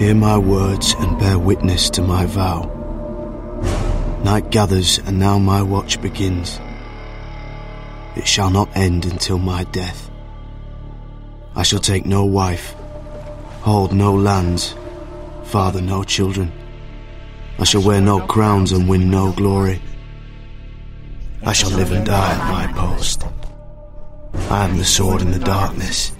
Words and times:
Hear 0.00 0.14
my 0.14 0.38
words 0.38 0.94
and 0.98 1.18
bear 1.18 1.38
witness 1.38 1.90
to 1.90 2.00
my 2.00 2.24
vow. 2.24 2.64
Night 4.24 4.48
gathers, 4.50 4.98
and 4.98 5.18
now 5.18 5.38
my 5.38 5.60
watch 5.60 6.00
begins. 6.00 6.58
It 8.16 8.26
shall 8.26 8.48
not 8.48 8.74
end 8.74 9.04
until 9.04 9.36
my 9.36 9.64
death. 9.64 10.10
I 11.54 11.64
shall 11.64 11.80
take 11.80 12.06
no 12.06 12.24
wife, 12.24 12.74
hold 13.60 13.92
no 13.92 14.14
lands, 14.14 14.74
father 15.44 15.82
no 15.82 16.02
children. 16.02 16.50
I 17.58 17.64
shall 17.64 17.82
wear 17.82 18.00
no 18.00 18.26
crowns 18.26 18.72
and 18.72 18.88
win 18.88 19.10
no 19.10 19.32
glory. 19.32 19.82
I 21.42 21.52
shall 21.52 21.72
live 21.72 21.92
and 21.92 22.06
die 22.06 22.32
at 22.32 22.50
my 22.50 22.72
post. 22.72 23.26
I 24.48 24.64
am 24.64 24.78
the 24.78 24.84
sword 24.86 25.20
in 25.20 25.30
the 25.30 25.38
darkness. 25.38 26.12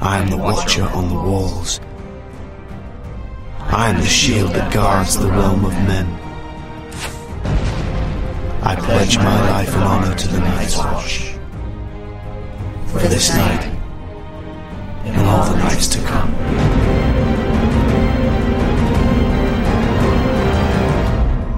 I 0.00 0.18
am 0.18 0.30
the 0.30 0.36
watcher 0.36 0.84
on 0.84 1.08
the 1.08 1.16
walls. 1.16 1.80
I 3.70 3.90
am 3.90 4.00
the 4.00 4.06
shield 4.06 4.54
that 4.54 4.72
guards 4.72 5.18
the 5.18 5.28
realm 5.28 5.62
of 5.62 5.72
men. 5.72 6.06
I 8.62 8.74
pledge 8.74 9.18
my 9.18 9.50
life 9.50 9.74
and 9.74 9.84
honor 9.84 10.14
to 10.14 10.28
the 10.28 10.40
Night's 10.40 10.78
Watch. 10.78 11.34
For 12.86 13.00
this 13.00 13.28
night, 13.34 13.64
and 15.04 15.26
all 15.26 15.52
the 15.52 15.58
nights 15.58 15.86
to 15.88 15.98
come. 16.00 16.32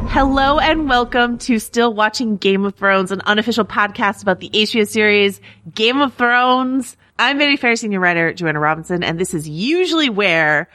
Hello 0.09 0.59
and 0.59 0.89
welcome 0.89 1.39
to 1.39 1.61
Still 1.61 1.95
Watching 1.95 2.37
Game 2.37 2.65
of 2.65 2.75
Thrones, 2.75 3.13
an 3.13 3.21
unofficial 3.21 3.65
podcast 3.65 4.23
about 4.23 4.41
the 4.41 4.51
HBO 4.51 4.87
series 4.87 5.41
Game 5.73 6.01
of 6.01 6.13
Thrones. 6.15 6.97
I'm 7.21 7.39
Vanity 7.39 7.57
Fair 7.57 7.77
senior 7.77 8.01
writer 8.01 8.33
Joanna 8.35 8.59
Robinson, 8.59 9.05
and 9.05 9.21
this 9.21 9.33
is 9.33 9.49
usually 9.49 10.11
where 10.11 10.69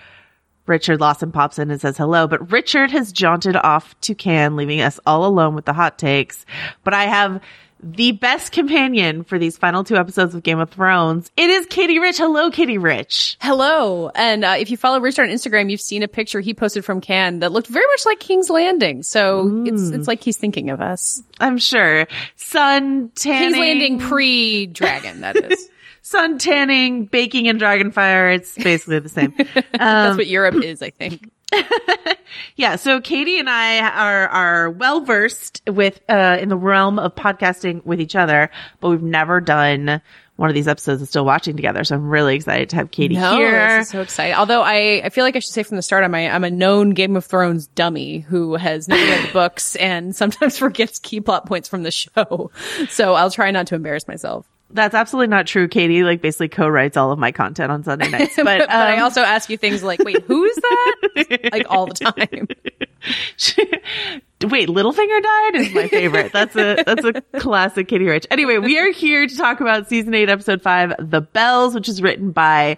Richard 0.66 1.00
Lawson 1.00 1.32
pops 1.32 1.60
in 1.60 1.72
and 1.72 1.80
says 1.80 1.98
hello, 1.98 2.28
but 2.28 2.52
Richard 2.52 2.92
has 2.92 3.12
jaunted 3.12 3.56
off 3.56 4.00
to 4.02 4.16
Cannes, 4.16 4.56
leaving 4.56 4.82
us 4.82 5.00
all 5.06 5.26
alone 5.26 5.56
with 5.56 5.66
the 5.66 5.74
hot 5.74 5.98
takes. 5.98 6.46
But 6.84 6.94
I 6.94 7.04
have 7.06 7.42
the 7.86 8.14
best 8.14 8.52
companion 8.52 9.24
for 9.24 9.38
these 9.38 9.58
final 9.58 9.84
two 9.84 9.96
episodes 9.96 10.34
of 10.34 10.42
Game 10.42 10.60
of 10.60 10.72
Thrones. 10.72 11.30
It 11.38 11.50
is 11.50 11.68
Katie 11.68 12.00
Rich. 12.00 12.18
Hello, 12.18 12.50
Katie 12.50 12.80
Rich. 12.80 13.38
Hello. 13.42 14.10
And 14.16 14.44
uh, 14.44 14.56
if 14.58 14.72
you 14.72 14.78
follow 14.78 15.00
Richard 15.00 15.24
on 15.24 15.30
Instagram, 15.30 15.70
you've 15.70 15.82
seen 15.82 16.02
a 16.02 16.08
picture 16.08 16.40
he 16.40 16.54
posted 16.54 16.84
from 16.84 17.00
Cannes 17.00 17.40
that 17.40 17.52
looked 17.52 17.68
very 17.68 17.86
much 17.86 18.06
like 18.06 18.20
King's 18.20 18.50
Landing. 18.50 19.04
So 19.04 19.46
mm. 19.46 19.68
it's 19.68 19.90
it's 19.90 20.08
like 20.08 20.24
he's 20.24 20.38
thinking 20.38 20.72
of 20.72 20.82
us. 20.82 21.22
I'm 21.40 21.58
sure. 21.58 22.08
Sun 22.38 23.12
tanning. 23.16 23.40
King's 23.40 23.58
Landing 23.58 24.00
pre-dragon, 24.00 25.22
that 25.22 25.36
is. 25.36 25.70
sun 26.06 26.38
tanning, 26.38 27.06
baking 27.06 27.48
in 27.48 27.58
Dragonfire. 27.58 28.36
It's 28.36 28.56
basically 28.56 29.00
the 29.00 29.10
same. 29.10 29.34
Um, 29.40 29.64
That's 29.74 30.18
what 30.18 30.28
Europe 30.28 30.64
is, 30.64 30.84
I 30.84 30.92
think. 30.92 31.32
yeah. 32.56 32.76
So 32.76 33.02
Katie 33.02 33.40
and 33.40 33.50
I 33.50 33.80
are, 33.80 34.28
are 34.28 34.70
well 34.70 35.02
versed 35.02 35.64
with, 35.68 36.00
uh, 36.08 36.38
in 36.40 36.50
the 36.50 36.58
realm 36.58 37.00
of 37.00 37.16
podcasting 37.16 37.84
with 37.86 38.00
each 38.00 38.16
other, 38.16 38.52
but 38.82 38.90
we've 38.90 39.02
never 39.02 39.42
done 39.42 40.00
one 40.36 40.50
of 40.50 40.54
these 40.54 40.68
episodes 40.68 41.02
of 41.02 41.08
still 41.08 41.26
watching 41.26 41.56
together. 41.56 41.84
So 41.84 41.96
I'm 41.96 42.08
really 42.08 42.36
excited 42.36 42.70
to 42.70 42.76
have 42.76 42.92
Katie 42.92 43.16
no, 43.16 43.38
here. 43.38 43.84
so 43.86 44.02
excited. 44.02 44.36
Although 44.36 44.62
I, 44.62 45.02
I 45.06 45.10
feel 45.10 45.24
like 45.24 45.36
I 45.36 45.40
should 45.40 45.54
say 45.54 45.64
from 45.64 45.78
the 45.78 45.82
start, 45.82 46.04
I'm 46.04 46.14
a, 46.14 46.30
I'm 46.30 46.44
a 46.44 46.52
known 46.52 46.92
Game 46.92 47.16
of 47.16 47.26
Thrones 47.26 47.66
dummy 47.68 48.20
who 48.20 48.56
has 48.56 48.88
never 48.88 49.02
read 49.02 49.30
the 49.30 49.34
books 49.34 49.76
and 49.78 50.16
sometimes 50.16 50.58
forgets 50.60 51.00
key 51.00 51.20
plot 51.20 51.48
points 51.48 51.68
from 51.68 51.82
the 51.82 51.92
show. 51.92 52.52
So 52.90 53.16
I'll 53.16 53.32
try 53.32 53.50
not 53.50 53.68
to 53.68 53.76
embarrass 53.76 54.08
myself. 54.08 54.46
That's 54.76 54.94
absolutely 54.94 55.28
not 55.28 55.48
true. 55.48 55.70
Katie 55.70 56.04
like 56.04 56.22
basically 56.22 56.50
co-writes 56.50 56.98
all 56.98 57.12
of 57.14 57.18
my 57.18 57.32
content 57.32 57.72
on 57.72 57.84
Sunday 57.84 58.10
nights, 58.10 58.36
but, 58.36 58.44
but, 58.44 58.62
um, 58.62 58.68
but 58.68 58.90
I 58.90 59.00
also 59.00 59.22
ask 59.22 59.50
you 59.50 59.58
things 59.58 59.84
like, 59.84 60.00
"Wait, 60.04 60.22
who's 60.24 60.56
that?" 60.56 61.50
like 61.54 61.66
all 61.70 61.88
the 61.88 61.94
time. 61.94 62.48
Wait, 64.50 64.68
Littlefinger 64.68 65.24
died 65.24 65.56
is 65.56 65.74
my 65.74 65.88
favorite. 65.88 66.34
That's 66.34 66.56
a 66.58 66.84
that's 66.86 67.06
a 67.06 67.22
classic 67.40 67.88
Katie 67.88 68.06
Rich. 68.06 68.28
Anyway, 68.30 68.58
we 68.58 68.78
are 68.78 68.92
here 68.92 69.26
to 69.26 69.38
talk 69.38 69.62
about 69.62 69.88
season 69.88 70.14
eight, 70.14 70.30
episode 70.30 70.62
five, 70.62 70.94
The 71.00 71.22
Bells, 71.22 71.74
which 71.74 71.88
is 71.88 72.02
written 72.02 72.32
by 72.32 72.78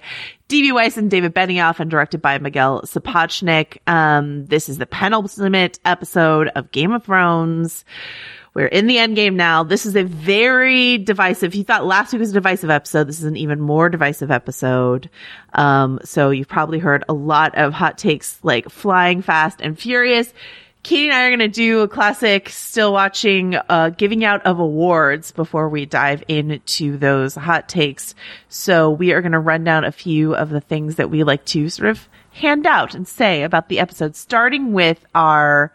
D.B. 0.50 0.72
Weiss 0.74 0.97
and 0.97 1.09
David 1.09 1.34
Benioff 1.34 1.79
and 1.79 1.90
directed 1.90 2.22
by 2.22 2.38
Miguel 2.38 2.84
Sapochnik. 2.84 3.79
Um, 3.88 4.46
this 4.46 4.69
is 4.69 4.78
the 4.78 4.85
penultimate 4.85 5.79
episode 5.84 6.50
of 6.50 6.72
Game 6.72 6.91
of 6.91 7.03
Thrones. 7.03 7.84
We're 8.57 8.66
in 8.66 8.88
the 8.88 8.97
end 8.97 9.16
game 9.16 9.35
now. 9.35 9.63
This 9.63 9.85
is 9.85 9.95
a 9.95 10.01
very 10.01 10.97
divisive. 10.97 11.53
He 11.53 11.62
thought 11.62 11.85
last 11.85 12.12
week 12.12 12.22
was 12.22 12.31
a 12.31 12.34
divisive 12.34 12.72
episode. 12.72 13.03
This 13.03 13.19
is 13.19 13.25
an 13.25 13.38
even 13.38 13.62
more 13.62 13.88
divisive 13.88 14.31
episode. 14.31 15.12
Um, 15.53 16.00
so 16.03 16.31
you've 16.31 16.47
probably 16.47 16.79
heard 16.79 17.03
a 17.07 17.13
lot 17.13 17.53
of 17.53 17.72
hot 17.72 18.00
takes 18.00 18.40
like 18.41 18.67
flying 18.67 19.22
fast 19.22 19.62
and 19.62 19.78
furious. 19.78 20.34
Katie 20.81 21.06
and 21.06 21.13
I 21.13 21.25
are 21.25 21.29
going 21.29 21.38
to 21.38 21.50
do 21.50 21.81
a 21.81 21.88
classic 21.88 22.50
still 22.50 22.91
watching, 22.91 23.53
uh, 23.69 23.91
giving 23.96 24.25
out 24.25 24.44
of 24.44 24.57
awards 24.57 25.31
before 25.31 25.69
we 25.69 25.85
dive 25.85 26.23
into 26.28 26.97
those 26.97 27.35
hot 27.35 27.69
takes. 27.69 28.16
So 28.50 28.90
we 28.90 29.12
are 29.12 29.22
going 29.22 29.34
to 29.34 29.40
run 29.40 29.66
down 29.66 29.84
a 29.84 29.91
few 29.91 30.34
of 30.34 30.50
the 30.50 30.62
things 30.62 30.96
that 30.96 31.12
we 31.12 31.23
like 31.23 31.46
to 31.46 31.69
sort 31.69 31.90
of 31.90 32.09
hand 32.31 32.66
out 32.66 32.96
and 32.96 33.07
say 33.07 33.44
about 33.44 33.69
the 33.69 33.78
episode, 33.78 34.16
starting 34.16 34.73
with 34.73 35.06
our 35.13 35.72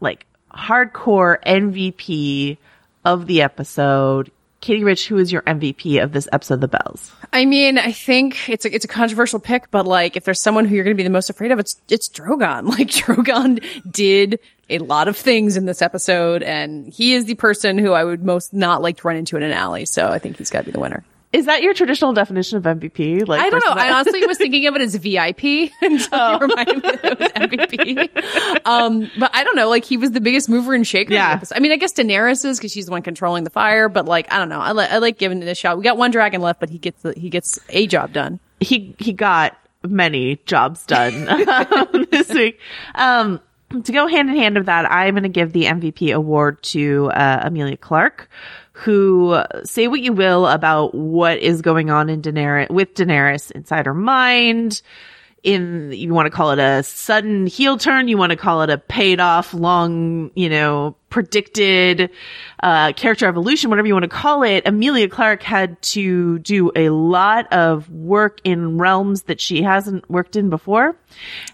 like 0.00 0.24
hardcore 0.58 1.42
MVP 1.44 2.58
of 3.04 3.26
the 3.26 3.42
episode. 3.42 4.30
Katie 4.60 4.82
Rich, 4.82 5.06
who 5.06 5.18
is 5.18 5.30
your 5.30 5.42
MVP 5.42 6.02
of 6.02 6.12
this 6.12 6.28
episode, 6.32 6.60
The 6.60 6.68
Bells? 6.68 7.12
I 7.32 7.44
mean, 7.44 7.78
I 7.78 7.92
think 7.92 8.48
it's 8.48 8.64
a, 8.64 8.74
it's 8.74 8.84
a 8.84 8.88
controversial 8.88 9.38
pick, 9.38 9.70
but 9.70 9.86
like, 9.86 10.16
if 10.16 10.24
there's 10.24 10.42
someone 10.42 10.64
who 10.64 10.74
you're 10.74 10.82
going 10.82 10.96
to 10.96 11.00
be 11.00 11.04
the 11.04 11.10
most 11.10 11.30
afraid 11.30 11.52
of, 11.52 11.60
it's, 11.60 11.80
it's 11.88 12.08
Drogon. 12.08 12.66
Like, 12.78 12.88
Drogon 12.88 13.62
did 13.90 14.40
a 14.68 14.78
lot 14.78 15.06
of 15.06 15.16
things 15.16 15.56
in 15.56 15.64
this 15.64 15.80
episode, 15.80 16.42
and 16.42 16.92
he 16.92 17.14
is 17.14 17.26
the 17.26 17.34
person 17.36 17.78
who 17.78 17.92
I 17.92 18.02
would 18.02 18.24
most 18.24 18.52
not 18.52 18.82
like 18.82 18.96
to 18.98 19.06
run 19.06 19.16
into 19.16 19.36
in 19.36 19.44
an 19.44 19.52
alley. 19.52 19.84
So 19.84 20.08
I 20.08 20.18
think 20.18 20.38
he's 20.38 20.50
got 20.50 20.60
to 20.60 20.66
be 20.66 20.72
the 20.72 20.80
winner. 20.80 21.04
Is 21.30 21.44
that 21.44 21.62
your 21.62 21.74
traditional 21.74 22.14
definition 22.14 22.56
of 22.56 22.64
MVP? 22.64 23.28
Like, 23.28 23.40
I 23.40 23.50
don't 23.50 23.62
know. 23.66 23.72
I 23.72 23.92
honestly 23.92 24.26
was 24.26 24.38
thinking 24.38 24.66
of 24.66 24.74
it 24.76 24.80
as 24.80 24.94
VIP 24.94 25.70
until 25.82 26.08
oh. 26.12 26.32
you 26.32 26.38
reminded 26.38 26.76
me 26.76 26.90
that 26.90 27.04
it 27.04 27.18
was 27.18 27.32
MVP. 27.32 28.66
Um, 28.66 29.10
but 29.18 29.30
I 29.34 29.44
don't 29.44 29.54
know. 29.54 29.68
Like, 29.68 29.84
he 29.84 29.98
was 29.98 30.12
the 30.12 30.22
biggest 30.22 30.48
mover 30.48 30.74
and 30.74 30.86
shaker. 30.86 31.12
Yeah. 31.12 31.40
I 31.54 31.60
mean, 31.60 31.70
I 31.70 31.76
guess 31.76 31.92
Daenerys 31.92 32.46
is 32.46 32.58
because 32.58 32.72
she's 32.72 32.86
the 32.86 32.92
one 32.92 33.02
controlling 33.02 33.44
the 33.44 33.50
fire. 33.50 33.90
But 33.90 34.06
like, 34.06 34.32
I 34.32 34.38
don't 34.38 34.48
know. 34.48 34.60
I, 34.60 34.72
li- 34.72 34.88
I 34.88 34.98
like 34.98 35.18
giving 35.18 35.42
it 35.42 35.48
a 35.48 35.54
shot. 35.54 35.76
We 35.76 35.84
got 35.84 35.98
one 35.98 36.10
dragon 36.10 36.40
left, 36.40 36.60
but 36.60 36.70
he 36.70 36.78
gets 36.78 37.02
the, 37.02 37.12
he 37.12 37.28
gets 37.28 37.58
a 37.68 37.86
job 37.86 38.14
done. 38.14 38.40
He 38.60 38.96
he 38.98 39.12
got 39.12 39.56
many 39.86 40.36
jobs 40.46 40.84
done 40.86 41.28
um, 41.48 42.06
this 42.10 42.28
week. 42.30 42.58
Um, 42.94 43.40
to 43.70 43.92
go 43.92 44.06
hand 44.06 44.30
in 44.30 44.36
hand 44.36 44.56
with 44.56 44.66
that, 44.66 44.90
I'm 44.90 45.14
going 45.14 45.24
to 45.24 45.28
give 45.28 45.52
the 45.52 45.64
MVP 45.64 46.14
award 46.14 46.62
to 46.64 47.10
uh, 47.10 47.42
Emilia 47.44 47.76
Clarke 47.76 48.30
who 48.78 49.42
say 49.64 49.88
what 49.88 50.00
you 50.00 50.12
will 50.12 50.46
about 50.46 50.94
what 50.94 51.38
is 51.38 51.62
going 51.62 51.90
on 51.90 52.08
in 52.08 52.22
Daenerys 52.22 52.70
with 52.70 52.94
Daenerys 52.94 53.50
inside 53.50 53.86
her 53.86 53.94
mind. 53.94 54.82
In 55.44 55.92
you 55.92 56.12
want 56.14 56.26
to 56.26 56.30
call 56.30 56.50
it 56.50 56.58
a 56.58 56.82
sudden 56.82 57.46
heel 57.46 57.78
turn, 57.78 58.08
you 58.08 58.18
want 58.18 58.30
to 58.30 58.36
call 58.36 58.62
it 58.62 58.70
a 58.70 58.78
paid 58.78 59.20
off 59.20 59.54
long, 59.54 60.32
you 60.34 60.48
know, 60.48 60.96
predicted 61.10 62.10
uh, 62.62 62.92
character 62.92 63.26
evolution, 63.26 63.70
whatever 63.70 63.86
you 63.86 63.94
want 63.94 64.02
to 64.02 64.08
call 64.08 64.42
it, 64.42 64.66
Emilia 64.66 65.08
Clarke 65.08 65.42
had 65.42 65.80
to 65.82 66.40
do 66.40 66.72
a 66.74 66.90
lot 66.90 67.52
of 67.52 67.88
work 67.90 68.40
in 68.44 68.78
realms 68.78 69.22
that 69.22 69.40
she 69.40 69.62
hasn't 69.62 70.08
worked 70.10 70.34
in 70.36 70.50
before. 70.50 70.96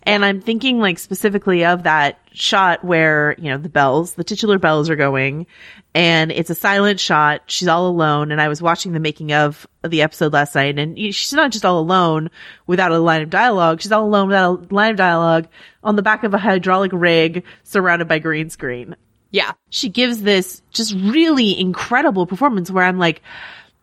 And 0.02 0.24
I'm 0.24 0.40
thinking 0.40 0.78
like 0.78 0.98
specifically 0.98 1.64
of 1.64 1.82
that 1.82 2.18
shot 2.32 2.84
where, 2.84 3.34
you 3.38 3.50
know, 3.50 3.58
the 3.58 3.68
bells, 3.68 4.14
the 4.14 4.24
titular 4.24 4.58
bells 4.58 4.90
are 4.90 4.96
going 4.96 5.46
and 5.94 6.32
it's 6.32 6.50
a 6.50 6.54
silent 6.54 6.98
shot. 6.98 7.42
She's 7.46 7.68
all 7.68 7.86
alone. 7.86 8.32
And 8.32 8.40
I 8.40 8.48
was 8.48 8.60
watching 8.60 8.92
the 8.92 9.00
making 9.00 9.32
of 9.32 9.66
the 9.86 10.02
episode 10.02 10.32
last 10.32 10.54
night 10.54 10.78
and 10.78 10.98
she's 10.98 11.32
not 11.32 11.52
just 11.52 11.64
all 11.64 11.78
alone 11.78 12.30
without 12.66 12.90
a 12.90 12.98
line 12.98 13.22
of 13.22 13.30
dialogue. 13.30 13.80
She's 13.80 13.92
all 13.92 14.04
alone 14.04 14.28
without 14.28 14.70
a 14.70 14.74
line 14.74 14.90
of 14.90 14.96
dialogue 14.96 15.46
on 15.84 15.94
the 15.94 16.02
back 16.02 16.24
of 16.24 16.34
a 16.34 16.38
hydraulic 16.38 16.90
rig 16.92 17.44
surrounded 17.62 18.08
by 18.08 18.18
green 18.18 18.50
screen. 18.50 18.96
Yeah. 19.30 19.52
She 19.70 19.88
gives 19.88 20.22
this 20.22 20.62
just 20.70 20.94
really 20.94 21.58
incredible 21.58 22.26
performance 22.26 22.70
where 22.70 22.84
I'm 22.84 22.98
like 22.98 23.22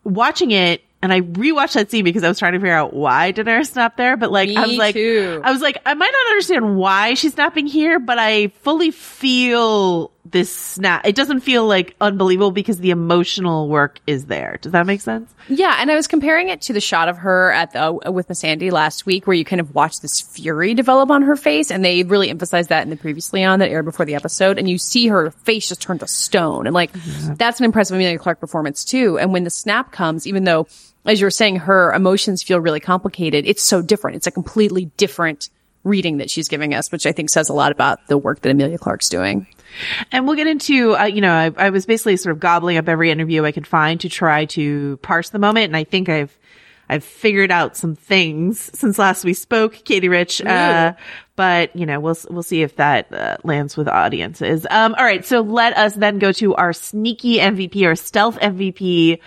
watching 0.04 0.50
it 0.50 0.82
and 1.00 1.12
I 1.12 1.22
rewatched 1.22 1.72
that 1.74 1.90
scene 1.90 2.04
because 2.04 2.22
I 2.22 2.28
was 2.28 2.38
trying 2.38 2.52
to 2.52 2.58
figure 2.60 2.74
out 2.74 2.94
why 2.94 3.32
Daenerys 3.32 3.68
snapped 3.68 3.96
there. 3.96 4.16
But 4.16 4.30
like, 4.30 4.48
Me 4.48 4.56
I 4.56 4.66
was 4.66 4.76
like, 4.76 4.94
too. 4.94 5.40
I 5.42 5.50
was 5.50 5.60
like, 5.60 5.78
I 5.84 5.94
might 5.94 6.12
not 6.12 6.30
understand 6.30 6.76
why 6.76 7.14
she's 7.14 7.34
snapping 7.34 7.66
here, 7.66 7.98
but 7.98 8.18
I 8.18 8.48
fully 8.48 8.92
feel 8.92 10.12
this 10.24 10.54
snap. 10.54 11.06
It 11.06 11.16
doesn't 11.16 11.40
feel 11.40 11.66
like 11.66 11.96
unbelievable 12.00 12.52
because 12.52 12.78
the 12.78 12.90
emotional 12.90 13.68
work 13.68 13.98
is 14.06 14.26
there. 14.26 14.58
Does 14.62 14.72
that 14.72 14.86
make 14.86 15.00
sense? 15.00 15.34
Yeah, 15.48 15.76
and 15.78 15.90
I 15.90 15.96
was 15.96 16.06
comparing 16.06 16.48
it 16.48 16.60
to 16.62 16.72
the 16.72 16.80
shot 16.80 17.08
of 17.08 17.18
her 17.18 17.50
at 17.50 17.72
the 17.72 17.92
with 18.10 18.28
Missandei 18.28 18.70
last 18.70 19.04
week, 19.04 19.26
where 19.26 19.34
you 19.34 19.44
kind 19.44 19.60
of 19.60 19.74
watch 19.74 20.00
this 20.00 20.20
fury 20.20 20.74
develop 20.74 21.10
on 21.10 21.22
her 21.22 21.34
face, 21.34 21.70
and 21.70 21.84
they 21.84 22.04
really 22.04 22.30
emphasized 22.30 22.68
that 22.68 22.84
in 22.84 22.90
the 22.90 22.96
previously 22.96 23.42
on 23.42 23.58
that 23.58 23.70
aired 23.70 23.84
before 23.84 24.06
the 24.06 24.14
episode, 24.14 24.58
and 24.58 24.68
you 24.68 24.78
see 24.78 25.08
her 25.08 25.30
face 25.30 25.68
just 25.68 25.82
turn 25.82 25.98
to 25.98 26.06
stone, 26.06 26.66
and 26.66 26.74
like 26.74 26.92
that's 27.36 27.58
an 27.58 27.64
impressive 27.64 27.96
Emilia 27.96 28.18
Clarke 28.18 28.40
performance 28.40 28.84
too. 28.84 29.18
And 29.18 29.32
when 29.32 29.44
the 29.44 29.50
snap 29.50 29.90
comes, 29.90 30.26
even 30.26 30.44
though 30.44 30.68
as 31.04 31.20
you 31.20 31.26
were 31.26 31.30
saying, 31.30 31.56
her 31.56 31.92
emotions 31.92 32.44
feel 32.44 32.60
really 32.60 32.80
complicated, 32.80 33.44
it's 33.46 33.62
so 33.62 33.82
different. 33.82 34.16
It's 34.16 34.28
a 34.28 34.30
completely 34.30 34.86
different 34.96 35.50
reading 35.84 36.18
that 36.18 36.30
she's 36.30 36.48
giving 36.48 36.74
us, 36.74 36.92
which 36.92 37.06
I 37.06 37.12
think 37.12 37.28
says 37.28 37.48
a 37.48 37.52
lot 37.52 37.72
about 37.72 38.06
the 38.06 38.16
work 38.16 38.40
that 38.42 38.50
Emilia 38.50 38.78
Clarke's 38.78 39.08
doing. 39.08 39.48
And 40.10 40.26
we'll 40.26 40.36
get 40.36 40.46
into, 40.46 40.96
uh, 40.96 41.04
you 41.04 41.20
know, 41.20 41.32
I, 41.32 41.50
I 41.56 41.70
was 41.70 41.86
basically 41.86 42.16
sort 42.16 42.34
of 42.34 42.40
gobbling 42.40 42.76
up 42.76 42.88
every 42.88 43.10
interview 43.10 43.44
I 43.44 43.52
could 43.52 43.66
find 43.66 44.00
to 44.00 44.08
try 44.08 44.44
to 44.46 44.96
parse 44.98 45.30
the 45.30 45.38
moment. 45.38 45.66
And 45.66 45.76
I 45.76 45.84
think 45.84 46.08
I've, 46.08 46.36
I've 46.88 47.04
figured 47.04 47.50
out 47.50 47.76
some 47.76 47.94
things 47.94 48.70
since 48.74 48.98
last 48.98 49.24
we 49.24 49.34
spoke, 49.34 49.84
Katie 49.84 50.08
Rich. 50.08 50.42
Uh, 50.42 50.92
but 51.36 51.74
you 51.74 51.86
know, 51.86 52.00
we'll, 52.00 52.16
we'll 52.28 52.42
see 52.42 52.62
if 52.62 52.76
that 52.76 53.12
uh, 53.12 53.36
lands 53.44 53.76
with 53.76 53.88
audiences. 53.88 54.66
Um, 54.70 54.94
all 54.96 55.04
right. 55.04 55.24
So 55.24 55.40
let 55.40 55.76
us 55.76 55.94
then 55.94 56.18
go 56.18 56.32
to 56.32 56.54
our 56.54 56.72
sneaky 56.72 57.38
MVP 57.38 57.84
our 57.86 57.96
stealth 57.96 58.38
MVP 58.38 59.18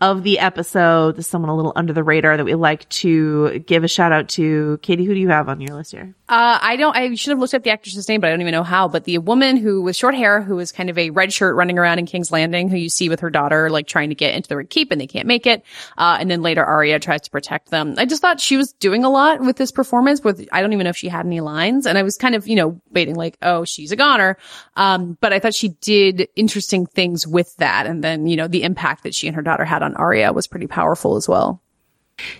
of 0.00 0.22
the 0.22 0.38
episode. 0.38 1.16
This 1.16 1.26
is 1.26 1.30
someone 1.30 1.50
a 1.50 1.56
little 1.56 1.72
under 1.74 1.92
the 1.92 2.04
radar 2.04 2.36
that 2.36 2.44
we 2.44 2.54
like 2.54 2.88
to 2.90 3.58
give 3.60 3.82
a 3.84 3.88
shout 3.88 4.12
out 4.12 4.28
to. 4.30 4.78
Katie, 4.82 5.04
who 5.04 5.14
do 5.14 5.20
you 5.20 5.28
have 5.28 5.48
on 5.48 5.60
your 5.60 5.74
list 5.74 5.92
here? 5.92 6.14
Uh, 6.28 6.58
I 6.60 6.76
don't, 6.76 6.94
I 6.94 7.14
should 7.14 7.30
have 7.30 7.38
looked 7.38 7.54
up 7.54 7.62
the 7.62 7.70
actress's 7.70 8.06
name, 8.08 8.20
but 8.20 8.28
I 8.28 8.30
don't 8.30 8.42
even 8.42 8.52
know 8.52 8.62
how. 8.62 8.86
But 8.86 9.04
the 9.04 9.18
woman 9.18 9.56
who 9.56 9.82
with 9.82 9.96
short 9.96 10.14
hair, 10.14 10.42
who 10.42 10.58
is 10.58 10.70
kind 10.70 10.90
of 10.90 10.98
a 10.98 11.10
red 11.10 11.32
shirt 11.32 11.56
running 11.56 11.78
around 11.78 11.98
in 11.98 12.06
King's 12.06 12.30
Landing, 12.30 12.68
who 12.68 12.76
you 12.76 12.90
see 12.90 13.08
with 13.08 13.20
her 13.20 13.30
daughter, 13.30 13.70
like 13.70 13.86
trying 13.86 14.10
to 14.10 14.14
get 14.14 14.34
into 14.34 14.48
the 14.48 14.56
Red 14.56 14.70
Keep 14.70 14.92
and 14.92 15.00
they 15.00 15.06
can't 15.06 15.26
make 15.26 15.46
it. 15.46 15.64
Uh, 15.96 16.18
and 16.20 16.30
then 16.30 16.42
later 16.42 16.64
Arya 16.64 17.00
tries 17.00 17.22
to 17.22 17.30
protect 17.30 17.70
them. 17.70 17.94
I 17.96 18.04
just 18.04 18.20
thought 18.20 18.40
she 18.40 18.56
was 18.56 18.72
doing 18.74 19.04
a 19.04 19.10
lot 19.10 19.40
with 19.40 19.56
this 19.56 19.72
performance 19.72 20.22
with, 20.22 20.46
I 20.52 20.60
don't 20.60 20.72
even 20.74 20.84
know 20.84 20.90
if 20.90 20.96
she 20.96 21.08
had 21.08 21.24
any 21.24 21.40
lines. 21.40 21.86
And 21.86 21.96
I 21.96 22.02
was 22.02 22.16
kind 22.16 22.34
of, 22.34 22.46
you 22.46 22.56
know, 22.56 22.80
waiting 22.90 23.14
like, 23.14 23.38
oh, 23.40 23.64
she's 23.64 23.90
a 23.90 23.96
goner. 23.96 24.36
Um, 24.76 25.16
but 25.20 25.32
I 25.32 25.38
thought 25.38 25.54
she 25.54 25.70
did 25.70 26.28
interesting 26.36 26.86
things 26.86 27.26
with 27.26 27.56
that. 27.56 27.86
And 27.86 28.04
then, 28.04 28.26
you 28.26 28.36
know, 28.36 28.48
the 28.48 28.64
impact 28.64 29.04
that 29.04 29.14
she 29.14 29.26
and 29.26 29.34
her 29.34 29.42
daughter 29.42 29.64
had 29.64 29.82
on 29.82 29.87
Arya 29.96 30.32
was 30.32 30.46
pretty 30.46 30.66
powerful 30.66 31.16
as 31.16 31.28
well. 31.28 31.62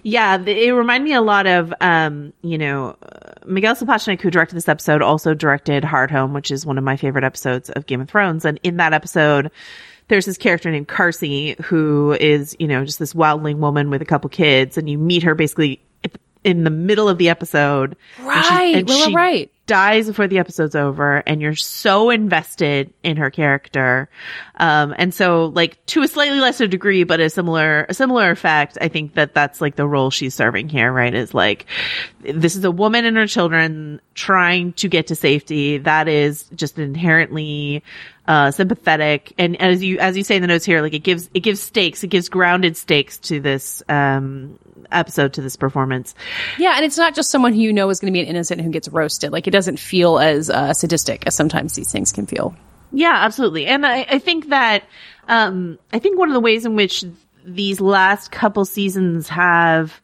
Yeah, 0.03 0.43
it 0.45 0.73
reminded 0.73 1.05
me 1.05 1.15
a 1.15 1.21
lot 1.21 1.47
of, 1.47 1.73
um, 1.81 2.33
you 2.43 2.59
know, 2.59 2.97
uh, 3.01 3.33
Miguel 3.47 3.77
Sapochnik, 3.77 4.21
who 4.21 4.31
directed 4.31 4.57
this 4.57 4.69
episode, 4.69 5.03
also 5.03 5.35
directed 5.35 5.85
Hardhome, 5.85 6.33
which 6.33 6.51
is 6.51 6.67
one 6.67 6.79
of 6.79 6.85
my 6.85 6.97
favorite 6.97 7.23
episodes 7.23 7.71
of 7.71 7.87
Game 7.87 8.01
of 8.01 8.09
Thrones. 8.09 8.45
And 8.45 8.59
in 8.65 8.79
that 8.79 8.93
episode, 8.93 9.53
there's 10.09 10.27
this 10.27 10.37
character 10.37 10.71
named 10.71 10.89
Karsi 10.89 11.59
who 11.61 12.17
is, 12.19 12.57
you 12.59 12.67
know, 12.67 12.85
just 12.85 12.99
this 12.99 13.15
wildling 13.15 13.59
woman 13.59 13.89
with 13.89 14.03
a 14.03 14.07
couple 14.07 14.29
kids, 14.31 14.79
and 14.79 14.91
you 14.91 14.99
meet 14.99 15.23
her 15.23 15.37
basically 15.37 15.81
in 16.43 16.65
the 16.65 16.71
middle 16.71 17.09
of 17.09 17.19
the 17.19 17.29
episode. 17.29 17.97
Right, 18.21 18.37
and 18.37 18.47
she, 18.47 18.75
and 18.75 18.89
Willa 18.89 19.05
she 19.05 19.15
Wright. 19.15 19.53
Dies 19.69 20.09
before 20.09 20.27
the 20.27 20.39
episode's 20.39 20.75
over, 20.75 21.23
and 21.27 21.41
you're 21.41 21.55
so 21.55 22.11
invested 22.11 22.93
in 23.05 23.19
her 23.19 23.31
character. 23.31 24.09
Um, 24.57 24.93
and 24.99 25.15
so, 25.15 25.53
like, 25.55 25.85
to 25.87 26.03
a 26.03 26.09
slightly 26.09 26.41
lesser 26.41 26.67
degree, 26.67 27.05
but 27.05 27.21
a 27.21 27.31
similar, 27.31 27.87
a 27.89 27.95
similar 27.95 28.31
effect, 28.31 28.79
I 28.81 28.89
think 28.89 29.15
that 29.15 29.35
that's 29.35 29.61
like 29.61 29.77
the 29.77 29.87
role 29.87 30.11
she's 30.11 30.35
serving 30.35 30.71
here, 30.71 30.91
right? 30.91 31.15
Is 31.15 31.33
like, 31.33 31.67
this 32.23 32.57
is 32.57 32.65
a 32.65 32.71
woman 32.73 33.05
and 33.05 33.17
her 33.17 33.29
children 33.29 34.01
trying 34.15 34.73
to 34.73 34.89
get 34.89 35.07
to 35.09 35.15
safety. 35.15 35.79
That 35.79 36.09
is 36.09 36.45
just 36.57 36.79
inherently, 36.79 37.85
uh, 38.27 38.51
sympathetic. 38.51 39.33
And 39.39 39.61
as 39.61 39.85
you, 39.85 39.99
as 39.99 40.17
you 40.17 40.25
say 40.25 40.37
in 40.37 40.43
the 40.43 40.49
notes 40.49 40.65
here, 40.65 40.83
like 40.83 40.95
it 40.95 41.05
gives, 41.05 41.31
it 41.35 41.41
gives 41.41 41.61
stakes, 41.61 42.03
it 42.03 42.09
gives 42.09 42.29
grounded 42.29 42.77
stakes 42.77 43.19
to 43.19 43.39
this, 43.39 43.83
um, 43.89 44.59
episode, 44.93 45.33
to 45.35 45.43
this 45.43 45.57
performance. 45.57 46.15
Yeah, 46.59 46.75
and 46.77 46.85
it's 46.85 46.99
not 46.99 47.15
just 47.15 47.31
someone 47.31 47.53
who 47.53 47.61
you 47.61 47.73
know 47.73 47.89
is 47.91 48.01
going 48.01 48.13
to 48.13 48.17
be 48.17 48.23
an 48.23 48.29
innocent 48.29 48.61
who 48.61 48.71
gets 48.71 48.89
roasted. 48.89 49.33
Like 49.33 49.47
it 49.47 49.53
doesn't 49.53 49.79
feel 49.79 50.19
as 50.19 50.51
uh, 50.51 50.73
sadistic 50.73 51.27
as 51.27 51.35
sometimes 51.35 51.75
these 51.75 51.91
things 51.91 52.13
can 52.13 52.27
feel. 52.27 52.55
Yeah, 52.93 53.15
absolutely. 53.15 53.67
And 53.67 53.87
I, 53.87 54.07
I 54.09 54.19
think 54.19 54.49
that, 54.49 54.85
um, 55.29 55.79
I 55.93 55.99
think 55.99 56.19
one 56.19 56.29
of 56.29 56.35
the 56.35 56.41
ways 56.41 56.65
in 56.65 56.75
which 56.75 57.05
these 57.45 57.81
last 57.81 58.31
couple 58.31 58.65
seasons 58.65 59.29
have, 59.29 60.01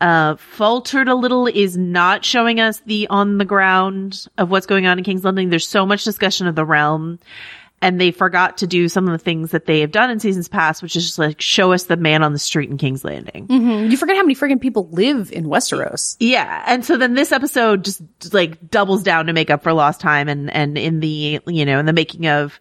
uh, 0.00 0.36
faltered 0.36 1.08
a 1.08 1.14
little 1.14 1.46
is 1.46 1.76
not 1.76 2.24
showing 2.24 2.58
us 2.58 2.80
the 2.86 3.06
on 3.08 3.36
the 3.36 3.44
ground 3.44 4.26
of 4.38 4.50
what's 4.50 4.64
going 4.64 4.86
on 4.86 4.96
in 4.96 5.04
King's 5.04 5.24
Landing. 5.24 5.50
There's 5.50 5.68
so 5.68 5.84
much 5.84 6.04
discussion 6.04 6.46
of 6.46 6.54
the 6.54 6.64
realm 6.64 7.18
and 7.82 8.00
they 8.00 8.10
forgot 8.10 8.58
to 8.58 8.66
do 8.66 8.88
some 8.88 9.06
of 9.06 9.12
the 9.12 9.18
things 9.18 9.52
that 9.52 9.64
they 9.64 9.80
have 9.80 9.90
done 9.90 10.10
in 10.10 10.20
seasons 10.20 10.48
past, 10.48 10.82
which 10.82 10.96
is 10.96 11.06
just 11.06 11.18
like 11.18 11.40
show 11.40 11.72
us 11.72 11.84
the 11.84 11.96
man 11.96 12.22
on 12.22 12.32
the 12.32 12.38
street 12.38 12.68
in 12.68 12.76
King's 12.76 13.04
Landing. 13.04 13.46
Mm-hmm. 13.46 13.90
You 13.90 13.96
forget 13.96 14.16
how 14.16 14.22
many 14.22 14.34
friggin' 14.34 14.60
people 14.60 14.88
live 14.90 15.32
in 15.32 15.46
Westeros. 15.46 16.16
Yeah. 16.20 16.62
And 16.66 16.84
so 16.84 16.98
then 16.98 17.14
this 17.14 17.32
episode 17.32 17.84
just 17.84 18.02
like 18.34 18.70
doubles 18.70 19.02
down 19.02 19.26
to 19.26 19.32
make 19.32 19.50
up 19.50 19.62
for 19.62 19.72
lost 19.72 20.00
time. 20.00 20.28
And, 20.28 20.50
and 20.50 20.76
in 20.76 21.00
the, 21.00 21.40
you 21.46 21.64
know, 21.64 21.78
in 21.78 21.86
the 21.86 21.94
making 21.94 22.26
of 22.26 22.60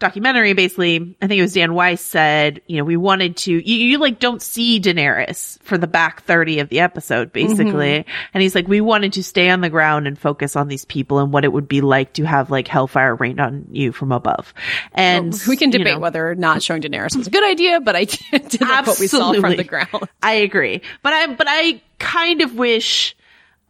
documentary, 0.00 0.54
basically, 0.54 1.14
I 1.22 1.28
think 1.28 1.38
it 1.38 1.42
was 1.42 1.52
Dan 1.52 1.74
Weiss 1.74 2.00
said, 2.00 2.60
you 2.66 2.78
know, 2.78 2.84
we 2.84 2.96
wanted 2.96 3.36
to, 3.38 3.52
you, 3.52 3.76
you 3.76 3.98
like 3.98 4.18
don't 4.18 4.42
see 4.42 4.80
Daenerys 4.80 5.62
for 5.62 5.78
the 5.78 5.86
back 5.86 6.22
30 6.24 6.58
of 6.58 6.68
the 6.70 6.80
episode, 6.80 7.32
basically. 7.32 8.00
Mm-hmm. 8.00 8.10
And 8.34 8.42
he's 8.42 8.54
like, 8.54 8.66
we 8.66 8.80
wanted 8.80 9.12
to 9.12 9.22
stay 9.22 9.50
on 9.50 9.60
the 9.60 9.70
ground 9.70 10.08
and 10.08 10.18
focus 10.18 10.56
on 10.56 10.66
these 10.66 10.84
people 10.86 11.20
and 11.20 11.32
what 11.32 11.44
it 11.44 11.52
would 11.52 11.68
be 11.68 11.82
like 11.82 12.14
to 12.14 12.24
have 12.24 12.50
like 12.50 12.66
hellfire 12.66 13.14
rained 13.14 13.40
on 13.40 13.66
you 13.70 13.92
from 13.92 14.10
above. 14.10 14.52
And 14.92 15.32
well, 15.32 15.40
we 15.48 15.56
can 15.56 15.70
debate 15.70 15.86
you 15.86 15.94
know, 15.94 16.00
whether 16.00 16.28
or 16.28 16.34
not 16.34 16.62
showing 16.62 16.82
Daenerys 16.82 17.16
was 17.16 17.28
a 17.28 17.30
good 17.30 17.44
idea, 17.44 17.80
but 17.80 17.94
I 17.94 18.04
did 18.32 18.60
like 18.60 18.86
what 18.86 18.98
we 18.98 19.06
saw 19.06 19.32
from 19.34 19.56
the 19.56 19.64
ground. 19.64 20.08
I 20.22 20.32
agree. 20.32 20.82
But 21.02 21.12
I, 21.12 21.26
but 21.34 21.46
I 21.48 21.82
kind 21.98 22.40
of 22.40 22.54
wish, 22.54 23.14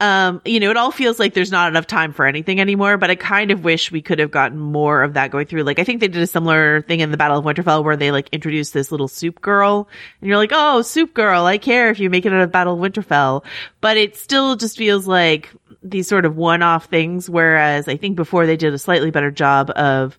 um, 0.00 0.40
you 0.46 0.58
know, 0.60 0.70
it 0.70 0.78
all 0.78 0.90
feels 0.90 1.18
like 1.18 1.34
there's 1.34 1.52
not 1.52 1.68
enough 1.68 1.86
time 1.86 2.14
for 2.14 2.24
anything 2.24 2.58
anymore, 2.58 2.96
but 2.96 3.10
I 3.10 3.14
kind 3.16 3.50
of 3.50 3.64
wish 3.64 3.92
we 3.92 4.00
could 4.00 4.18
have 4.18 4.30
gotten 4.30 4.58
more 4.58 5.02
of 5.02 5.12
that 5.12 5.30
going 5.30 5.46
through. 5.46 5.64
Like, 5.64 5.78
I 5.78 5.84
think 5.84 6.00
they 6.00 6.08
did 6.08 6.22
a 6.22 6.26
similar 6.26 6.80
thing 6.82 7.00
in 7.00 7.10
the 7.10 7.18
Battle 7.18 7.38
of 7.38 7.44
Winterfell 7.44 7.84
where 7.84 7.96
they 7.96 8.10
like 8.10 8.30
introduced 8.32 8.72
this 8.72 8.90
little 8.90 9.08
soup 9.08 9.42
girl 9.42 9.88
and 10.20 10.28
you're 10.28 10.38
like, 10.38 10.52
Oh, 10.54 10.80
soup 10.80 11.12
girl. 11.12 11.44
I 11.44 11.58
care 11.58 11.90
if 11.90 12.00
you 12.00 12.08
make 12.08 12.24
it 12.24 12.32
out 12.32 12.40
of 12.40 12.50
Battle 12.50 12.74
of 12.74 12.80
Winterfell, 12.80 13.44
but 13.82 13.98
it 13.98 14.16
still 14.16 14.56
just 14.56 14.78
feels 14.78 15.06
like 15.06 15.50
these 15.82 16.08
sort 16.08 16.24
of 16.24 16.34
one-off 16.34 16.86
things. 16.86 17.28
Whereas 17.28 17.86
I 17.86 17.98
think 17.98 18.16
before 18.16 18.46
they 18.46 18.56
did 18.56 18.72
a 18.72 18.78
slightly 18.78 19.10
better 19.10 19.30
job 19.30 19.70
of, 19.76 20.16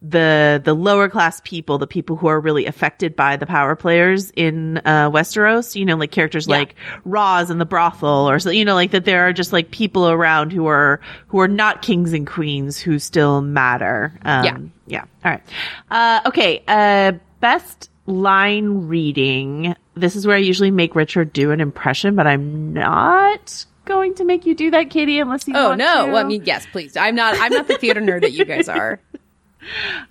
the 0.00 0.60
the 0.64 0.74
lower 0.74 1.08
class 1.08 1.40
people, 1.44 1.76
the 1.78 1.86
people 1.86 2.14
who 2.16 2.28
are 2.28 2.38
really 2.40 2.66
affected 2.66 3.16
by 3.16 3.36
the 3.36 3.46
power 3.46 3.74
players 3.74 4.30
in 4.36 4.78
uh, 4.84 5.10
Westeros. 5.10 5.74
You 5.74 5.84
know, 5.84 5.96
like 5.96 6.10
characters 6.12 6.46
Yeah. 6.46 6.58
like 6.58 6.74
Roz 7.04 7.50
and 7.50 7.60
the 7.60 7.64
brothel, 7.66 8.30
or 8.30 8.38
so 8.38 8.50
you 8.50 8.64
know, 8.64 8.74
like 8.74 8.92
that 8.92 9.04
there 9.04 9.26
are 9.26 9.32
just 9.32 9.52
like 9.52 9.70
people 9.72 10.08
around 10.08 10.52
who 10.52 10.66
are 10.66 11.00
who 11.26 11.40
are 11.40 11.48
not 11.48 11.82
kings 11.82 12.12
and 12.12 12.26
queens 12.26 12.78
who 12.78 12.98
still 12.98 13.40
matter. 13.40 14.12
Um, 14.24 14.44
Yeah. 14.44 14.58
yeah. 14.86 15.04
All 15.24 15.32
right. 15.32 15.42
Uh, 15.90 16.20
okay. 16.28 16.62
Uh, 16.68 17.12
best 17.40 17.90
line 18.06 18.86
reading. 18.86 19.74
This 19.94 20.14
is 20.16 20.26
where 20.26 20.36
I 20.36 20.40
usually 20.40 20.70
make 20.70 20.94
Richard 20.94 21.32
do 21.32 21.50
an 21.50 21.60
impression, 21.60 22.14
but 22.14 22.26
I'm 22.26 22.72
not 22.72 23.64
going 23.84 24.14
to 24.14 24.24
make 24.24 24.44
you 24.46 24.54
do 24.54 24.70
that, 24.70 24.90
Katie, 24.90 25.18
unless 25.18 25.48
you. 25.48 25.54
Oh 25.56 25.68
want 25.70 25.78
no! 25.78 26.06
Well, 26.08 26.16
I 26.18 26.24
mean, 26.24 26.42
yes, 26.44 26.66
please. 26.70 26.96
I'm 26.96 27.14
not. 27.14 27.34
I'm 27.38 27.52
not 27.52 27.66
the 27.68 27.78
theater 27.78 28.00
nerd 28.00 28.20
that 28.20 28.32
you 28.32 28.44
guys 28.44 28.68
are. 28.68 29.00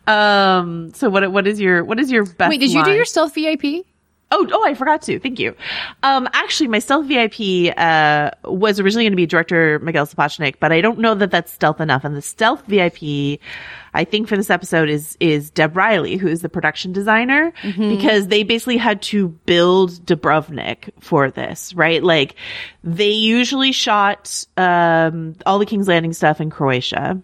Um. 0.06 0.92
So 0.94 1.10
what? 1.10 1.32
What 1.32 1.48
is 1.48 1.60
your 1.60 1.84
what 1.84 2.00
is 2.00 2.12
your 2.12 2.26
best? 2.26 2.50
Wait, 2.50 2.60
did 2.60 2.72
you 2.72 2.84
do 2.84 2.92
your 2.92 3.06
stealth 3.06 3.34
VIP? 3.34 3.86
Oh, 4.30 4.46
oh, 4.52 4.66
I 4.66 4.74
forgot 4.74 5.02
to. 5.04 5.20
Thank 5.20 5.40
you. 5.40 5.56
Um, 6.04 6.28
actually, 6.34 6.68
my 6.68 6.80
stealth 6.80 7.06
VIP 7.06 7.74
uh, 7.78 8.32
was 8.44 8.78
originally 8.78 9.06
going 9.06 9.14
to 9.14 9.18
be 9.18 9.26
director 9.26 9.80
Miguel 9.80 10.06
Sapochnik, 10.06 10.56
but 10.60 10.74
I 10.74 10.82
don't 10.82 11.00
know 11.00 11.16
that 11.16 11.32
that's 11.32 11.54
stealth 11.54 11.80
enough. 11.80 12.04
And 12.04 12.14
the 12.14 12.22
stealth 12.22 12.66
VIP, 12.66 13.40
I 13.94 14.04
think 14.04 14.28
for 14.28 14.36
this 14.36 14.50
episode 14.50 14.90
is 14.90 15.16
is 15.22 15.50
Deb 15.50 15.78
Riley, 15.78 16.18
who 16.18 16.28
is 16.28 16.42
the 16.42 16.50
production 16.50 16.92
designer, 16.92 17.54
mm-hmm. 17.62 17.88
because 17.88 18.28
they 18.28 18.44
basically 18.44 18.76
had 18.76 19.02
to 19.04 19.30
build 19.30 19.92
Dubrovnik 20.06 20.90
for 21.00 21.32
this, 21.32 21.74
right? 21.74 22.04
Like 22.04 22.36
they 22.84 23.12
usually 23.12 23.72
shot 23.72 24.46
um, 24.58 25.36
all 25.46 25.58
the 25.58 25.66
King's 25.66 25.88
Landing 25.88 26.12
stuff 26.12 26.42
in 26.42 26.50
Croatia. 26.50 27.22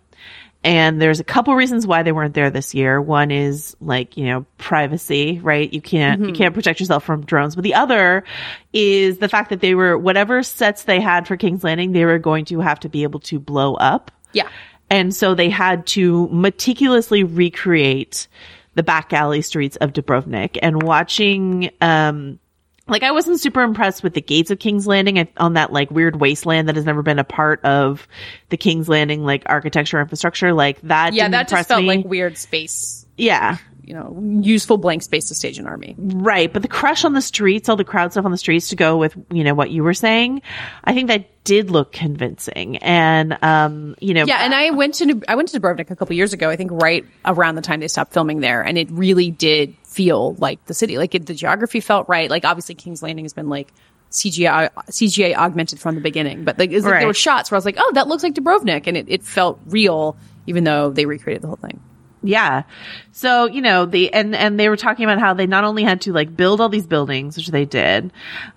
And 0.63 1.01
there's 1.01 1.19
a 1.19 1.25
couple 1.25 1.53
reasons 1.55 1.85
why 1.85 2.03
they 2.03 2.13
weren't 2.13 2.33
there 2.33 2.49
this 2.49 2.73
year. 2.73 3.01
One 3.01 3.31
is 3.31 3.75
like, 3.81 4.15
you 4.15 4.25
know, 4.25 4.45
privacy, 4.57 5.39
right? 5.43 5.71
You 5.71 5.81
can't, 5.81 6.21
mm-hmm. 6.21 6.29
you 6.29 6.35
can't 6.35 6.53
protect 6.53 6.79
yourself 6.79 7.03
from 7.03 7.25
drones. 7.25 7.55
But 7.55 7.65
the 7.65 7.73
other 7.73 8.23
is 8.71 9.17
the 9.17 9.27
fact 9.27 9.49
that 9.49 9.59
they 9.59 9.75
were, 9.75 9.97
whatever 9.97 10.41
sets 10.41 10.83
they 10.83 11.01
had 11.01 11.27
for 11.27 11.35
King's 11.35 11.65
Landing, 11.65 11.91
they 11.91 12.05
were 12.05 12.17
going 12.17 12.45
to 12.45 12.61
have 12.61 12.79
to 12.81 12.89
be 12.89 13.03
able 13.03 13.19
to 13.21 13.39
blow 13.39 13.75
up. 13.75 14.09
Yeah. 14.31 14.47
And 14.89 15.13
so 15.13 15.35
they 15.35 15.49
had 15.49 15.85
to 15.87 16.29
meticulously 16.29 17.23
recreate 17.23 18.27
the 18.75 18.83
back 18.83 19.11
alley 19.11 19.41
streets 19.41 19.75
of 19.77 19.91
Dubrovnik 19.91 20.57
and 20.61 20.81
watching, 20.81 21.71
um, 21.81 22.39
like 22.87 23.03
I 23.03 23.11
wasn't 23.11 23.39
super 23.39 23.61
impressed 23.61 24.03
with 24.03 24.13
the 24.13 24.21
gates 24.21 24.51
of 24.51 24.59
King's 24.59 24.85
Landing 24.85 25.27
on 25.37 25.53
that 25.53 25.71
like 25.71 25.89
weird 25.89 26.19
wasteland 26.19 26.67
that 26.67 26.75
has 26.75 26.85
never 26.85 27.01
been 27.01 27.19
a 27.19 27.23
part 27.23 27.63
of 27.63 28.07
the 28.49 28.57
King's 28.57 28.89
Landing 28.89 29.23
like 29.23 29.43
architecture 29.45 30.01
infrastructure. 30.01 30.53
Like 30.53 30.81
that. 30.81 31.13
Yeah, 31.13 31.29
that 31.29 31.47
just 31.47 31.69
felt 31.69 31.81
me. 31.81 31.87
like 31.87 32.05
weird 32.05 32.37
space. 32.37 33.05
Yeah. 33.17 33.57
You 33.85 33.93
know, 33.95 34.41
useful 34.41 34.77
blank 34.77 35.03
space 35.03 35.27
to 35.27 35.35
stage 35.35 35.59
an 35.59 35.67
army. 35.67 35.95
Right. 35.97 36.51
But 36.51 36.61
the 36.61 36.69
crush 36.69 37.03
on 37.03 37.13
the 37.13 37.21
streets, 37.21 37.67
all 37.67 37.75
the 37.75 37.83
crowd 37.83 38.11
stuff 38.11 38.23
on 38.23 38.31
the 38.31 38.37
streets 38.37 38.69
to 38.69 38.77
go 38.77 38.97
with, 38.97 39.15
you 39.29 39.43
know, 39.43 39.53
what 39.53 39.71
you 39.71 39.83
were 39.83 39.93
saying, 39.93 40.41
I 40.85 40.93
think 40.93 41.09
that 41.09 41.43
did 41.43 41.69
look 41.69 41.91
convincing. 41.91 42.77
And, 42.77 43.37
um, 43.43 43.95
you 43.99 44.13
know. 44.13 44.25
Yeah. 44.25 44.37
And 44.37 44.53
I 44.53 44.69
went 44.69 44.95
to, 44.95 45.21
I 45.27 45.35
went 45.35 45.49
to 45.49 45.59
Dubrovnik 45.59 45.91
a 45.91 45.97
couple 45.97 46.15
years 46.15 46.31
ago, 46.31 46.49
I 46.49 46.55
think 46.55 46.71
right 46.71 47.05
around 47.25 47.55
the 47.55 47.61
time 47.61 47.81
they 47.81 47.89
stopped 47.89 48.13
filming 48.13 48.39
there. 48.39 48.61
And 48.61 48.77
it 48.77 48.89
really 48.89 49.31
did 49.31 49.75
feel 49.93 50.33
like 50.35 50.63
the 50.65 50.73
city. 50.73 50.97
Like 50.97 51.15
it, 51.15 51.25
the 51.25 51.33
geography 51.33 51.79
felt 51.79 52.09
right. 52.09 52.29
Like 52.29 52.45
obviously 52.45 52.75
King's 52.75 53.03
Landing 53.03 53.25
has 53.25 53.33
been 53.33 53.49
like 53.49 53.73
CGI 54.11 54.69
CGI 54.89 55.35
augmented 55.35 55.79
from 55.79 55.95
the 55.95 56.01
beginning, 56.01 56.43
but 56.43 56.57
like, 56.59 56.71
right. 56.71 56.83
like 56.83 56.99
there 56.99 57.07
were 57.07 57.13
shots 57.13 57.49
where 57.49 57.55
I 57.55 57.59
was 57.59 57.65
like, 57.65 57.77
oh, 57.77 57.91
that 57.95 58.07
looks 58.07 58.23
like 58.23 58.33
Dubrovnik, 58.33 58.87
and 58.87 58.95
it, 58.95 59.05
it 59.09 59.23
felt 59.23 59.59
real, 59.65 60.15
even 60.45 60.63
though 60.63 60.91
they 60.91 61.05
recreated 61.05 61.41
the 61.41 61.47
whole 61.47 61.57
thing. 61.57 61.79
Yeah. 62.23 62.63
So, 63.11 63.45
you 63.45 63.61
know, 63.61 63.85
the, 63.85 64.13
and, 64.13 64.33
and 64.33 64.57
they 64.57 64.69
were 64.69 64.77
talking 64.77 65.03
about 65.03 65.19
how 65.19 65.33
they 65.33 65.45
not 65.45 65.65
only 65.65 65.83
had 65.83 66.01
to 66.01 66.13
like 66.13 66.35
build 66.35 66.61
all 66.61 66.69
these 66.69 66.87
buildings, 66.87 67.35
which 67.35 67.49
they 67.49 67.65
did, 67.65 68.13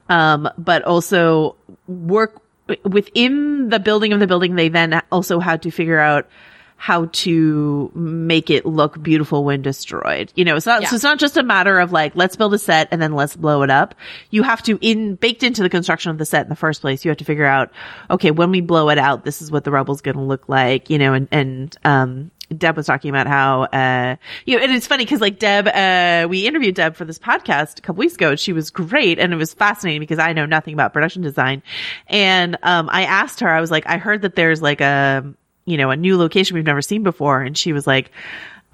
um, 0.08 0.48
but 0.56 0.84
also 0.84 1.56
work 1.88 2.40
within 2.84 3.68
the 3.68 3.80
building 3.80 4.12
of 4.12 4.20
the 4.20 4.26
building. 4.26 4.54
They 4.54 4.68
then 4.68 5.02
also 5.10 5.40
had 5.40 5.62
to 5.62 5.70
figure 5.70 5.98
out 5.98 6.28
how 6.76 7.06
to 7.06 7.90
make 7.94 8.50
it 8.50 8.66
look 8.66 9.02
beautiful 9.02 9.44
when 9.44 9.62
destroyed. 9.62 10.30
You 10.36 10.44
know, 10.44 10.56
it's 10.56 10.66
not, 10.66 10.82
yeah. 10.82 10.88
so 10.88 10.96
it's 10.96 11.04
not 11.04 11.18
just 11.18 11.36
a 11.36 11.42
matter 11.42 11.78
of 11.80 11.90
like, 11.90 12.14
let's 12.14 12.36
build 12.36 12.52
a 12.54 12.58
set 12.58 12.88
and 12.90 13.00
then 13.00 13.12
let's 13.12 13.34
blow 13.34 13.62
it 13.62 13.70
up. 13.70 13.94
You 14.30 14.42
have 14.42 14.62
to 14.64 14.78
in, 14.80 15.14
baked 15.14 15.42
into 15.42 15.62
the 15.62 15.70
construction 15.70 16.10
of 16.10 16.18
the 16.18 16.26
set 16.26 16.44
in 16.44 16.50
the 16.50 16.56
first 16.56 16.82
place, 16.82 17.04
you 17.04 17.08
have 17.10 17.18
to 17.18 17.24
figure 17.24 17.46
out, 17.46 17.72
okay, 18.10 18.30
when 18.30 18.50
we 18.50 18.60
blow 18.60 18.90
it 18.90 18.98
out, 18.98 19.24
this 19.24 19.40
is 19.40 19.50
what 19.50 19.64
the 19.64 19.70
rebel's 19.70 20.02
going 20.02 20.16
to 20.16 20.22
look 20.22 20.48
like, 20.48 20.90
you 20.90 20.98
know, 20.98 21.14
and, 21.14 21.28
and, 21.32 21.76
um, 21.84 22.30
Deb 22.56 22.76
was 22.76 22.86
talking 22.86 23.10
about 23.10 23.26
how, 23.26 23.62
uh, 23.62 24.14
you 24.44 24.56
know, 24.56 24.62
and 24.62 24.70
it's 24.70 24.86
funny 24.86 25.04
because 25.04 25.20
like 25.20 25.40
Deb, 25.40 25.66
uh, 25.66 26.28
we 26.28 26.46
interviewed 26.46 26.76
Deb 26.76 26.94
for 26.94 27.04
this 27.04 27.18
podcast 27.18 27.80
a 27.80 27.82
couple 27.82 27.98
weeks 27.98 28.14
ago. 28.14 28.36
She 28.36 28.52
was 28.52 28.70
great 28.70 29.18
and 29.18 29.32
it 29.32 29.36
was 29.36 29.52
fascinating 29.52 29.98
because 29.98 30.20
I 30.20 30.32
know 30.32 30.46
nothing 30.46 30.72
about 30.72 30.92
production 30.92 31.22
design. 31.22 31.64
And, 32.06 32.56
um, 32.62 32.88
I 32.92 33.02
asked 33.02 33.40
her, 33.40 33.48
I 33.48 33.60
was 33.60 33.72
like, 33.72 33.88
I 33.88 33.96
heard 33.96 34.22
that 34.22 34.36
there's 34.36 34.62
like 34.62 34.80
a, 34.80 35.34
you 35.66 35.76
know, 35.76 35.90
a 35.90 35.96
new 35.96 36.16
location 36.16 36.54
we've 36.54 36.64
never 36.64 36.82
seen 36.82 37.02
before. 37.02 37.42
And 37.42 37.56
she 37.58 37.72
was 37.72 37.86
like, 37.86 38.10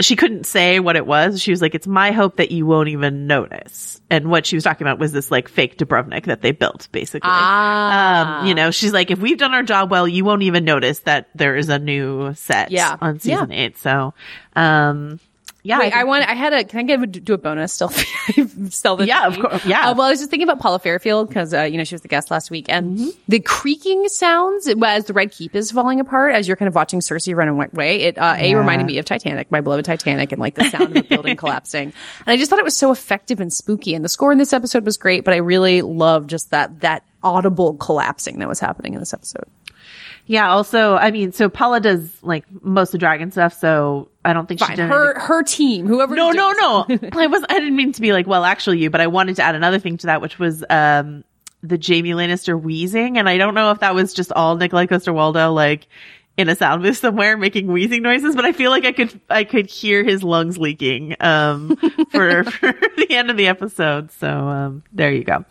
she 0.01 0.17
couldn't 0.17 0.45
say 0.45 0.81
what 0.81 0.97
it 0.97 1.07
was. 1.07 1.41
She 1.41 1.51
was 1.51 1.61
like, 1.61 1.75
it's 1.75 1.87
my 1.87 2.13
hope 2.13 2.37
that 2.37 2.51
you 2.51 2.67
won't 2.67 2.89
even 2.89 3.27
notice. 3.27 4.01
And 4.11 4.31
what 4.31 4.47
she 4.47 4.57
was 4.57 4.65
talking 4.65 4.87
about 4.87 4.99
was 4.99 5.13
this 5.13 5.31
like 5.31 5.49
fake 5.49 5.79
Dubrovnik 5.79 6.27
that 6.27 6.43
they 6.43 6.53
built, 6.53 6.89
basically. 6.93 7.31
Ah. 7.31 8.41
Um, 8.41 8.47
you 8.47 8.55
know, 8.55 8.71
she's 8.71 8.93
like, 8.93 9.11
if 9.11 9.19
we've 9.19 9.39
done 9.39 9.55
our 9.55 9.63
job 9.63 9.91
well, 9.91 10.07
you 10.09 10.25
won't 10.25 10.43
even 10.43 10.65
notice 10.65 11.01
that 11.01 11.29
there 11.35 11.57
is 11.57 11.69
a 11.69 11.79
new 11.79 12.35
set 12.35 12.71
yeah. 12.71 12.97
on 13.01 13.21
season 13.21 13.51
yeah. 13.51 13.59
eight. 13.59 13.79
So, 13.79 14.15
um, 14.57 15.21
yeah. 15.63 15.79
Wait, 15.79 15.95
I, 15.95 16.01
I, 16.01 16.05
want, 16.05 16.29
I 16.29 16.35
had 16.35 16.53
a, 16.53 16.65
can 16.65 16.81
I 16.81 16.83
give, 16.83 17.25
do 17.25 17.35
a 17.35 17.39
bonus 17.39 17.73
still? 17.73 17.93
Yeah, 19.07 19.27
of 19.27 19.39
course. 19.39 19.65
Yeah. 19.65 19.91
Uh, 19.91 19.95
well, 19.95 20.09
I 20.09 20.11
was 20.11 20.19
just 20.19 20.31
thinking 20.31 20.49
about 20.49 20.61
Paula 20.61 20.79
Fairfield 20.79 21.29
because, 21.29 21.55
uh, 21.55 21.63
you 21.63 21.79
know, 21.79 21.85
she 21.85 21.95
was 21.95 22.03
the 22.03 22.09
guest 22.09 22.31
last 22.31 22.51
week 22.51 22.67
and 22.69 22.99
mm-hmm. 22.99 23.11
the 23.29 23.39
creaking 23.41 24.09
sounds 24.09 24.67
as 24.67 25.05
the 25.05 25.13
Red 25.13 25.31
Keep 25.31 25.55
is 25.55 25.71
falling 25.71 26.01
apart 26.01 26.35
as 26.35 26.49
you're 26.49 26.57
kind 26.57 26.69
of 26.69 26.75
watching 26.75 27.01
Cersei 27.01 27.35
run 27.35 27.49
away. 27.49 28.03
It, 28.03 28.19
uh, 28.19 28.37
yeah. 28.39 28.45
A 28.45 28.55
reminded 28.57 28.87
me 28.87 28.99
of 28.99 29.05
Titanic, 29.05 29.51
my 29.53 29.61
beloved 29.61 29.85
Titanic 29.85 30.33
and 30.33 30.41
like 30.41 30.57
the 30.57 30.65
sound 30.65 30.85
of 30.85 30.95
the 30.95 31.03
building 31.03 31.37
collapsing. 31.39 31.93
And 32.27 32.27
I 32.27 32.37
just 32.37 32.51
thought 32.51 32.59
it 32.59 32.65
was 32.65 32.77
so 32.77 32.91
effective 32.91 33.41
and 33.41 33.53
spooky. 33.53 33.95
And 33.95 34.05
the 34.05 34.09
score 34.09 34.33
in 34.33 34.39
this 34.39 34.53
episode 34.53 34.85
was 34.85 34.97
great, 34.97 35.25
but 35.25 35.35
I 35.35 35.39
really 35.39 35.83
loved 35.83 36.31
just 36.31 36.51
that, 36.51 36.81
that 36.81 37.05
audible 37.23 37.75
collapsing 37.75 38.41
that 38.41 38.49
was 38.49 38.59
happening 38.59 38.95
in 38.95 39.01
this 39.01 39.15
episode. 39.15 39.47
Yeah. 40.27 40.51
Also, 40.51 40.95
I 40.95 41.11
mean, 41.11 41.33
so 41.33 41.49
Paula 41.49 41.81
does 41.81 42.11
like 42.23 42.45
most 42.63 42.89
of 42.89 42.93
the 42.93 42.99
dragon 42.99 43.31
stuff, 43.31 43.53
so 43.59 44.09
I 44.25 44.33
don't 44.33 44.47
think 44.47 44.61
Fine. 44.61 44.71
she 44.71 44.77
did 44.77 44.89
her 44.89 45.19
her 45.19 45.43
team, 45.43 45.87
whoever. 45.87 46.15
No, 46.15 46.31
no, 46.31 46.53
no. 46.53 46.87
I 47.13 47.27
was. 47.27 47.45
I 47.49 47.59
didn't 47.59 47.77
mean 47.77 47.93
to 47.93 48.01
be 48.01 48.13
like, 48.13 48.27
well, 48.27 48.45
actually, 48.45 48.79
you, 48.79 48.91
but 48.91 49.01
I 49.01 49.07
wanted 49.09 49.37
to 49.37 49.43
add 49.43 49.55
another 49.55 49.79
thing 49.79 49.97
to 49.99 50.07
that, 50.07 50.21
which 50.21 50.39
was 50.39 50.65
um 50.71 51.25
the 51.63 51.79
Jamie 51.79 52.11
Lannister 52.11 52.61
wheezing, 52.61 53.19
and 53.19 53.29
I 53.29 53.37
don't 53.37 53.55
know 53.55 53.71
if 53.71 53.81
that 53.81 53.95
was 53.95 54.13
just 54.15 54.33
all 54.33 54.57
Nikolaj 54.57 54.89
Coster-Waldau 54.89 55.55
like 55.55 55.87
in 56.37 56.49
a 56.49 56.57
sound 56.57 56.83
booth 56.83 56.97
somewhere 56.97 57.37
making 57.37 57.67
wheezing 57.67 58.03
noises, 58.03 58.35
but 58.35 58.45
I 58.45 58.53
feel 58.53 58.71
like 58.71 58.85
I 58.85 58.93
could 58.93 59.21
I 59.29 59.45
could 59.45 59.67
hear 59.67 60.03
his 60.03 60.23
lungs 60.23 60.57
leaking 60.59 61.17
um 61.21 61.77
for, 62.11 62.45
for 62.45 62.73
the 62.97 63.07
end 63.11 63.31
of 63.31 63.37
the 63.37 63.49
episode. 63.49 64.11
So 64.13 64.29
um 64.29 64.83
there 64.93 65.13
you 65.13 65.25
go. 65.25 65.45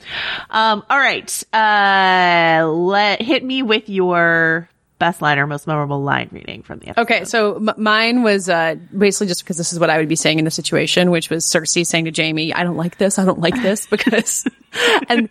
Um 0.49 0.83
all 0.89 0.97
right. 0.97 1.43
Uh 1.53 2.67
let 2.67 3.21
hit 3.21 3.43
me 3.43 3.61
with 3.61 3.89
your 3.89 4.69
best 5.01 5.19
line 5.19 5.39
or 5.39 5.47
most 5.47 5.65
memorable 5.65 6.03
line 6.03 6.29
reading 6.31 6.61
from 6.61 6.77
the 6.77 6.89
episode. 6.89 7.01
Okay, 7.01 7.25
so 7.25 7.55
m- 7.55 7.73
mine 7.77 8.21
was 8.21 8.47
uh, 8.47 8.75
basically 8.95 9.25
just 9.25 9.43
because 9.43 9.57
this 9.57 9.73
is 9.73 9.79
what 9.79 9.89
I 9.89 9.97
would 9.97 10.07
be 10.07 10.15
saying 10.15 10.37
in 10.37 10.45
the 10.45 10.51
situation, 10.51 11.09
which 11.09 11.31
was 11.31 11.43
Cersei 11.43 11.83
saying 11.83 12.05
to 12.05 12.11
Jaime, 12.15 12.53
"I 12.53 12.63
don't 12.63 12.77
like 12.77 12.99
this. 12.99 13.17
I 13.17 13.25
don't 13.25 13.39
like 13.39 13.59
this 13.63 13.87
because." 13.89 14.45
and 15.09 15.27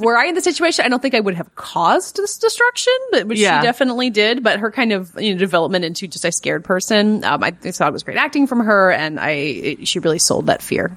were 0.00 0.18
I 0.18 0.26
in 0.26 0.34
the 0.34 0.40
situation, 0.40 0.84
I 0.84 0.88
don't 0.88 1.00
think 1.00 1.14
I 1.14 1.20
would 1.20 1.36
have 1.36 1.54
caused 1.54 2.16
this 2.16 2.36
destruction, 2.36 2.92
but 3.12 3.28
which 3.28 3.38
yeah. 3.38 3.60
she 3.60 3.66
definitely 3.66 4.10
did. 4.10 4.42
But 4.42 4.58
her 4.58 4.72
kind 4.72 4.92
of 4.92 5.14
you 5.16 5.34
know 5.34 5.38
development 5.38 5.84
into 5.84 6.08
just 6.08 6.24
a 6.24 6.32
scared 6.32 6.64
person, 6.64 7.22
um, 7.22 7.44
I 7.44 7.52
thought 7.52 7.88
it 7.88 7.92
was 7.92 8.02
great 8.02 8.18
acting 8.18 8.48
from 8.48 8.58
her, 8.58 8.90
and 8.90 9.20
I 9.20 9.30
it, 9.30 9.88
she 9.88 10.00
really 10.00 10.18
sold 10.18 10.46
that 10.46 10.62
fear. 10.62 10.96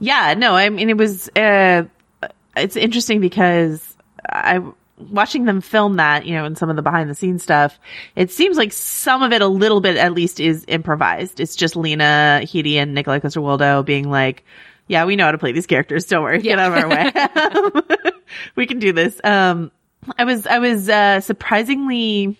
Yeah, 0.00 0.34
no, 0.34 0.56
I 0.56 0.68
mean 0.70 0.90
it 0.90 0.98
was. 0.98 1.28
Uh, 1.36 1.84
it's 2.56 2.74
interesting 2.76 3.20
because 3.20 3.96
I 4.28 4.60
watching 5.10 5.44
them 5.44 5.60
film 5.60 5.94
that, 5.94 6.26
you 6.26 6.34
know, 6.34 6.44
and 6.44 6.56
some 6.56 6.70
of 6.70 6.76
the 6.76 6.82
behind 6.82 7.10
the 7.10 7.14
scenes 7.14 7.42
stuff, 7.42 7.78
it 8.16 8.30
seems 8.30 8.56
like 8.56 8.72
some 8.72 9.22
of 9.22 9.32
it 9.32 9.42
a 9.42 9.46
little 9.46 9.80
bit 9.80 9.96
at 9.96 10.12
least 10.12 10.40
is 10.40 10.64
improvised. 10.68 11.40
It's 11.40 11.56
just 11.56 11.76
Lena 11.76 12.40
Headey 12.42 12.74
and 12.76 12.96
Nikolaj 12.96 13.22
Coster-Waldau 13.22 13.84
being 13.84 14.10
like, 14.10 14.44
yeah, 14.88 15.04
we 15.04 15.16
know 15.16 15.24
how 15.24 15.32
to 15.32 15.38
play 15.38 15.52
these 15.52 15.66
characters. 15.66 16.04
Don't 16.06 16.22
worry. 16.22 16.38
Yeah. 16.38 16.56
Get 16.56 16.58
out 16.58 16.72
of 16.72 16.84
our 16.84 16.88
way. 16.88 18.12
we 18.56 18.66
can 18.66 18.78
do 18.78 18.92
this. 18.92 19.20
Um, 19.24 19.70
I 20.18 20.24
was, 20.24 20.46
I 20.46 20.58
was, 20.58 20.88
uh, 20.88 21.20
surprisingly, 21.20 22.36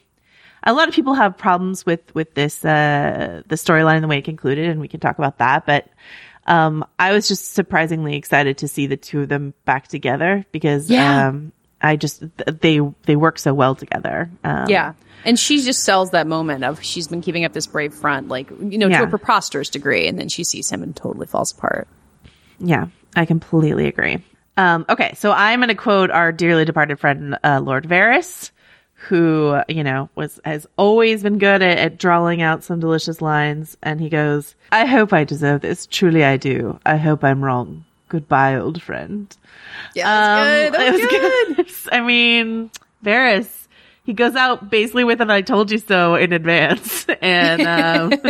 a 0.64 0.73
lot 0.73 0.88
of 0.88 0.95
people 0.95 1.14
have 1.14 1.38
problems 1.38 1.87
with, 1.87 2.14
with 2.14 2.35
this, 2.35 2.64
uh, 2.64 3.42
the 3.47 3.57
storyline 3.57 3.95
and 3.95 4.04
the 4.04 4.09
way 4.09 4.19
it 4.19 4.25
concluded, 4.25 4.69
and 4.69 4.81
we 4.81 4.88
can 4.88 5.00
talk 5.00 5.19
about 5.19 5.38
that, 5.38 5.66
but, 5.66 5.88
um, 6.47 6.85
I 6.99 7.12
was 7.12 7.28
just 7.28 7.52
surprisingly 7.52 8.16
excited 8.16 8.59
to 8.59 8.69
see 8.69 8.88
the 8.88 8.97
two 8.97 9.23
of 9.23 9.28
them 9.28 9.54
back 9.64 9.87
together 9.87 10.45
because, 10.50 10.90
yeah. 10.90 11.28
um, 11.28 11.52
I 11.83 11.97
just 11.97 12.23
they 12.61 12.81
they 13.05 13.17
work 13.17 13.39
so 13.39 13.53
well 13.53 13.75
together. 13.75 14.31
Um, 14.45 14.69
yeah, 14.69 14.95
and 15.25 15.39
she 15.39 15.62
just 15.62 15.83
sells 15.83 16.11
that 16.12 16.27
moment 16.27 16.65
of 16.65 16.83
she's 16.83 17.09
been 17.09 17.21
keeping 17.21 17.45
up 17.45 17.53
this 17.53 17.67
brave 17.67 17.95
front, 17.95 18.29
like 18.29 18.51
you 18.51 18.79
know, 18.79 18.89
yeah. 18.89 18.99
to 18.99 19.05
a 19.05 19.11
preposterous 19.11 19.69
degree, 19.69 20.07
and 20.07 20.19
then 20.19 20.29
she 20.29 20.45
sees 20.45 20.71
him 20.71 20.83
and 20.83 20.95
totally 20.95 21.27
falls 21.27 21.53
apart. 21.53 21.89
Yeah, 22.59 22.87
I 23.17 23.25
completely 23.25 23.89
agree. 23.89 24.23
Um, 24.57 24.85
okay, 24.89 25.15
so 25.15 25.33
I'm 25.33 25.61
going 25.61 25.69
to 25.69 25.75
quote 25.75 26.11
our 26.11 26.31
dearly 26.31 26.65
departed 26.65 27.01
friend 27.01 27.39
uh, 27.43 27.61
Lord 27.61 27.89
Varys, 27.89 28.51
who 28.95 29.61
you 29.69 29.83
know 29.83 30.11
was 30.15 30.41
has 30.45 30.67
always 30.77 31.23
been 31.23 31.39
good 31.39 31.62
at, 31.62 31.79
at 31.79 31.99
drawing 31.99 32.43
out 32.43 32.65
some 32.65 32.81
delicious 32.81 33.21
lines, 33.21 33.77
and 33.83 34.01
he 34.01 34.09
goes, 34.09 34.55
"I 34.71 34.87
hope 34.87 35.12
I 35.12 35.25
deserve 35.25 35.62
this. 35.62 35.87
Truly, 35.87 36.25
I 36.25 36.37
do. 36.37 36.79
I 36.85 36.97
hope 36.97 37.25
I'm 37.25 37.43
wrong." 37.43 37.85
Goodbye, 38.12 38.57
old 38.57 38.83
friend. 38.83 39.35
Yeah, 39.95 40.04
um, 40.07 40.45
good. 40.45 40.73
That 40.75 40.92
was, 40.92 41.00
was 41.00 41.11
good. 41.11 41.57
good. 41.57 41.95
I 41.95 42.00
mean, 42.02 42.71
Varys, 43.02 43.69
he 44.04 44.12
goes 44.12 44.37
out 44.37 44.69
basically 44.69 45.04
with 45.04 45.23
an 45.23 45.31
"I 45.31 45.40
told 45.40 45.71
you 45.71 45.78
so" 45.78 46.14
in 46.16 46.35
advance, 46.35 47.07
and 47.23 47.62
um, 47.62 48.12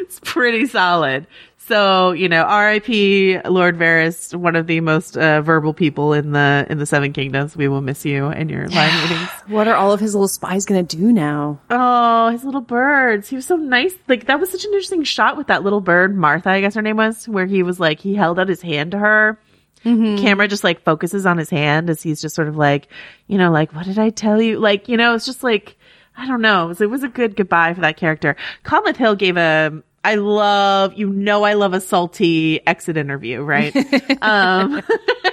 it's 0.00 0.18
pretty 0.24 0.66
solid. 0.66 1.28
So, 1.66 2.12
you 2.12 2.28
know, 2.28 2.42
R.I.P. 2.42 3.40
Lord 3.46 3.78
Varys, 3.78 4.34
one 4.34 4.54
of 4.54 4.66
the 4.66 4.80
most 4.80 5.16
uh, 5.16 5.40
verbal 5.40 5.72
people 5.72 6.12
in 6.12 6.32
the 6.32 6.66
in 6.68 6.76
the 6.76 6.84
Seven 6.84 7.14
Kingdoms. 7.14 7.56
We 7.56 7.68
will 7.68 7.80
miss 7.80 8.04
you 8.04 8.26
and 8.26 8.50
your 8.50 8.68
line 8.68 9.02
meetings. 9.02 9.30
What 9.46 9.66
are 9.66 9.74
all 9.74 9.92
of 9.92 9.98
his 10.00 10.14
little 10.14 10.28
spies 10.28 10.66
going 10.66 10.86
to 10.86 10.96
do 10.96 11.10
now? 11.10 11.58
Oh, 11.70 12.28
his 12.28 12.44
little 12.44 12.60
birds. 12.60 13.30
He 13.30 13.36
was 13.36 13.46
so 13.46 13.56
nice. 13.56 13.94
Like 14.08 14.26
that 14.26 14.38
was 14.38 14.50
such 14.50 14.64
an 14.64 14.72
interesting 14.72 15.04
shot 15.04 15.38
with 15.38 15.46
that 15.46 15.64
little 15.64 15.80
bird, 15.80 16.14
Martha, 16.14 16.50
I 16.50 16.60
guess 16.60 16.74
her 16.74 16.82
name 16.82 16.98
was, 16.98 17.26
where 17.26 17.46
he 17.46 17.62
was 17.62 17.80
like 17.80 17.98
he 17.98 18.14
held 18.14 18.38
out 18.38 18.48
his 18.48 18.62
hand 18.62 18.90
to 18.90 18.98
her. 18.98 19.38
Mm-hmm. 19.84 20.22
camera 20.22 20.48
just 20.48 20.64
like 20.64 20.82
focuses 20.82 21.26
on 21.26 21.36
his 21.36 21.50
hand 21.50 21.90
as 21.90 22.02
he's 22.02 22.22
just 22.22 22.34
sort 22.34 22.48
of 22.48 22.56
like, 22.56 22.88
you 23.26 23.36
know, 23.36 23.50
like, 23.50 23.74
what 23.74 23.84
did 23.84 23.98
I 23.98 24.08
tell 24.08 24.40
you? 24.40 24.58
Like, 24.58 24.88
you 24.88 24.96
know, 24.96 25.14
it's 25.14 25.26
just 25.26 25.42
like, 25.42 25.76
I 26.16 26.26
don't 26.26 26.40
know. 26.40 26.64
It 26.64 26.68
was, 26.68 26.80
it 26.80 26.88
was 26.88 27.02
a 27.02 27.08
good 27.08 27.36
goodbye 27.36 27.74
for 27.74 27.82
that 27.82 27.98
character. 27.98 28.34
Conleth 28.64 28.96
Hill 28.96 29.14
gave 29.14 29.36
a, 29.36 29.82
I 30.04 30.16
love, 30.16 30.94
you 30.94 31.08
know, 31.08 31.44
I 31.44 31.54
love 31.54 31.72
a 31.72 31.80
salty 31.80 32.64
exit 32.66 32.98
interview, 32.98 33.40
right? 33.40 33.74
um, 34.22 34.82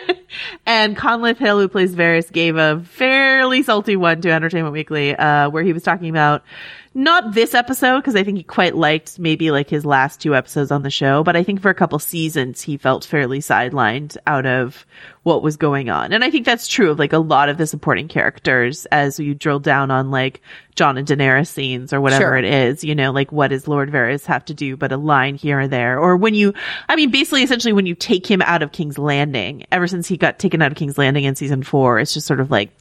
and 0.66 0.96
Conleth 0.96 1.38
Hill, 1.38 1.60
who 1.60 1.68
plays 1.68 1.94
Varys, 1.94 2.32
gave 2.32 2.56
a 2.56 2.80
fairly 2.86 3.64
salty 3.64 3.98
one 3.98 4.22
to 4.22 4.32
Entertainment 4.32 4.72
Weekly, 4.72 5.14
uh, 5.14 5.50
where 5.50 5.64
he 5.64 5.74
was 5.74 5.84
talking 5.84 6.10
about 6.10 6.44
not 6.94 7.34
this 7.34 7.54
episode 7.54 8.00
because 8.00 8.18
I 8.18 8.24
think 8.24 8.38
he 8.38 8.44
quite 8.44 8.76
liked 8.76 9.18
maybe 9.18 9.50
like 9.50 9.70
his 9.70 9.86
last 9.86 10.20
two 10.20 10.36
episodes 10.36 10.72
on 10.72 10.82
the 10.84 10.90
show, 10.90 11.24
but 11.24 11.38
I 11.38 11.44
think 11.44 11.62
for 11.62 11.70
a 11.70 11.74
couple 11.74 11.98
seasons 12.00 12.62
he 12.62 12.76
felt 12.76 13.06
fairly 13.06 13.40
sidelined 13.40 14.18
out 14.28 14.46
of 14.46 14.86
what 15.24 15.42
was 15.42 15.56
going 15.56 15.90
on. 15.90 16.12
And 16.12 16.22
I 16.22 16.30
think 16.32 16.46
that's 16.46 16.68
true 16.68 16.92
of 16.92 17.00
like 17.00 17.14
a 17.14 17.18
lot 17.20 17.48
of 17.48 17.58
the 17.58 17.66
supporting 17.66 18.10
characters 18.10 18.86
as 18.88 19.20
you 19.20 19.34
drill 19.34 19.60
down 19.60 19.90
on 19.90 20.12
like 20.12 20.42
Jon 20.76 20.98
and 20.98 21.08
Daenerys 21.08 21.48
scenes 21.48 21.94
or 21.94 22.02
whatever 22.02 22.24
Sure. 22.24 22.36
it 22.36 22.44
is, 22.46 22.84
you 22.84 22.94
know, 22.94 23.12
like 23.12 23.32
what 23.32 23.50
does 23.50 23.70
Lord 23.70 23.90
Varys 23.90 24.26
have 24.26 24.44
to 24.46 24.54
do 24.54 24.76
but 24.76 24.92
a 24.92 24.98
line 24.98 25.36
here 25.36 25.62
or 25.62 25.68
there? 25.70 25.98
Or 25.98 26.18
when 26.18 26.34
you, 26.34 26.54
I 26.90 26.98
mean, 26.98 27.10
basically 27.10 27.44
essentially 27.44 27.74
when 27.74 27.86
you 27.86 27.96
take 27.96 28.30
him 28.30 28.42
out 28.42 28.64
of 28.64 28.74
King's 28.74 28.98
Landing, 28.98 29.66
ever 29.72 29.88
since 29.88 30.08
he 30.08 30.18
got 30.18 30.40
taken 30.40 30.62
out 30.62 30.72
of 30.74 30.78
King's 30.78 30.98
Landing 30.98 31.24
in 31.24 31.36
season 31.36 31.64
four, 31.64 32.00
it's 32.00 32.14
just 32.14 32.28
sort 32.28 32.42
of 32.42 32.52
like, 32.52 32.72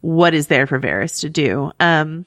what 0.00 0.34
is 0.34 0.48
there 0.48 0.66
for 0.66 0.80
Varys 0.80 1.20
to 1.20 1.30
do? 1.30 1.70
Um, 1.78 2.26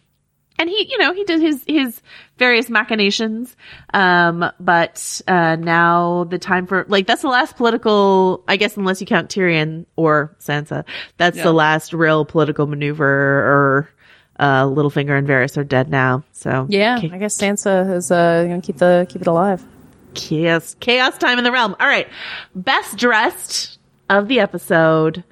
and 0.57 0.69
he, 0.69 0.87
you 0.89 0.97
know, 0.97 1.13
he 1.13 1.23
did 1.23 1.41
his, 1.41 1.63
his 1.67 2.01
various 2.37 2.69
machinations. 2.69 3.55
Um, 3.93 4.49
but, 4.59 5.21
uh, 5.27 5.55
now 5.57 6.23
the 6.25 6.37
time 6.39 6.65
for, 6.67 6.85
like, 6.87 7.07
that's 7.07 7.21
the 7.21 7.27
last 7.29 7.55
political, 7.57 8.43
I 8.47 8.57
guess, 8.57 8.77
unless 8.77 8.99
you 9.01 9.07
count 9.07 9.29
Tyrion 9.29 9.85
or 9.95 10.35
Sansa, 10.39 10.85
that's 11.17 11.37
the 11.41 11.53
last 11.53 11.93
real 11.93 12.25
political 12.25 12.67
maneuver 12.67 13.05
or, 13.05 13.89
uh, 14.39 14.63
Littlefinger 14.65 15.17
and 15.17 15.27
Varys 15.27 15.57
are 15.57 15.63
dead 15.63 15.89
now. 15.89 16.23
So, 16.33 16.67
Yeah, 16.69 16.99
Ki- 16.99 17.11
I 17.13 17.17
guess 17.17 17.37
Sansa 17.37 17.93
is 17.95 18.11
uh, 18.11 18.43
going 18.45 18.61
to 18.61 18.65
keep 18.65 18.77
the 18.77 19.05
keep 19.09 19.21
it 19.21 19.27
alive. 19.27 19.63
chaos, 20.13 20.75
chaos 20.79 21.17
time 21.17 21.37
in 21.37 21.43
the 21.43 21.51
realm. 21.51 21.75
All 21.79 21.87
right. 21.87 22.07
Best 22.53 22.97
dressed 22.97 23.77
of 24.09 24.27
the 24.27 24.39
episode. 24.41 25.23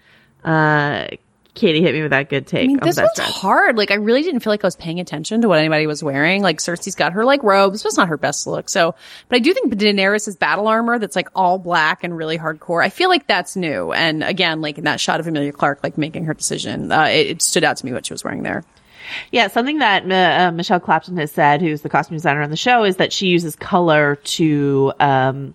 Uh, 0.43 1.07
Katie 1.53 1.81
hit 1.81 1.93
me 1.93 2.01
with 2.01 2.11
that 2.11 2.29
good 2.29 2.47
take 2.47 2.63
I 2.63 2.67
mean, 2.67 2.79
this 2.81 2.95
dressed. 2.95 3.19
hard. 3.19 3.77
Like, 3.77 3.91
I 3.91 3.95
really 3.95 4.23
didn't 4.23 4.39
feel 4.39 4.51
like 4.51 4.63
I 4.63 4.67
was 4.67 4.75
paying 4.75 4.99
attention 4.99 5.41
to 5.41 5.47
what 5.47 5.59
anybody 5.59 5.85
was 5.85 6.03
wearing. 6.03 6.41
Like, 6.41 6.57
Cersei's 6.57 6.95
got 6.95 7.13
her 7.13 7.23
like 7.25 7.43
robes, 7.43 7.83
but 7.83 7.89
it's 7.89 7.97
not 7.97 8.07
her 8.07 8.17
best 8.17 8.47
look. 8.47 8.69
So, 8.69 8.95
but 9.29 9.35
I 9.35 9.39
do 9.39 9.53
think 9.53 9.71
Daenerys' 9.73 10.37
battle 10.37 10.67
armor 10.67 10.97
that's 10.97 11.15
like 11.15 11.29
all 11.35 11.59
black 11.59 12.03
and 12.03 12.17
really 12.17 12.39
hardcore. 12.39 12.83
I 12.83 12.89
feel 12.89 13.09
like 13.09 13.27
that's 13.27 13.55
new. 13.55 13.91
And 13.91 14.23
again, 14.23 14.61
like 14.61 14.79
in 14.79 14.85
that 14.85 14.99
shot 14.99 15.19
of 15.19 15.27
Emilia 15.27 15.51
Clarke, 15.51 15.83
like 15.83 15.97
making 15.97 16.25
her 16.25 16.33
decision, 16.33 16.91
uh, 16.91 17.03
it, 17.03 17.27
it 17.27 17.41
stood 17.43 17.63
out 17.63 17.77
to 17.77 17.85
me 17.85 17.93
what 17.93 18.07
she 18.07 18.13
was 18.13 18.23
wearing 18.23 18.41
there. 18.41 18.63
Yeah, 19.31 19.47
something 19.47 19.79
that 19.79 20.09
uh, 20.09 20.47
uh, 20.47 20.51
Michelle 20.51 20.79
Clapton 20.79 21.17
has 21.17 21.31
said, 21.31 21.61
who's 21.61 21.81
the 21.81 21.89
costume 21.89 22.15
designer 22.15 22.41
on 22.41 22.49
the 22.49 22.55
show, 22.55 22.83
is 22.83 22.95
that 22.95 23.13
she 23.13 23.27
uses 23.27 23.55
color 23.55 24.15
to, 24.15 24.93
um, 24.99 25.53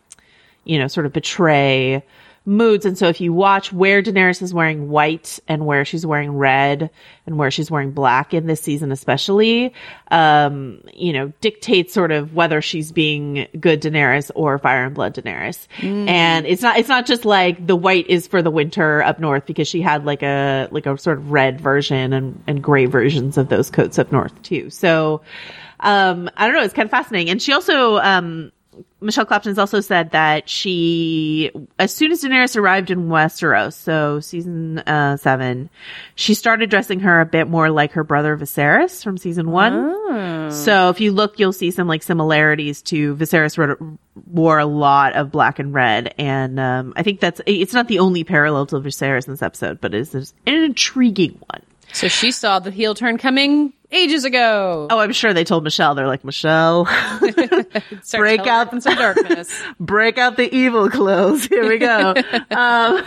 you 0.65 0.79
know, 0.79 0.87
sort 0.87 1.07
of 1.07 1.13
betray 1.13 2.05
moods. 2.49 2.87
And 2.87 2.97
so 2.97 3.09
if 3.09 3.21
you 3.21 3.33
watch 3.33 3.73
where 3.73 4.03
Daenerys 4.03 4.43
is 4.43 4.55
wearing 4.55 4.89
white 4.89 5.39
and 5.47 5.67
where 5.67 5.85
she's 5.85 6.07
wearing 6.07 6.33
red 6.33 6.91
and 7.27 7.37
where 7.37 7.51
she's 7.51 7.71
wearing 7.71 7.93
black 7.93 8.33
in 8.33 8.47
this 8.47 8.61
season, 8.61 8.91
especially, 8.91 9.75
um, 10.11 10.81
you 10.95 11.13
know, 11.13 11.33
dictates 11.41 11.93
sort 11.93 12.11
of 12.11 12.35
whether 12.35 12.63
she's 12.63 12.91
being 12.91 13.47
good 13.61 13.83
Daenerys 13.83 14.31
or 14.35 14.59
Fire 14.59 14.85
and 14.85 14.95
Blood 14.95 15.15
Daenerys. 15.15 15.67
And 16.09 16.47
it's 16.47 16.63
not, 16.63 16.79
it's 16.79 16.89
not 16.89 17.07
just 17.07 17.25
like 17.25 17.65
the 17.67 17.77
white 17.77 18.09
is 18.09 18.27
for 18.27 18.43
the 18.43 18.51
winter 18.51 19.03
up 19.03 19.21
north 19.21 19.45
because 19.47 19.69
she 19.69 19.83
had 19.83 20.07
like 20.07 20.23
a, 20.23 20.69
like 20.71 20.87
a 20.87 20.97
sort 20.97 21.19
of 21.19 21.31
red 21.31 21.61
version 21.61 22.13
and, 22.13 22.43
and 22.47 22.63
gray 22.63 22.87
versions 22.87 23.37
of 23.37 23.49
those 23.51 23.71
coats 23.71 23.99
up 23.99 24.11
north 24.11 24.41
too. 24.43 24.71
So, 24.71 25.21
um, 25.81 26.29
I 26.37 26.47
don't 26.47 26.57
know. 26.57 26.63
It's 26.63 26.75
kind 26.75 26.87
of 26.87 26.91
fascinating. 26.91 27.31
And 27.31 27.41
she 27.41 27.53
also, 27.53 27.99
um, 27.99 28.53
Michelle 29.01 29.25
Clapton's 29.25 29.59
also 29.59 29.81
said 29.81 30.11
that 30.11 30.49
she, 30.49 31.53
as 31.79 31.95
soon 31.95 32.11
as 32.11 32.23
Daenerys 32.25 32.57
arrived 32.57 32.91
in 32.91 33.09
Westeros, 33.09 33.75
so 33.75 34.19
season 34.19 34.81
uh, 34.81 35.17
seven, 35.17 35.71
she 36.17 36.35
started 36.35 36.69
dressing 36.69 37.01
her 37.01 37.21
a 37.21 37.27
bit 37.27 37.49
more 37.49 37.71
like 37.71 37.93
her 37.93 38.03
brother 38.03 38.37
Viserys 38.37 39.05
from 39.05 39.17
season 39.17 39.53
one. 39.53 40.51
So 40.51 40.89
if 40.89 41.01
you 41.01 41.13
look, 41.13 41.39
you'll 41.39 41.53
see 41.53 41.71
some 41.71 41.87
like 41.87 42.03
similarities 42.03 42.83
to 42.83 43.15
Viserys 43.15 43.57
wrote- 43.57 43.99
wore 44.27 44.59
a 44.59 44.67
lot 44.67 45.15
of 45.15 45.31
black 45.31 45.59
and 45.61 45.73
red, 45.73 46.13
and 46.19 46.59
um, 46.59 46.93
I 46.97 47.05
think 47.05 47.21
that's 47.21 47.41
it's 47.47 47.73
not 47.75 47.87
the 47.87 48.01
only 48.01 48.25
parallel 48.25 48.67
to 48.67 48.77
Viserys 48.81 49.27
in 49.29 49.33
this 49.33 49.43
episode, 49.43 49.81
but 49.81 49.95
it's, 49.95 50.13
it's 50.15 50.35
an 50.47 50.55
intriguing 50.65 51.39
one. 51.49 51.63
So 51.93 52.09
she 52.09 52.33
saw 52.33 52.59
the 52.59 52.71
heel 52.71 52.95
turn 52.95 53.17
coming 53.17 53.73
ages 53.91 54.25
ago. 54.25 54.87
Oh, 54.91 54.99
I'm 54.99 55.13
sure 55.13 55.33
they 55.33 55.45
told 55.45 55.65
Michelle. 55.65 55.95
They're 55.95 56.07
like, 56.07 56.25
Michelle, 56.25 56.85
break 58.13 58.47
out- 58.47 58.83
some 58.83 58.95
darkness. 58.95 59.63
break 59.81 60.19
out 60.19 60.37
the 60.37 60.55
evil 60.55 60.91
clothes. 60.91 61.45
Here 61.47 61.69
we 61.69 61.79
go. 61.79 62.15
um, 62.51 63.05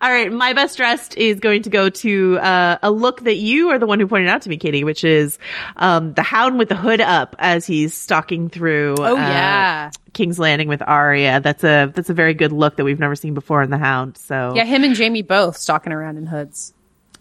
all 0.00 0.10
right. 0.10 0.32
My 0.32 0.52
best 0.52 0.76
dressed 0.76 1.16
is 1.16 1.40
going 1.40 1.62
to 1.62 1.70
go 1.70 1.90
to, 1.90 2.38
uh, 2.38 2.78
a 2.82 2.90
look 2.90 3.22
that 3.24 3.36
you 3.36 3.70
are 3.70 3.78
the 3.78 3.86
one 3.86 4.00
who 4.00 4.06
pointed 4.06 4.28
out 4.28 4.42
to 4.42 4.48
me, 4.48 4.56
Katie, 4.56 4.84
which 4.84 5.04
is, 5.04 5.38
um, 5.76 6.14
the 6.14 6.22
hound 6.22 6.58
with 6.58 6.68
the 6.68 6.76
hood 6.76 7.00
up 7.00 7.36
as 7.38 7.66
he's 7.66 7.94
stalking 7.94 8.48
through. 8.48 8.94
Oh, 8.98 9.16
uh, 9.16 9.20
yeah. 9.20 9.90
King's 10.12 10.38
Landing 10.38 10.68
with 10.68 10.80
Arya. 10.82 11.40
That's 11.40 11.64
a, 11.64 11.90
that's 11.94 12.08
a 12.10 12.14
very 12.14 12.34
good 12.34 12.52
look 12.52 12.76
that 12.76 12.84
we've 12.84 13.00
never 13.00 13.16
seen 13.16 13.34
before 13.34 13.62
in 13.62 13.70
the 13.70 13.78
hound. 13.78 14.16
So 14.16 14.52
Yeah, 14.54 14.64
him 14.64 14.84
and 14.84 14.94
Jamie 14.94 15.22
both 15.22 15.56
stalking 15.56 15.92
around 15.92 16.16
in 16.18 16.26
hoods. 16.26 16.72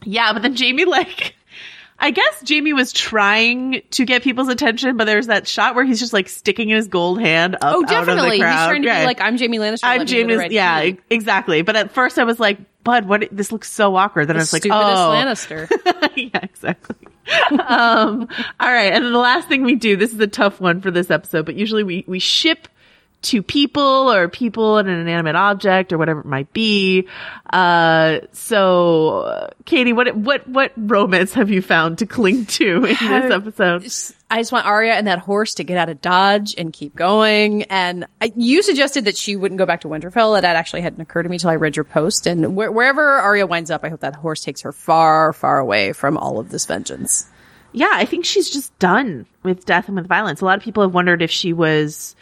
Yeah, 0.04 0.34
but 0.34 0.42
then 0.42 0.56
Jamie 0.56 0.86
like 0.86 1.36
I 2.00 2.12
guess 2.12 2.42
Jamie 2.44 2.74
was 2.74 2.92
trying 2.92 3.82
to 3.92 4.06
get 4.06 4.24
people's 4.24 4.50
attention, 4.50 4.98
but 4.98 5.06
there's 5.06 5.28
that 5.28 5.48
shot 5.48 5.76
where 5.76 5.86
he's 5.86 6.00
just 6.00 6.12
like 6.12 6.28
sticking 6.28 6.70
his 6.70 6.88
gold 6.88 7.22
hand 7.22 7.56
up 7.56 7.62
Oh, 7.64 7.68
out 7.68 7.74
of 7.74 7.88
the 7.88 7.88
crowd. 7.88 8.02
Oh 8.02 8.06
definitely. 8.06 8.36
He's 8.38 8.40
trying 8.44 8.82
to 8.82 8.90
be 8.90 9.06
like, 9.06 9.22
I'm 9.22 9.38
Jamie 9.38 9.58
Lannister. 9.60 9.80
I'm 9.84 10.00
let 10.00 10.10
me 10.12 10.22
into 10.22 10.36
the 10.36 10.42
Jamie. 10.44 10.56
Yeah, 10.56 10.82
key." 10.82 11.00
exactly. 11.10 11.62
But 11.62 11.76
at 11.76 11.92
first 11.92 12.20
I 12.20 12.24
was 12.24 12.40
like, 12.40 12.58
Bud, 12.84 13.06
what? 13.08 13.30
This 13.32 13.52
looks 13.52 13.72
so 13.72 13.96
awkward. 13.96 14.28
Then 14.28 14.36
I 14.36 14.40
was 14.40 14.52
like, 14.52 14.66
oh, 14.66 14.70
Lannister. 14.70 15.70
yeah, 16.16 16.40
exactly. 16.44 16.96
um, 17.68 18.28
all 18.60 18.72
right. 18.72 18.92
And 18.92 19.06
then 19.06 19.14
the 19.14 19.20
last 19.20 19.48
thing 19.48 19.64
we 19.64 19.76
do, 19.76 19.96
this 19.96 20.14
is 20.14 20.20
a 20.20 20.28
tough 20.28 20.60
one 20.60 20.82
for 20.82 20.92
this 20.92 21.10
episode, 21.10 21.46
but 21.46 21.56
usually 21.56 21.84
we, 21.84 22.04
we 22.08 22.20
ship 22.20 22.68
to 23.24 23.42
people 23.42 24.12
or 24.12 24.30
people 24.30 24.78
and 24.78 24.90
an 24.90 25.00
inanimate 25.00 25.36
object 25.36 25.92
or 25.92 25.98
whatever 25.98 26.20
it 26.20 26.26
might 26.26 26.52
be. 26.54 27.08
Uh, 27.52 28.20
so 28.32 29.20
uh, 29.20 29.50
Katie, 29.66 29.94
what, 29.94 30.16
what, 30.16 30.48
what 30.48 30.72
romance 30.78 31.34
have 31.34 31.50
you 31.50 31.62
found 31.62 32.00
to 32.00 32.06
cling 32.06 32.46
to 32.46 32.86
in 32.86 32.96
this 32.96 33.32
episode? 33.32 33.84
I 34.30 34.40
just 34.40 34.52
want 34.52 34.66
Arya 34.66 34.94
and 34.94 35.08
that 35.08 35.20
horse 35.20 35.54
to 35.56 35.64
get 35.64 35.78
out 35.78 35.90
of 35.90 36.02
Dodge 36.02 36.56
and 36.58 36.74
keep 36.74 36.96
going. 36.96 37.64
And 37.64 38.06
I, 38.20 38.34
you 38.36 38.62
suggested 38.64 39.06
that 39.06 39.16
she 39.16 39.36
wouldn't 39.36 39.60
go 39.60 39.66
back 39.66 39.82
to 39.82 39.88
Winterfell. 39.88 40.42
That 40.42 40.56
actually 40.56 40.82
hadn't 40.82 41.02
occurred 41.02 41.24
to 41.24 41.30
me 41.30 41.38
till 41.38 41.50
I 41.50 41.56
read 41.56 41.76
your 41.76 41.86
post. 41.86 42.26
And 42.26 42.56
where, 42.56 42.72
wherever 42.72 43.04
Arya 43.04 43.46
winds 43.46 43.70
up, 43.70 43.84
I 43.84 43.90
hope 43.90 44.00
that 44.00 44.16
horse 44.16 44.44
takes 44.44 44.62
her 44.62 44.72
far, 44.72 45.34
far 45.34 45.60
away 45.60 45.94
from 45.94 46.18
all 46.18 46.40
of 46.40 46.50
this 46.50 46.66
vengeance. 46.66 47.30
Yeah, 47.74 47.92
I 47.92 48.06
think 48.06 48.26
she's 48.26 48.50
just 48.50 48.78
done 48.80 49.26
with 49.42 49.66
death 49.66 49.88
and 49.88 49.96
with 49.96 50.08
violence. 50.08 50.42
A 50.42 50.46
lot 50.46 50.58
of 50.58 50.64
people 50.64 50.84
have 50.84 50.94
wondered 50.94 51.22
if 51.22 51.32
she 51.32 51.54
was, 51.54 52.16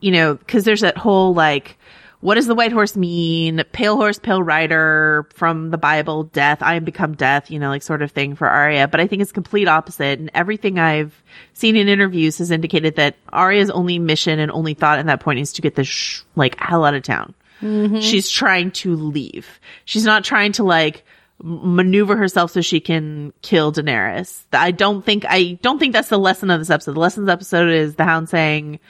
you 0.00 0.10
know, 0.12 0.34
because 0.34 0.64
there's 0.64 0.80
that 0.82 0.96
whole 0.96 1.34
like, 1.34 1.78
what 2.20 2.34
does 2.34 2.46
the 2.46 2.54
white 2.54 2.72
horse 2.72 2.96
mean? 2.96 3.62
Pale 3.72 3.96
horse, 3.96 4.18
pale 4.18 4.42
rider 4.42 5.28
from 5.34 5.70
the 5.70 5.78
Bible, 5.78 6.24
death. 6.24 6.62
I 6.62 6.74
am 6.74 6.84
become 6.84 7.14
death, 7.14 7.50
you 7.50 7.60
know, 7.60 7.68
like 7.68 7.82
sort 7.82 8.02
of 8.02 8.10
thing 8.10 8.34
for 8.34 8.48
Arya. 8.48 8.88
But 8.88 9.00
I 9.00 9.06
think 9.06 9.22
it's 9.22 9.30
complete 9.30 9.68
opposite. 9.68 10.18
And 10.18 10.30
everything 10.34 10.80
I've 10.80 11.22
seen 11.52 11.76
in 11.76 11.88
interviews 11.88 12.38
has 12.38 12.50
indicated 12.50 12.96
that 12.96 13.16
Arya's 13.32 13.70
only 13.70 14.00
mission 14.00 14.40
and 14.40 14.50
only 14.50 14.74
thought 14.74 14.98
at 14.98 15.06
that 15.06 15.20
point 15.20 15.38
is 15.38 15.52
to 15.54 15.62
get 15.62 15.76
the 15.76 15.84
sh- 15.84 16.22
like 16.34 16.58
hell 16.58 16.84
out 16.84 16.94
of 16.94 17.04
town. 17.04 17.34
Mm-hmm. 17.62 18.00
She's 18.00 18.28
trying 18.28 18.72
to 18.72 18.96
leave. 18.96 19.60
She's 19.84 20.04
not 20.04 20.24
trying 20.24 20.52
to 20.52 20.64
like 20.64 21.04
maneuver 21.40 22.16
herself 22.16 22.50
so 22.50 22.60
she 22.60 22.80
can 22.80 23.32
kill 23.42 23.72
Daenerys. 23.72 24.42
I 24.52 24.72
don't 24.72 25.04
think 25.04 25.24
I 25.28 25.58
don't 25.62 25.78
think 25.78 25.92
that's 25.92 26.08
the 26.08 26.18
lesson 26.18 26.50
of 26.50 26.60
this 26.60 26.70
episode. 26.70 26.94
The 26.94 27.00
lesson 27.00 27.22
of 27.22 27.26
the 27.26 27.32
episode 27.32 27.70
is 27.70 27.94
the 27.94 28.04
Hound 28.04 28.28
saying, 28.28 28.80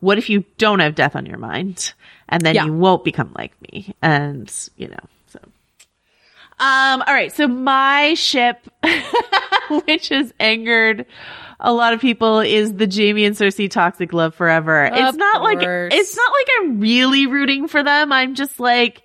"What 0.00 0.18
if 0.18 0.28
you 0.30 0.44
don't 0.58 0.80
have 0.80 0.94
death 0.94 1.16
on 1.16 1.26
your 1.26 1.38
mind, 1.38 1.92
and 2.28 2.42
then 2.42 2.54
Yeah. 2.54 2.64
you 2.66 2.72
won't 2.72 3.04
become 3.04 3.32
like 3.36 3.52
me?" 3.72 3.94
And 4.02 4.52
you 4.76 4.88
know, 4.88 4.98
so. 5.26 5.38
Um. 6.60 7.02
All 7.06 7.14
right. 7.14 7.32
So 7.32 7.46
my 7.48 8.14
ship. 8.14 8.58
which 9.86 10.08
has 10.08 10.32
angered 10.40 11.04
a 11.60 11.72
lot 11.72 11.92
of 11.92 12.00
people 12.00 12.40
is 12.40 12.74
the 12.74 12.86
Jamie 12.86 13.24
and 13.24 13.36
Cersei 13.36 13.70
toxic 13.70 14.12
love 14.12 14.34
forever. 14.34 14.86
Of 14.86 14.92
it's 15.08 15.16
not 15.18 15.40
course. 15.40 15.54
like 15.56 15.66
it's 15.92 16.16
not 16.16 16.32
like 16.32 16.46
I'm 16.58 16.80
really 16.80 17.26
rooting 17.26 17.68
for 17.68 17.82
them. 17.82 18.12
I'm 18.12 18.34
just 18.34 18.58
like 18.60 19.02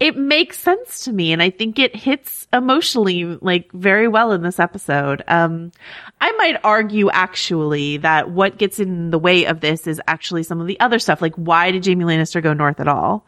it 0.00 0.16
makes 0.16 0.58
sense 0.58 1.04
to 1.04 1.12
me 1.12 1.32
and 1.32 1.42
I 1.42 1.50
think 1.50 1.78
it 1.78 1.94
hits 1.94 2.48
emotionally 2.52 3.24
like 3.24 3.70
very 3.72 4.08
well 4.08 4.32
in 4.32 4.42
this 4.42 4.58
episode. 4.58 5.22
Um 5.28 5.72
I 6.20 6.32
might 6.32 6.60
argue 6.64 7.10
actually 7.10 7.98
that 7.98 8.30
what 8.30 8.58
gets 8.58 8.80
in 8.80 9.10
the 9.10 9.18
way 9.18 9.44
of 9.46 9.60
this 9.60 9.86
is 9.86 10.00
actually 10.06 10.42
some 10.42 10.60
of 10.60 10.66
the 10.66 10.78
other 10.80 10.98
stuff. 10.98 11.22
Like 11.22 11.34
why 11.36 11.70
did 11.70 11.84
Jamie 11.84 12.04
Lannister 12.04 12.42
go 12.42 12.52
north 12.52 12.80
at 12.80 12.88
all? 12.88 13.26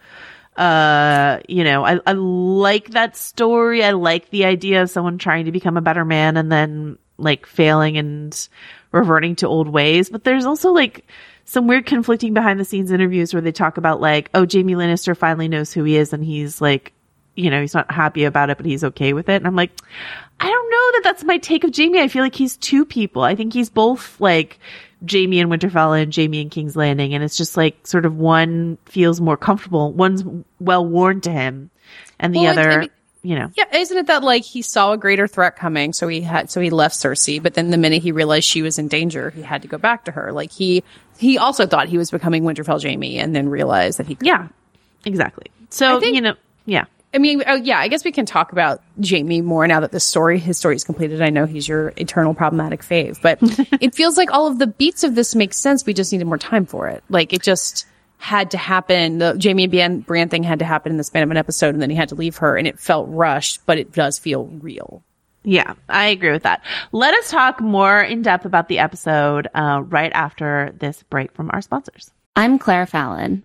uh 0.57 1.39
you 1.49 1.65
know 1.65 1.85
I, 1.85 2.01
I 2.07 2.13
like 2.13 2.91
that 2.93 3.15
story 3.15 3.85
i 3.85 3.91
like 3.91 4.31
the 4.31 4.47
idea 4.47 4.81
of 4.81 4.89
someone 4.89 5.19
trying 5.19 5.45
to 5.45 5.53
become 5.53 5.77
a 5.77 5.83
better 5.83 6.05
man 6.05 6.39
and 6.39 6.51
then 6.51 6.99
like 7.19 7.45
failing 7.45 7.99
and 7.99 8.49
reverting 8.91 9.37
to 9.37 9.49
old 9.49 9.69
ways 9.69 10.09
but 10.09 10.25
there's 10.25 10.47
also 10.47 10.73
like 10.73 11.07
some 11.49 11.67
weird 11.67 11.87
conflicting 11.87 12.35
behind 12.35 12.61
the 12.61 12.65
scenes 12.65 12.91
interviews 12.91 13.33
where 13.33 13.41
they 13.41 13.53
talk 13.53 13.79
about 13.79 14.01
like 14.01 14.29
oh 14.35 14.45
jamie 14.45 14.75
lannister 14.75 15.17
finally 15.17 15.49
knows 15.49 15.73
who 15.73 15.83
he 15.85 15.97
is 15.97 16.13
and 16.13 16.23
he's 16.25 16.61
like 16.61 16.93
you 17.37 17.49
know 17.51 17.61
he's 17.61 17.73
not 17.75 17.91
happy 17.91 18.25
about 18.25 18.51
it 18.51 18.57
but 18.57 18.67
he's 18.67 18.83
okay 18.85 19.13
with 19.13 19.29
it 19.29 19.37
and 19.37 19.47
i'm 19.47 19.57
like 19.57 19.71
i 20.41 20.47
don't 20.51 20.71
know 20.71 20.91
that 20.93 21.01
that's 21.05 21.25
my 21.25 21.39
take 21.39 21.65
of 21.65 21.71
jamie 21.71 22.01
i 22.01 22.09
feel 22.09 22.23
like 22.23 22.35
he's 22.35 22.57
two 22.57 22.85
people 22.85 23.23
i 23.23 23.35
think 23.35 23.53
he's 23.53 23.71
both 23.71 24.21
like 24.21 24.59
Jamie 25.05 25.41
and 25.41 25.53
Winterfell 25.53 26.03
and 26.03 26.11
Jamie 26.11 26.41
and 26.41 26.51
King's 26.51 26.75
Landing. 26.75 27.13
And 27.13 27.23
it's 27.23 27.37
just 27.37 27.55
like 27.55 27.87
sort 27.87 28.07
of 28.07 28.17
one 28.17 28.79
feels 28.87 29.21
more 29.21 29.37
comfortable. 29.37 29.93
One's 29.93 30.25
well 30.59 30.87
worn 30.87 31.21
to 31.21 31.31
him 31.31 31.69
and 32.19 32.35
the 32.35 32.41
Well, 32.41 32.59
other, 32.59 32.71
I 32.71 32.77
mean- 32.79 32.91
you 33.27 33.35
know. 33.35 33.51
Yeah, 33.57 33.65
isn't 33.75 33.97
it 33.97 34.07
that 34.07 34.23
like 34.23 34.45
he 34.45 34.63
saw 34.63 34.93
a 34.93 34.99
greater 34.99 35.27
threat 35.27 35.57
coming, 35.57 35.93
so 35.93 36.07
he 36.07 36.21
had 36.21 36.51
so 36.51 36.61
he 36.61 36.71
left 36.71 36.95
Cersei, 36.95 37.43
but 37.43 37.55
then 37.55 37.71
the 37.71 37.79
minute 37.79 38.03
he 38.03 38.13
realized 38.13 38.47
she 38.47 38.63
was 38.63 38.79
in 38.79 38.89
danger, 38.89 39.31
he 39.31 39.43
had 39.43 39.63
to 39.63 39.69
go 39.69 39.79
back 39.79 40.05
to 40.05 40.13
her. 40.13 40.33
Like 40.33 40.53
he 40.53 40.85
he 41.19 41.37
also 41.39 41.67
thought 41.67 41.89
he 41.89 41.99
was 41.99 42.11
becoming 42.11 42.45
Winterfell 42.45 42.81
Jamie, 42.81 43.19
and 43.19 43.35
then 43.35 43.49
realized 43.49 43.99
that 43.99 44.07
he 44.07 44.17
Yeah, 44.21 44.49
exactly. 45.05 45.47
So, 45.71 46.01
think- 46.01 46.15
you 46.15 46.21
know, 46.21 46.35
yeah. 46.65 46.85
I 47.15 47.19
mean, 47.19 47.43
oh, 47.47 47.55
yeah, 47.55 47.79
I 47.79 47.89
guess 47.89 48.05
we 48.05 48.13
can 48.13 48.27
talk 48.27 48.53
about 48.53 48.83
Jamie 49.01 49.41
more 49.41 49.67
now 49.67 49.81
that 49.81 49.91
the 49.91 50.01
story, 50.01 50.39
his 50.39 50.59
story 50.59 50.77
is 50.77 50.85
completed. 50.85 51.23
I 51.23 51.31
know 51.31 51.47
he's 51.47 51.67
your 51.67 51.95
eternal 51.97 52.35
problematic 52.35 52.83
fave, 52.83 53.23
but 53.23 53.39
it 53.81 53.95
feels 53.95 54.19
like 54.19 54.31
all 54.31 54.49
of 54.49 54.59
the 54.59 54.67
beats 54.67 55.03
of 55.03 55.15
this 55.15 55.35
make 55.35 55.55
sense. 55.55 55.87
We 55.87 55.95
just 55.95 56.13
needed 56.13 56.27
more 56.27 56.37
time 56.37 56.67
for 56.67 56.89
it. 56.89 57.03
Like 57.09 57.33
it 57.33 57.43
just 57.43 57.87
had 58.19 58.51
to 58.53 58.59
happen. 58.59 59.19
The 59.19 59.35
Jamie 59.37 59.65
and 59.65 59.71
Bran, 59.73 60.01
Bran 60.01 60.29
thing 60.29 60.43
had 60.43 60.59
to 60.61 60.65
happen 60.65 60.93
in 60.93 60.99
the 60.99 61.05
span 61.05 61.23
of 61.23 61.31
an 61.31 61.37
episode 61.37 61.75
and 61.75 61.83
then 61.83 61.91
he 61.91 61.97
had 61.97 62.09
to 62.11 62.15
leave 62.15 62.37
her 62.39 62.57
and 62.57 62.67
it 62.67 62.79
felt 62.79 63.09
rushed, 63.09 63.61
but 63.67 63.79
it 63.79 63.93
does 63.93 64.19
feel 64.19 64.47
real. 64.61 65.03
Yeah, 65.45 65.75
I 65.89 66.07
agree 66.07 66.33
with 66.33 66.43
that. 66.43 66.63
Let 66.91 67.15
us 67.15 67.31
talk 67.31 67.61
more 67.61 68.01
in 68.01 68.23
depth 68.23 68.45
about 68.45 68.69
the 68.69 68.81
episode 68.81 69.47
uh, 69.55 69.83
right 69.87 70.13
after 70.13 70.75
this 70.79 71.05
break 71.05 71.33
from 71.33 71.51
our 71.53 71.63
sponsors. 71.63 72.11
I'm 72.35 72.59
Claire 72.59 72.87
Fallon. 72.87 73.45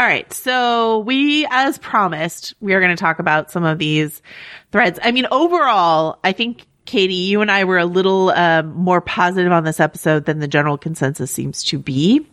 All 0.00 0.06
right. 0.06 0.32
So 0.32 1.00
we, 1.00 1.46
as 1.50 1.76
promised, 1.76 2.54
we 2.58 2.72
are 2.72 2.80
going 2.80 2.96
to 2.96 2.98
talk 2.98 3.18
about 3.18 3.50
some 3.50 3.64
of 3.64 3.78
these 3.78 4.22
threads. 4.72 4.98
I 5.02 5.12
mean, 5.12 5.26
overall, 5.30 6.18
I 6.24 6.32
think 6.32 6.66
Katie, 6.86 7.12
you 7.12 7.42
and 7.42 7.50
I 7.50 7.64
were 7.64 7.76
a 7.76 7.84
little 7.84 8.30
um, 8.30 8.74
more 8.74 9.02
positive 9.02 9.52
on 9.52 9.64
this 9.64 9.78
episode 9.78 10.24
than 10.24 10.38
the 10.38 10.48
general 10.48 10.78
consensus 10.78 11.30
seems 11.30 11.64
to 11.64 11.78
be. 11.78 12.26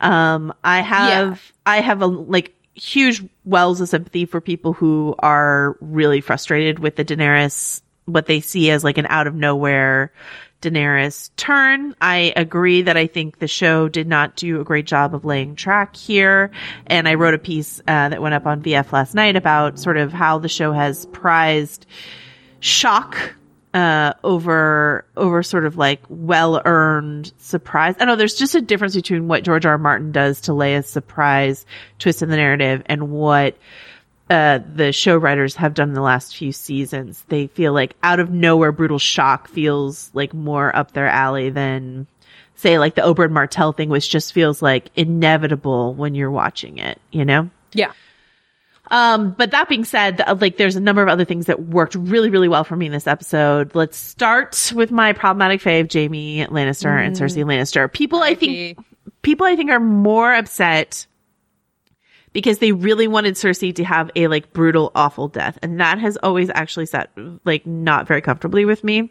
Um, 0.00 0.52
I 0.64 0.80
have, 0.80 1.52
I 1.64 1.80
have 1.80 2.02
a 2.02 2.06
like 2.06 2.56
huge 2.74 3.22
wells 3.44 3.80
of 3.80 3.88
sympathy 3.88 4.26
for 4.26 4.40
people 4.40 4.72
who 4.72 5.14
are 5.20 5.76
really 5.80 6.20
frustrated 6.20 6.80
with 6.80 6.96
the 6.96 7.04
Daenerys, 7.04 7.82
what 8.06 8.26
they 8.26 8.40
see 8.40 8.68
as 8.72 8.82
like 8.82 8.98
an 8.98 9.06
out 9.08 9.28
of 9.28 9.34
nowhere 9.36 10.12
Daenerys 10.62 11.30
turn. 11.36 11.94
I 12.00 12.32
agree 12.36 12.82
that 12.82 12.96
I 12.96 13.06
think 13.06 13.38
the 13.38 13.48
show 13.48 13.88
did 13.88 14.08
not 14.08 14.36
do 14.36 14.60
a 14.60 14.64
great 14.64 14.86
job 14.86 15.14
of 15.14 15.24
laying 15.24 15.54
track 15.54 15.94
here. 15.96 16.50
And 16.86 17.08
I 17.08 17.14
wrote 17.14 17.34
a 17.34 17.38
piece 17.38 17.80
uh, 17.80 18.08
that 18.08 18.22
went 18.22 18.34
up 18.34 18.46
on 18.46 18.62
VF 18.62 18.92
last 18.92 19.14
night 19.14 19.36
about 19.36 19.78
sort 19.78 19.96
of 19.96 20.12
how 20.12 20.38
the 20.38 20.48
show 20.48 20.72
has 20.72 21.06
prized 21.06 21.86
shock 22.60 23.34
uh, 23.76 24.14
over 24.24 25.04
over 25.18 25.42
sort 25.42 25.66
of 25.66 25.76
like 25.76 26.00
well 26.08 26.62
earned 26.64 27.30
surprise. 27.36 27.94
I 28.00 28.06
know 28.06 28.16
there's 28.16 28.34
just 28.34 28.54
a 28.54 28.62
difference 28.62 28.94
between 28.94 29.28
what 29.28 29.44
George 29.44 29.66
R. 29.66 29.72
R. 29.72 29.78
Martin 29.78 30.12
does 30.12 30.40
to 30.42 30.54
lay 30.54 30.76
a 30.76 30.82
surprise 30.82 31.66
twist 31.98 32.22
in 32.22 32.30
the 32.30 32.36
narrative 32.36 32.82
and 32.86 33.10
what 33.10 33.58
uh, 34.28 34.58
the 34.74 34.92
show 34.92 35.16
writers 35.16 35.54
have 35.56 35.74
done 35.74 35.92
the 35.92 36.00
last 36.00 36.36
few 36.36 36.52
seasons. 36.52 37.24
They 37.28 37.46
feel 37.46 37.72
like 37.72 37.94
out 38.02 38.20
of 38.20 38.30
nowhere 38.30 38.72
brutal 38.72 38.98
shock 38.98 39.48
feels 39.48 40.10
like 40.14 40.34
more 40.34 40.74
up 40.74 40.92
their 40.92 41.08
alley 41.08 41.50
than 41.50 42.06
say 42.56 42.78
like 42.78 42.94
the 42.94 43.02
Oberyn 43.02 43.30
Martell 43.30 43.72
thing, 43.72 43.88
which 43.88 44.10
just 44.10 44.32
feels 44.32 44.62
like 44.62 44.90
inevitable 44.96 45.94
when 45.94 46.14
you're 46.14 46.30
watching 46.30 46.78
it, 46.78 47.00
you 47.12 47.24
know? 47.24 47.50
Yeah. 47.72 47.92
Um, 48.90 49.32
but 49.32 49.50
that 49.50 49.68
being 49.68 49.84
said, 49.84 50.22
like 50.40 50.56
there's 50.56 50.76
a 50.76 50.80
number 50.80 51.02
of 51.02 51.08
other 51.08 51.24
things 51.24 51.46
that 51.46 51.62
worked 51.62 51.94
really, 51.94 52.30
really 52.30 52.48
well 52.48 52.64
for 52.64 52.76
me 52.76 52.86
in 52.86 52.92
this 52.92 53.06
episode. 53.06 53.74
Let's 53.74 53.96
start 53.96 54.72
with 54.74 54.90
my 54.90 55.12
problematic 55.12 55.60
fave, 55.60 55.88
Jamie 55.88 56.46
Lannister 56.46 57.04
and 57.04 57.16
Cersei 57.16 57.44
Lannister. 57.44 57.92
People 57.92 58.22
I 58.22 58.34
think, 58.34 58.78
people 59.22 59.46
I 59.46 59.56
think 59.56 59.70
are 59.70 59.80
more 59.80 60.32
upset 60.32 61.06
because 62.36 62.58
they 62.58 62.70
really 62.70 63.08
wanted 63.08 63.32
Cersei 63.32 63.74
to 63.76 63.82
have 63.82 64.10
a 64.14 64.28
like 64.28 64.52
brutal, 64.52 64.92
awful 64.94 65.26
death. 65.26 65.58
And 65.62 65.80
that 65.80 65.98
has 65.98 66.18
always 66.18 66.50
actually 66.50 66.84
sat 66.84 67.10
like 67.46 67.66
not 67.66 68.06
very 68.06 68.20
comfortably 68.20 68.66
with 68.66 68.84
me. 68.84 69.10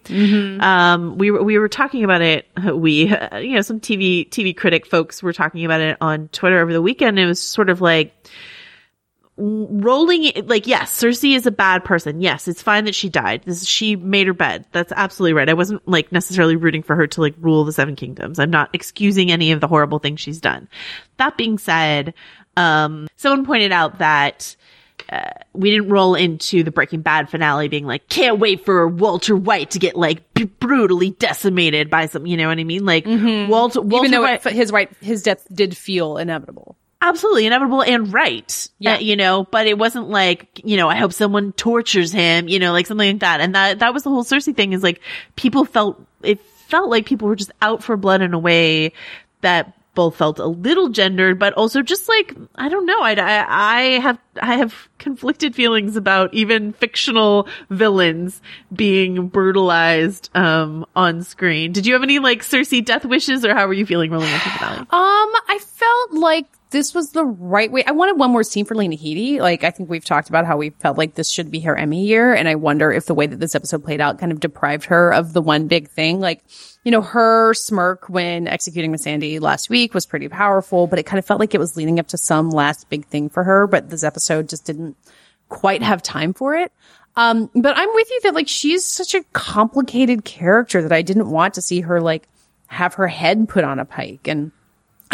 Um, 0.61 1.17
we 1.17 1.31
were, 1.31 1.41
we 1.41 1.57
were 1.57 1.67
talking 1.67 2.03
about 2.03 2.21
it. 2.21 2.47
We, 2.75 3.11
uh, 3.11 3.39
you 3.39 3.55
know, 3.55 3.61
some 3.61 3.79
TV, 3.79 4.29
TV 4.29 4.55
critic 4.55 4.85
folks 4.85 5.23
were 5.23 5.33
talking 5.33 5.65
about 5.65 5.81
it 5.81 5.97
on 6.01 6.27
Twitter 6.27 6.59
over 6.59 6.71
the 6.71 6.83
weekend. 6.83 7.17
It 7.17 7.25
was 7.25 7.41
sort 7.41 7.71
of 7.71 7.81
like, 7.81 8.13
rolling 9.37 10.23
it 10.23 10.47
like 10.47 10.65
yes 10.65 10.97
cersei 10.97 11.35
is 11.35 11.45
a 11.45 11.51
bad 11.51 11.83
person 11.83 12.21
yes 12.21 12.47
it's 12.47 12.61
fine 12.61 12.85
that 12.85 12.95
she 12.95 13.09
died 13.09 13.41
this 13.43 13.65
she 13.65 13.97
made 13.97 14.27
her 14.27 14.33
bed 14.33 14.63
that's 14.71 14.93
absolutely 14.95 15.33
right 15.33 15.49
i 15.49 15.53
wasn't 15.53 15.85
like 15.85 16.09
necessarily 16.09 16.55
rooting 16.55 16.81
for 16.81 16.95
her 16.95 17.05
to 17.05 17.19
like 17.19 17.35
rule 17.39 17.65
the 17.65 17.73
seven 17.73 17.97
kingdoms 17.97 18.39
i'm 18.39 18.49
not 18.49 18.69
excusing 18.71 19.31
any 19.31 19.51
of 19.51 19.59
the 19.59 19.67
horrible 19.67 19.99
things 19.99 20.21
she's 20.21 20.39
done 20.39 20.69
that 21.17 21.35
being 21.35 21.57
said 21.57 22.13
um 22.57 23.07
someone 23.15 23.45
pointed 23.45 23.71
out 23.71 23.99
that 23.99 24.55
uh, 25.11 25.29
we 25.53 25.69
didn't 25.69 25.89
roll 25.89 26.15
into 26.15 26.63
the 26.63 26.71
Breaking 26.71 27.01
Bad 27.01 27.29
finale 27.29 27.67
being 27.67 27.85
like, 27.85 28.07
can't 28.09 28.39
wait 28.39 28.65
for 28.65 28.87
Walter 28.87 29.35
White 29.35 29.71
to 29.71 29.79
get 29.79 29.95
like 29.95 30.33
b- 30.33 30.45
brutally 30.45 31.11
decimated 31.11 31.89
by 31.91 32.07
some, 32.07 32.25
you 32.25 32.37
know 32.37 32.47
what 32.47 32.57
I 32.57 32.63
mean? 32.63 32.85
Like 32.85 33.05
Walter, 33.05 33.81
Walter 33.81 34.05
Even 34.05 34.11
though 34.11 34.21
White, 34.23 34.43
it, 34.45 34.53
his 34.53 34.71
right, 34.71 34.89
his 35.01 35.21
death 35.21 35.45
did 35.53 35.77
feel 35.77 36.17
inevitable. 36.17 36.75
absolutely 37.01 37.45
inevitable 37.45 37.83
and 37.83 38.11
right. 38.11 38.67
Yeah. 38.79 38.95
Uh, 38.95 38.99
you 38.99 39.15
know, 39.15 39.43
but 39.51 39.67
it 39.67 39.77
wasn't 39.77 40.09
like, 40.09 40.61
you 40.63 40.75
know, 40.75 40.89
I 40.89 40.95
hope 40.95 41.13
someone 41.13 41.51
tortures 41.53 42.11
him, 42.11 42.47
you 42.47 42.57
know, 42.57 42.71
like 42.71 42.87
something 42.87 43.07
like 43.07 43.19
that. 43.19 43.41
And 43.41 43.53
that, 43.53 43.79
that 43.79 43.93
was 43.93 44.03
the 44.03 44.09
whole 44.09 44.23
Cersei 44.23 44.55
thing 44.55 44.73
is 44.73 44.81
like 44.81 45.01
people 45.35 45.65
felt, 45.65 46.01
it 46.23 46.43
felt 46.43 46.89
like 46.89 47.05
people 47.05 47.27
were 47.27 47.35
just 47.35 47.51
out 47.61 47.83
for 47.83 47.95
blood 47.95 48.21
in 48.23 48.33
a 48.33 48.39
way 48.39 48.91
that 49.41 49.73
both 49.95 50.15
felt 50.15 50.39
a 50.39 50.45
little 50.45 50.89
gendered, 50.89 51.39
but 51.39 51.53
also 51.53 51.81
just 51.81 52.07
like, 52.07 52.35
I 52.55 52.69
don't 52.69 52.85
know. 52.85 53.01
I, 53.01 53.13
I, 53.13 53.45
I 53.47 53.81
have, 53.99 54.19
I 54.41 54.55
have 54.57 54.89
conflicted 54.99 55.55
feelings 55.55 55.95
about 55.95 56.33
even 56.33 56.73
fictional 56.73 57.47
villains 57.69 58.41
being 58.73 59.27
brutalized, 59.27 60.29
um, 60.35 60.85
on 60.95 61.23
screen. 61.23 61.71
Did 61.71 61.85
you 61.87 61.93
have 61.93 62.03
any 62.03 62.19
like 62.19 62.43
Cersei 62.43 62.83
death 62.83 63.05
wishes 63.05 63.43
or 63.45 63.53
how 63.55 63.65
were 63.67 63.73
you 63.73 63.85
feeling 63.85 64.11
rolling 64.11 64.31
into 64.31 64.49
the? 64.49 64.65
Um, 64.65 64.87
I 64.91 65.59
felt 65.61 66.11
like 66.13 66.45
this 66.75 66.93
was 66.93 67.11
the 67.11 67.23
right 67.23 67.71
way. 67.71 67.85
I 67.85 67.91
wanted 67.91 68.19
one 68.19 68.31
more 68.31 68.43
scene 68.43 68.65
for 68.65 68.75
Lena 68.75 68.97
Headey. 68.97 69.39
Like, 69.39 69.63
I 69.63 69.71
think 69.71 69.89
we've 69.89 70.03
talked 70.03 70.27
about 70.27 70.45
how 70.45 70.57
we 70.57 70.71
felt 70.71 70.97
like 70.97 71.15
this 71.15 71.29
should 71.31 71.49
be 71.49 71.61
her 71.61 71.73
Emmy 71.73 72.05
year. 72.05 72.33
And 72.33 72.49
I 72.49 72.55
wonder 72.55 72.91
if 72.91 73.05
the 73.05 73.13
way 73.13 73.27
that 73.27 73.39
this 73.39 73.55
episode 73.55 73.85
played 73.85 74.01
out 74.01 74.19
kind 74.19 74.33
of 74.33 74.41
deprived 74.41 74.83
her 74.85 75.13
of 75.13 75.31
the 75.31 75.41
one 75.41 75.67
big 75.67 75.87
thing. 75.89 76.19
Like, 76.19 76.43
you 76.83 76.91
know, 76.91 77.01
her 77.01 77.53
smirk 77.53 78.09
when 78.09 78.49
executing 78.49 78.91
Missandei 78.91 79.39
last 79.39 79.69
week 79.69 79.93
was 79.93 80.05
pretty 80.05 80.27
powerful, 80.27 80.85
but 80.85 80.99
it 80.99 81.03
kind 81.03 81.17
of 81.17 81.25
felt 81.25 81.39
like 81.39 81.55
it 81.55 81.59
was 81.59 81.77
leading 81.77 81.97
up 81.97 82.09
to 82.09 82.17
some 82.17 82.49
last 82.49 82.89
big 82.89 83.05
thing 83.05 83.29
for 83.29 83.45
her. 83.45 83.67
But 83.67 83.89
this 83.89 84.03
episode 84.03 84.49
just 84.49 84.65
didn't 84.65 84.97
quite 85.47 85.81
have 85.81 86.03
time 86.03 86.33
for 86.33 86.55
it. 86.55 86.73
Um, 87.15 87.49
but 87.55 87.77
I'm 87.77 87.93
with 87.93 88.09
you 88.11 88.19
that 88.23 88.35
like 88.35 88.49
she's 88.49 88.83
such 88.83 89.15
a 89.15 89.23
complicated 89.31 90.25
character 90.25 90.81
that 90.81 90.91
I 90.91 91.03
didn't 91.03 91.29
want 91.29 91.53
to 91.53 91.61
see 91.61 91.79
her 91.79 92.01
like 92.01 92.27
have 92.67 92.95
her 92.95 93.07
head 93.07 93.47
put 93.47 93.63
on 93.63 93.79
a 93.79 93.85
pike 93.85 94.27
and 94.27 94.51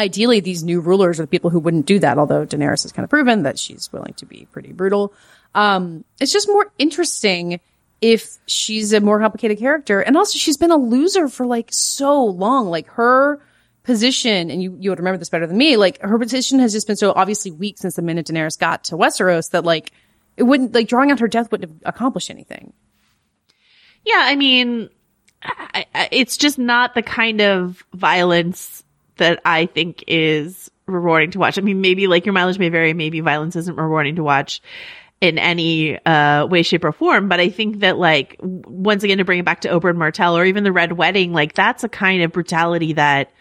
ideally 0.02 0.40
these 0.40 0.64
new 0.64 0.82
rulers 0.82 1.20
are 1.20 1.24
the 1.24 1.28
people 1.28 1.50
who 1.50 1.60
wouldn't 1.60 1.86
do 1.86 2.00
that, 2.00 2.18
although 2.18 2.46
Daenerys 2.46 2.84
has 2.84 2.92
kind 2.92 3.04
of 3.04 3.10
proven 3.10 3.44
that 3.44 3.58
she's 3.58 3.92
willing 3.94 4.14
to 4.16 4.26
be 4.26 4.48
pretty 4.52 4.74
brutal. 4.74 5.14
Um, 5.56 6.04
it's 6.20 6.34
just 6.34 6.48
more 6.48 6.72
interesting 6.78 7.60
if 8.02 8.38
she's 8.48 8.94
a 8.94 9.00
more 9.00 9.20
complicated 9.20 9.60
character. 9.60 10.02
And 10.02 10.18
also 10.18 10.38
she's 10.38 10.58
been 10.58 10.72
a 10.72 10.78
loser 10.78 11.28
for 11.28 11.46
like 11.46 11.70
so 11.72 12.26
long. 12.26 12.68
Like 12.68 12.88
her 12.90 13.40
position, 13.84 14.50
and 14.50 14.62
you, 14.62 14.78
you 14.80 14.90
would 14.90 15.00
remember 15.00 15.18
this 15.18 15.30
better 15.30 15.48
than 15.48 15.58
me, 15.58 15.78
like 15.78 16.02
her 16.02 16.18
position 16.20 16.60
has 16.60 16.74
just 16.74 16.88
been 16.88 16.96
so 16.96 17.14
obviously 17.16 17.52
weak 17.52 17.78
since 17.78 17.96
the 17.96 18.02
minute 18.02 18.28
Daenerys 18.28 18.60
got 18.60 18.86
to 18.86 18.96
Westeros 18.96 19.52
that 19.52 19.64
like 19.64 19.92
it 20.38 20.44
wouldn't, 20.44 20.74
like 20.74 20.88
drawing 20.88 21.12
out 21.12 21.20
her 21.20 21.28
death 21.28 21.52
wouldn't 21.52 21.72
have 21.72 21.94
accomplished 21.94 22.30
anything. 22.30 22.74
Yeah, 24.04 24.22
I 24.22 24.36
mean, 24.36 24.90
I, 25.44 25.86
I, 25.94 26.10
it's 26.12 26.38
just 26.38 26.58
not 26.58 26.96
the 26.96 27.04
kind 27.04 27.42
of 27.42 27.84
violence 27.94 28.84
that 29.22 29.40
I 29.46 29.68
think 29.68 30.04
is 30.08 30.70
rewarding 30.88 31.32
to 31.32 31.40
watch. 31.40 31.58
I 31.58 31.62
mean, 31.62 31.80
maybe 31.80 32.08
like 32.08 32.26
your 32.26 32.34
mileage 32.34 32.60
may 32.60 32.70
vary, 32.70 32.94
maybe 32.94 33.22
violence 33.22 33.56
isn't 33.56 33.78
rewarding 33.78 34.18
to 34.18 34.24
watch 34.24 34.62
in 35.22 35.38
any 35.38 36.04
uh, 36.06 36.48
way, 36.48 36.64
shape, 36.64 36.84
or 36.84 36.92
form. 36.92 37.30
But 37.30 37.40
I 37.40 37.50
think 37.50 37.80
that 37.80 37.98
like 37.98 38.38
once 38.42 39.04
again 39.04 39.20
to 39.20 39.26
bring 39.26 39.40
it 39.40 39.46
back 39.46 39.62
to 39.62 39.70
Oberyn 39.70 39.96
Martell 39.96 40.36
or 40.36 40.44
even 40.44 40.64
the 40.64 40.72
Red 40.72 40.94
Wedding, 40.94 41.32
like 41.32 41.54
that's 41.54 41.84
a 41.84 41.90
kind 41.90 42.24
of 42.24 42.32
brutality 42.32 42.94
that 42.94 43.32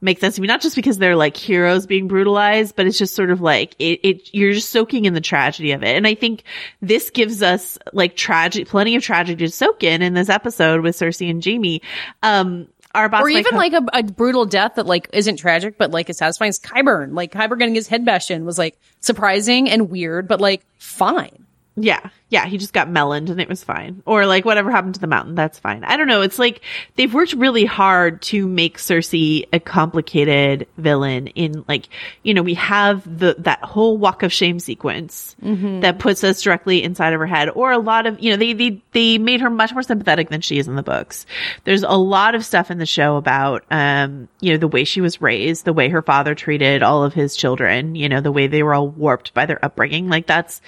makes 0.00 0.20
sense 0.20 0.36
to 0.36 0.40
me. 0.40 0.46
Not 0.46 0.60
just 0.60 0.76
because 0.76 0.98
they're 0.98 1.16
like 1.16 1.36
heroes 1.36 1.86
being 1.86 2.06
brutalized, 2.06 2.76
but 2.76 2.86
it's 2.86 2.98
just 2.98 3.16
sort 3.16 3.30
of 3.30 3.40
like 3.40 3.74
it, 3.80 4.00
it 4.04 4.30
you're 4.32 4.52
just 4.52 4.70
soaking 4.70 5.06
in 5.06 5.14
the 5.14 5.20
tragedy 5.20 5.72
of 5.72 5.82
it. 5.82 5.96
And 5.96 6.06
I 6.06 6.14
think 6.14 6.44
this 6.80 7.10
gives 7.10 7.42
us 7.42 7.78
like 7.92 8.16
tragic, 8.16 8.68
plenty 8.68 8.94
of 8.94 9.02
tragedy 9.02 9.44
to 9.44 9.52
soak 9.52 9.82
in 9.82 10.02
in 10.02 10.14
this 10.14 10.28
episode 10.28 10.82
with 10.82 10.96
Cersei 10.96 11.30
and 11.30 11.44
Jaime. 11.44 11.82
Um, 12.22 12.68
our 12.94 13.08
boss 13.08 13.22
or 13.22 13.28
even 13.28 13.56
Mike- 13.56 13.72
like 13.72 13.82
a, 13.94 13.98
a 13.98 14.02
brutal 14.02 14.46
death 14.46 14.76
that 14.76 14.86
like 14.86 15.08
isn't 15.12 15.36
tragic 15.36 15.76
but 15.78 15.90
like 15.90 16.08
is 16.08 16.18
satisfying 16.18 16.48
is 16.50 16.58
Qyburn. 16.58 17.14
Like 17.14 17.32
Qyburn 17.32 17.58
getting 17.58 17.74
his 17.74 17.88
head 17.88 18.04
bashed 18.04 18.30
in 18.30 18.44
was 18.44 18.58
like 18.58 18.78
surprising 19.00 19.68
and 19.68 19.90
weird, 19.90 20.26
but 20.28 20.40
like 20.40 20.64
fine. 20.78 21.46
Yeah. 21.76 22.10
Yeah. 22.30 22.46
He 22.46 22.58
just 22.58 22.72
got 22.72 22.88
meloned 22.88 23.30
and 23.30 23.40
it 23.40 23.48
was 23.48 23.64
fine. 23.64 24.02
Or 24.04 24.26
like 24.26 24.44
whatever 24.44 24.70
happened 24.70 24.94
to 24.94 25.00
the 25.00 25.06
mountain. 25.06 25.34
That's 25.34 25.58
fine. 25.58 25.84
I 25.84 25.96
don't 25.96 26.08
know. 26.08 26.22
It's 26.22 26.38
like 26.38 26.60
they've 26.96 27.12
worked 27.12 27.32
really 27.32 27.64
hard 27.64 28.20
to 28.22 28.46
make 28.46 28.78
Cersei 28.78 29.48
a 29.52 29.60
complicated 29.60 30.66
villain 30.76 31.28
in 31.28 31.64
like, 31.68 31.88
you 32.22 32.34
know, 32.34 32.42
we 32.42 32.54
have 32.54 33.18
the, 33.18 33.36
that 33.38 33.64
whole 33.64 33.96
walk 33.96 34.22
of 34.22 34.32
shame 34.32 34.60
sequence 34.60 35.36
that 35.80 35.98
puts 35.98 36.22
us 36.22 36.42
directly 36.42 36.82
inside 36.82 37.12
of 37.12 37.20
her 37.20 37.26
head 37.26 37.48
or 37.50 37.72
a 37.72 37.78
lot 37.78 38.06
of, 38.06 38.20
you 38.20 38.30
know, 38.30 38.36
they, 38.36 38.52
they, 38.52 38.82
they 38.92 39.18
made 39.18 39.40
her 39.40 39.50
much 39.50 39.72
more 39.72 39.82
sympathetic 39.82 40.28
than 40.28 40.40
she 40.40 40.58
is 40.58 40.68
in 40.68 40.76
the 40.76 40.82
books. 40.82 41.24
There's 41.64 41.82
a 41.82 41.96
lot 41.96 42.34
of 42.34 42.44
stuff 42.44 42.70
in 42.70 42.78
the 42.78 42.86
show 42.86 43.16
about, 43.16 43.64
um, 43.70 44.28
you 44.40 44.52
know, 44.52 44.58
the 44.58 44.68
way 44.68 44.84
she 44.84 45.00
was 45.00 45.22
raised, 45.22 45.64
the 45.64 45.72
way 45.72 45.88
her 45.88 46.02
father 46.02 46.34
treated 46.34 46.82
all 46.82 47.04
of 47.04 47.14
his 47.14 47.36
children, 47.36 47.94
you 47.94 48.08
know, 48.08 48.20
the 48.20 48.32
way 48.32 48.48
they 48.48 48.62
were 48.62 48.74
all 48.74 48.88
warped 48.88 49.32
by 49.32 49.46
their 49.46 49.64
upbringing. 49.64 50.08
Like 50.08 50.26
that's, 50.26 50.60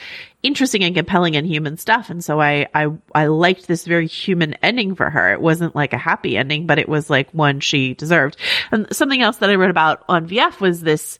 interesting 0.42 0.82
and 0.84 0.94
compelling 0.94 1.36
and 1.36 1.46
human 1.50 1.76
stuff. 1.76 2.10
And 2.10 2.24
so 2.24 2.40
I, 2.40 2.68
I, 2.74 2.88
I 3.14 3.26
liked 3.26 3.66
this 3.66 3.84
very 3.84 4.06
human 4.06 4.54
ending 4.62 4.94
for 4.94 5.10
her. 5.10 5.32
It 5.32 5.40
wasn't 5.40 5.74
like 5.74 5.92
a 5.92 5.98
happy 5.98 6.36
ending, 6.36 6.66
but 6.66 6.78
it 6.78 6.88
was 6.88 7.10
like 7.10 7.30
one 7.32 7.60
she 7.60 7.94
deserved. 7.94 8.36
And 8.70 8.86
something 8.94 9.20
else 9.20 9.38
that 9.38 9.50
I 9.50 9.56
read 9.56 9.70
about 9.70 10.04
on 10.08 10.28
VF 10.28 10.60
was 10.60 10.80
this, 10.80 11.18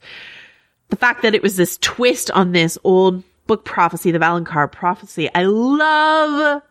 the 0.88 0.96
fact 0.96 1.22
that 1.22 1.34
it 1.34 1.42
was 1.42 1.56
this 1.56 1.78
twist 1.78 2.30
on 2.30 2.52
this 2.52 2.78
old 2.84 3.24
book 3.46 3.64
prophecy, 3.64 4.12
the 4.12 4.18
Valonqar 4.18 4.70
prophecy. 4.70 5.28
I 5.34 5.42
love 5.42 6.62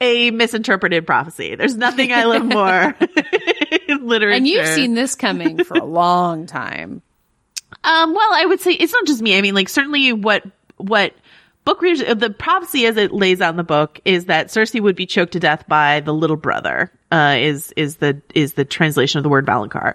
a 0.00 0.30
misinterpreted 0.32 1.06
prophecy. 1.06 1.54
There's 1.54 1.76
nothing 1.76 2.12
I 2.12 2.24
love 2.24 2.44
more 2.52 2.94
in 3.88 4.06
literature. 4.06 4.36
And 4.36 4.48
you've 4.48 4.66
seen 4.66 4.94
this 4.94 5.14
coming 5.14 5.62
for 5.64 5.76
a 5.76 5.84
long 5.84 6.46
time. 6.46 7.02
Um, 7.84 8.14
well, 8.14 8.30
I 8.32 8.44
would 8.46 8.60
say 8.60 8.72
it's 8.72 8.92
not 8.92 9.06
just 9.06 9.22
me. 9.22 9.36
I 9.36 9.40
mean, 9.40 9.54
like 9.54 9.68
certainly 9.68 10.12
what, 10.12 10.44
what 10.76 11.14
book 11.64 11.82
readers, 11.82 12.02
uh, 12.02 12.14
the 12.14 12.30
prophecy 12.30 12.86
as 12.86 12.96
it 12.96 13.12
lays 13.12 13.40
out 13.40 13.50
in 13.50 13.56
the 13.56 13.64
book 13.64 14.00
is 14.04 14.26
that 14.26 14.48
Cersei 14.48 14.80
would 14.80 14.96
be 14.96 15.06
choked 15.06 15.32
to 15.32 15.40
death 15.40 15.66
by 15.66 16.00
the 16.00 16.12
little 16.12 16.36
brother, 16.36 16.92
uh, 17.10 17.36
is, 17.38 17.72
is 17.76 17.96
the, 17.96 18.20
is 18.34 18.54
the 18.54 18.64
translation 18.64 19.18
of 19.18 19.22
the 19.22 19.28
word 19.28 19.46
Valonqar. 19.46 19.94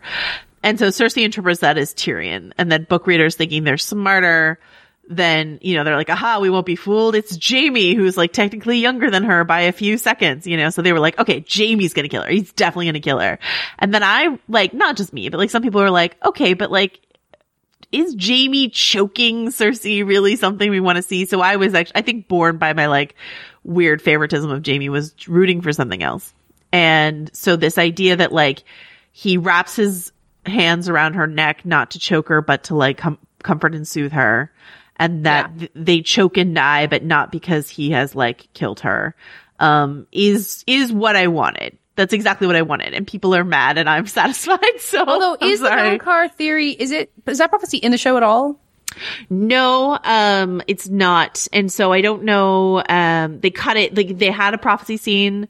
And 0.63 0.77
so 0.77 0.87
Cersei 0.87 1.23
interprets 1.23 1.61
that 1.61 1.77
as 1.77 1.93
Tyrion 1.93 2.51
and 2.57 2.71
then 2.71 2.83
book 2.83 3.07
readers 3.07 3.35
thinking 3.35 3.63
they're 3.63 3.77
smarter 3.77 4.59
than, 5.07 5.57
you 5.61 5.75
know, 5.75 5.83
they're 5.83 5.95
like, 5.95 6.09
aha, 6.09 6.39
we 6.39 6.49
won't 6.51 6.67
be 6.67 6.75
fooled. 6.75 7.15
It's 7.15 7.35
Jamie 7.35 7.95
who's 7.95 8.15
like 8.15 8.31
technically 8.31 8.77
younger 8.77 9.09
than 9.09 9.23
her 9.23 9.43
by 9.43 9.61
a 9.61 9.71
few 9.71 9.97
seconds, 9.97 10.45
you 10.45 10.55
know? 10.55 10.69
So 10.69 10.81
they 10.81 10.93
were 10.93 10.99
like, 10.99 11.17
okay, 11.17 11.39
Jamie's 11.39 11.93
gonna 11.93 12.09
kill 12.09 12.21
her. 12.21 12.29
He's 12.29 12.51
definitely 12.53 12.87
gonna 12.87 12.99
kill 12.99 13.19
her. 13.19 13.39
And 13.79 13.91
then 13.93 14.03
I, 14.03 14.37
like, 14.47 14.73
not 14.73 14.97
just 14.97 15.11
me, 15.11 15.29
but 15.29 15.39
like 15.39 15.49
some 15.49 15.63
people 15.63 15.81
were 15.81 15.89
like, 15.89 16.15
okay, 16.23 16.53
but 16.53 16.71
like, 16.71 16.99
is 17.91 18.13
Jamie 18.15 18.69
choking 18.69 19.47
Cersei 19.47 20.05
really 20.05 20.35
something 20.35 20.69
we 20.69 20.79
want 20.79 20.97
to 20.97 21.03
see? 21.03 21.25
So 21.25 21.41
I 21.41 21.55
was 21.55 21.73
actually, 21.73 21.95
I 21.95 22.01
think 22.01 22.27
born 22.27 22.57
by 22.57 22.73
my 22.73 22.87
like 22.87 23.15
weird 23.63 24.01
favoritism 24.01 24.49
of 24.49 24.61
Jamie 24.61 24.89
was 24.89 25.13
rooting 25.27 25.61
for 25.61 25.73
something 25.73 26.03
else. 26.03 26.33
And 26.71 27.35
so 27.35 27.55
this 27.55 27.77
idea 27.77 28.15
that 28.15 28.31
like 28.31 28.63
he 29.11 29.37
wraps 29.37 29.75
his 29.75 30.11
hands 30.45 30.87
around 30.87 31.13
her 31.15 31.27
neck, 31.27 31.65
not 31.65 31.91
to 31.91 31.99
choke 31.99 32.29
her, 32.29 32.41
but 32.41 32.65
to 32.65 32.75
like 32.75 32.97
com- 32.97 33.17
comfort 33.41 33.73
and 33.73 33.87
soothe 33.87 34.11
her. 34.11 34.51
And 34.97 35.25
that 35.25 35.57
th- 35.57 35.71
they 35.73 36.01
choke 36.01 36.37
and 36.37 36.53
die, 36.53 36.85
but 36.85 37.03
not 37.03 37.31
because 37.31 37.69
he 37.69 37.91
has 37.91 38.13
like 38.13 38.53
killed 38.53 38.81
her, 38.81 39.15
um, 39.59 40.05
is, 40.11 40.63
is 40.67 40.91
what 40.91 41.15
I 41.15 41.27
wanted. 41.27 41.78
That's 41.99 42.13
exactly 42.13 42.47
what 42.47 42.55
I 42.55 42.61
wanted. 42.61 42.93
And 42.93 43.05
people 43.05 43.35
are 43.35 43.43
mad 43.43 43.77
and 43.77 43.89
I'm 43.89 44.07
satisfied. 44.19 44.79
So 44.79 45.03
Although 45.05 45.35
I'm 45.41 45.49
is 45.49 45.59
sorry. 45.59 45.97
the 45.97 46.31
theory 46.37 46.71
is 46.71 46.91
it 46.91 47.11
is 47.27 47.39
that 47.39 47.49
prophecy 47.49 47.77
in 47.77 47.91
the 47.91 47.97
show 47.97 48.15
at 48.15 48.23
all? 48.23 48.57
No, 49.29 49.99
um, 50.01 50.61
it's 50.65 50.87
not. 50.87 51.45
And 51.51 51.69
so 51.69 51.91
I 51.91 51.99
don't 51.99 52.23
know, 52.23 52.81
um, 52.87 53.41
they 53.41 53.51
cut 53.51 53.75
it, 53.75 53.95
like 53.95 54.17
they 54.17 54.31
had 54.31 54.53
a 54.53 54.57
prophecy 54.57 54.95
scene, 54.95 55.49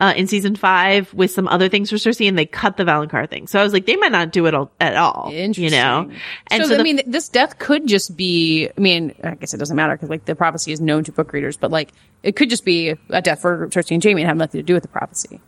uh, 0.00 0.14
in 0.16 0.26
season 0.26 0.56
five 0.56 1.12
with 1.12 1.30
some 1.30 1.46
other 1.46 1.68
things 1.68 1.90
for 1.90 1.96
Cersei 1.96 2.26
and 2.26 2.38
they 2.38 2.46
cut 2.46 2.78
the 2.78 2.84
Valonqar 2.84 3.28
thing. 3.28 3.46
So 3.46 3.60
I 3.60 3.62
was 3.62 3.74
like, 3.74 3.84
they 3.84 3.96
might 3.96 4.12
not 4.12 4.32
do 4.32 4.46
it 4.46 4.54
all, 4.54 4.70
at 4.80 4.96
all. 4.96 5.30
Interesting. 5.30 5.64
You 5.64 5.70
know? 5.70 6.10
And 6.46 6.64
so, 6.64 6.70
so, 6.70 6.80
I 6.80 6.82
mean, 6.82 7.02
this 7.06 7.28
death 7.28 7.58
could 7.58 7.86
just 7.86 8.16
be. 8.16 8.70
I 8.76 8.80
mean, 8.80 9.14
I 9.22 9.34
guess 9.34 9.52
it 9.52 9.58
doesn't 9.58 9.76
matter 9.76 9.94
because 9.94 10.08
like 10.08 10.24
the 10.24 10.34
prophecy 10.34 10.72
is 10.72 10.80
known 10.80 11.04
to 11.04 11.12
book 11.12 11.34
readers, 11.34 11.58
but 11.58 11.70
like 11.70 11.92
it 12.22 12.34
could 12.34 12.48
just 12.48 12.64
be 12.64 12.96
a 13.10 13.20
death 13.20 13.42
for 13.42 13.68
Cersei 13.68 13.92
and 13.92 14.02
Jamie 14.02 14.22
and 14.22 14.28
have 14.28 14.38
nothing 14.38 14.58
to 14.58 14.62
do 14.62 14.72
with 14.72 14.82
the 14.82 14.88
prophecy. 14.88 15.38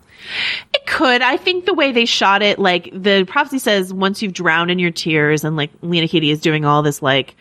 It 0.73 0.87
could. 0.87 1.23
I 1.23 1.37
think 1.37 1.67
the 1.67 1.75
way 1.75 1.93
they 1.93 2.05
shot 2.05 2.43
it, 2.43 2.59
like 2.59 2.91
the 2.93 3.25
prophecy 3.25 3.59
says, 3.59 3.93
once 3.93 4.23
you've 4.23 4.33
drowned 4.33 4.71
in 4.71 4.79
your 4.79 4.91
tears, 4.91 5.45
and 5.45 5.57
like 5.57 5.71
Lena 5.83 6.07
Headey 6.07 6.31
is 6.31 6.41
doing 6.41 6.65
all 6.65 6.83
this 6.83 7.03
like 7.03 7.35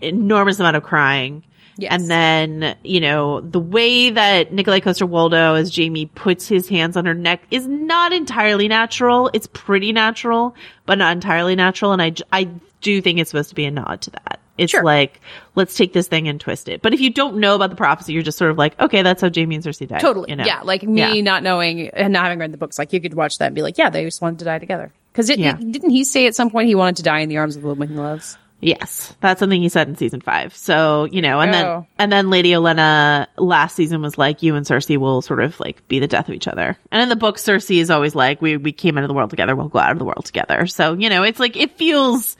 enormous 0.00 0.60
amount 0.60 0.76
of 0.76 0.82
crying. 0.82 1.44
Yes. 1.80 1.92
And 1.92 2.10
then, 2.10 2.76
you 2.82 3.00
know, 3.00 3.40
the 3.40 3.60
way 3.60 4.10
that 4.10 4.50
Nikolaj 4.50 4.82
Coster-Waldau 4.82 5.56
as 5.56 5.70
Jamie 5.70 6.06
puts 6.06 6.48
his 6.48 6.68
hands 6.68 6.96
on 6.96 7.06
her 7.06 7.14
neck 7.14 7.40
is 7.52 7.68
not 7.68 8.12
entirely 8.12 8.66
natural. 8.66 9.30
It's 9.32 9.46
pretty 9.52 9.92
natural, 9.92 10.56
but 10.86 10.98
not 10.98 11.12
entirely 11.12 11.54
natural. 11.54 11.92
And 11.92 12.02
I, 12.02 12.14
I 12.32 12.48
do 12.80 13.00
think 13.00 13.20
it's 13.20 13.30
supposed 13.30 13.50
to 13.50 13.54
be 13.54 13.64
a 13.64 13.70
nod 13.70 14.00
to 14.02 14.10
that. 14.10 14.40
It's 14.58 14.72
Sure. 14.72 14.82
like, 14.84 15.20
let's 15.54 15.74
take 15.76 15.92
this 15.92 16.08
thing 16.08 16.28
and 16.28 16.40
twist 16.40 16.68
it. 16.68 16.82
But 16.82 16.92
if 16.92 17.00
you 17.00 17.10
don't 17.10 17.36
know 17.36 17.54
about 17.54 17.70
the 17.70 17.76
prophecy, 17.76 18.12
you're 18.12 18.22
just 18.22 18.36
sort 18.38 18.50
of 18.50 18.58
like, 18.58 18.78
okay, 18.80 19.02
that's 19.02 19.22
how 19.22 19.28
Jamie 19.28 19.54
and 19.54 19.64
Cersei 19.64 19.88
died. 19.88 20.00
Totally. 20.00 20.30
You 20.30 20.36
know? 20.36 20.44
Yeah. 20.44 20.60
Like 20.62 20.82
me 20.82 21.00
Yeah. 21.16 21.20
not 21.22 21.42
knowing 21.42 21.88
and 21.88 22.12
not 22.12 22.24
having 22.24 22.38
read 22.40 22.52
the 22.52 22.58
books, 22.58 22.78
like 22.78 22.92
you 22.92 23.00
could 23.00 23.14
watch 23.14 23.38
that 23.38 23.46
and 23.46 23.54
be 23.54 23.62
like, 23.62 23.78
yeah, 23.78 23.88
they 23.88 24.04
just 24.04 24.20
wanted 24.20 24.40
to 24.40 24.44
die 24.44 24.58
together. 24.58 24.92
Because 25.12 25.30
it, 25.30 25.38
Yeah. 25.38 25.56
it- 25.58 25.72
didn't 25.72 25.90
he 25.90 26.04
say 26.04 26.26
at 26.26 26.34
some 26.34 26.50
point 26.50 26.68
he 26.68 26.74
wanted 26.74 26.96
to 26.96 27.02
die 27.04 27.20
in 27.20 27.28
the 27.28 27.38
arms 27.38 27.56
of 27.56 27.62
the 27.62 27.68
woman 27.68 27.88
he 27.88 27.94
loves? 27.94 28.36
Yes, 28.60 29.14
that's 29.20 29.38
something 29.38 29.62
he 29.62 29.68
said 29.68 29.86
in 29.86 29.94
season 29.94 30.20
five. 30.20 30.52
So, 30.56 31.04
you 31.12 31.22
know, 31.22 31.38
and 31.38 31.50
Oh. 31.50 31.52
then, 31.54 31.86
and 32.00 32.12
then 32.12 32.28
Lady 32.28 32.50
Olenna 32.50 33.28
last 33.36 33.76
season 33.76 34.02
was 34.02 34.18
like, 34.18 34.42
you 34.42 34.56
and 34.56 34.66
Cersei 34.66 34.96
will 34.96 35.22
sort 35.22 35.40
of 35.44 35.60
like 35.60 35.86
be 35.86 36.00
the 36.00 36.08
death 36.08 36.28
of 36.28 36.34
each 36.34 36.48
other. 36.48 36.76
And 36.90 37.00
in 37.00 37.08
the 37.08 37.14
book, 37.14 37.36
Cersei 37.36 37.76
is 37.80 37.88
always 37.88 38.16
like, 38.16 38.42
we, 38.42 38.56
we 38.56 38.72
came 38.72 38.98
into 38.98 39.06
the 39.06 39.14
world 39.14 39.30
together, 39.30 39.54
we'll 39.54 39.68
go 39.68 39.78
out 39.78 39.92
of 39.92 40.00
the 40.00 40.04
world 40.04 40.24
together. 40.24 40.66
So, 40.66 40.94
you 40.94 41.08
know, 41.08 41.22
it's 41.22 41.38
like, 41.38 41.56
it 41.56 41.78
feels 41.78 42.36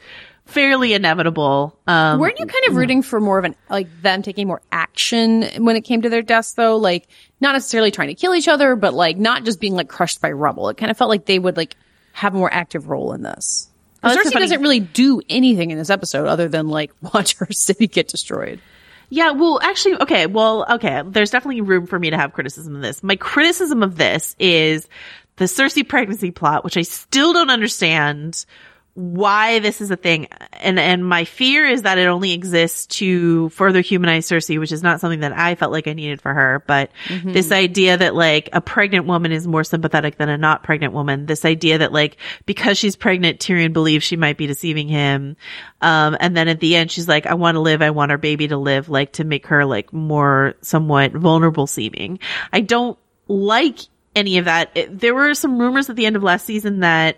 fairly 0.49 0.93
inevitable. 0.93 1.77
Um, 1.87 2.19
Weren't 2.19 2.39
you 2.39 2.45
kind 2.45 2.65
of 2.67 2.75
rooting 2.75 3.01
for 3.01 3.19
more 3.19 3.39
of 3.39 3.45
an 3.45 3.55
like 3.69 3.87
them 4.01 4.21
taking 4.21 4.47
more 4.47 4.61
action 4.71 5.43
when 5.57 5.75
it 5.75 5.81
came 5.81 6.01
to 6.01 6.09
their 6.09 6.21
deaths 6.21 6.53
though? 6.53 6.77
Like 6.77 7.07
not 7.39 7.53
necessarily 7.53 7.91
trying 7.91 8.09
to 8.09 8.15
kill 8.15 8.35
each 8.35 8.47
other, 8.47 8.75
but 8.75 8.93
like 8.93 9.17
not 9.17 9.45
just 9.45 9.59
being 9.59 9.73
like 9.75 9.89
crushed 9.89 10.21
by 10.21 10.31
rubble. 10.31 10.69
It 10.69 10.77
kind 10.77 10.91
of 10.91 10.97
felt 10.97 11.09
like 11.09 11.25
they 11.25 11.39
would 11.39 11.57
like 11.57 11.75
have 12.13 12.35
a 12.35 12.37
more 12.37 12.53
active 12.53 12.89
role 12.89 13.13
in 13.13 13.21
this. 13.21 13.69
Oh, 14.03 14.09
that's 14.09 14.29
so 14.29 14.35
Cersei 14.35 14.41
doesn't 14.41 14.61
really 14.61 14.79
do 14.79 15.21
anything 15.29 15.71
in 15.71 15.77
this 15.77 15.89
episode 15.89 16.27
other 16.27 16.47
than 16.47 16.67
like 16.67 16.91
watch 17.13 17.35
her 17.37 17.47
city 17.51 17.87
get 17.87 18.07
destroyed. 18.07 18.61
Yeah, 19.11 19.31
well, 19.31 19.59
actually, 19.63 19.95
okay, 20.01 20.27
well, 20.27 20.65
okay, 20.69 21.01
there's 21.03 21.31
definitely 21.31 21.61
room 21.61 21.87
for 21.87 21.97
me 21.97 22.11
to 22.11 22.17
have 22.17 22.33
criticism 22.33 22.75
of 22.75 22.81
this. 22.83 23.01
My 23.01 23.15
criticism 23.15 23.81
of 23.81 23.97
this 23.97 24.35
is 24.37 24.87
the 25.37 25.45
Cersei 25.45 25.87
pregnancy 25.87 26.29
plot, 26.29 26.63
which 26.63 26.77
I 26.77 26.83
still 26.83 27.33
don't 27.33 27.49
understand 27.49 28.45
why 28.93 29.59
this 29.59 29.81
is 29.81 29.91
a 29.91 29.95
thing. 29.95 30.27
And, 30.53 30.79
and 30.79 31.05
my 31.05 31.23
fear 31.23 31.65
is 31.65 31.83
that 31.83 31.97
it 31.97 32.07
only 32.07 32.33
exists 32.33 32.85
to 32.97 33.49
further 33.49 33.81
humanize 33.81 34.27
Cersei, 34.27 34.59
which 34.59 34.71
is 34.71 34.83
not 34.83 34.99
something 34.99 35.21
that 35.21 35.31
I 35.31 35.55
felt 35.55 35.71
like 35.71 35.87
I 35.87 35.93
needed 35.93 36.21
for 36.21 36.33
her. 36.33 36.63
But 36.67 36.91
mm-hmm. 37.05 37.31
this 37.31 37.51
idea 37.51 37.97
that 37.97 38.15
like 38.15 38.49
a 38.51 38.61
pregnant 38.61 39.05
woman 39.05 39.31
is 39.31 39.47
more 39.47 39.63
sympathetic 39.63 40.17
than 40.17 40.29
a 40.29 40.37
not 40.37 40.63
pregnant 40.63 40.93
woman. 40.93 41.27
This 41.27 41.45
idea 41.45 41.77
that 41.77 41.93
like 41.93 42.17
because 42.45 42.77
she's 42.77 42.95
pregnant, 42.95 43.39
Tyrion 43.39 43.73
believes 43.73 44.03
she 44.03 44.17
might 44.17 44.37
be 44.37 44.47
deceiving 44.47 44.87
him. 44.87 45.37
Um, 45.81 46.17
and 46.19 46.35
then 46.35 46.47
at 46.47 46.59
the 46.59 46.75
end, 46.75 46.91
she's 46.91 47.07
like, 47.07 47.25
I 47.25 47.35
want 47.35 47.55
to 47.55 47.61
live. 47.61 47.81
I 47.81 47.91
want 47.91 48.11
our 48.11 48.17
baby 48.17 48.49
to 48.49 48.57
live, 48.57 48.89
like 48.89 49.13
to 49.13 49.23
make 49.23 49.47
her 49.47 49.65
like 49.65 49.93
more 49.93 50.55
somewhat 50.61 51.13
vulnerable 51.13 51.67
seeming. 51.67 52.19
I 52.51 52.61
don't 52.61 52.97
like 53.27 53.79
any 54.15 54.39
of 54.39 54.45
that. 54.45 54.71
It, 54.75 54.99
there 54.99 55.15
were 55.15 55.33
some 55.33 55.59
rumors 55.59 55.89
at 55.89 55.95
the 55.95 56.05
end 56.05 56.15
of 56.15 56.23
last 56.23 56.45
season 56.45 56.81
that 56.81 57.17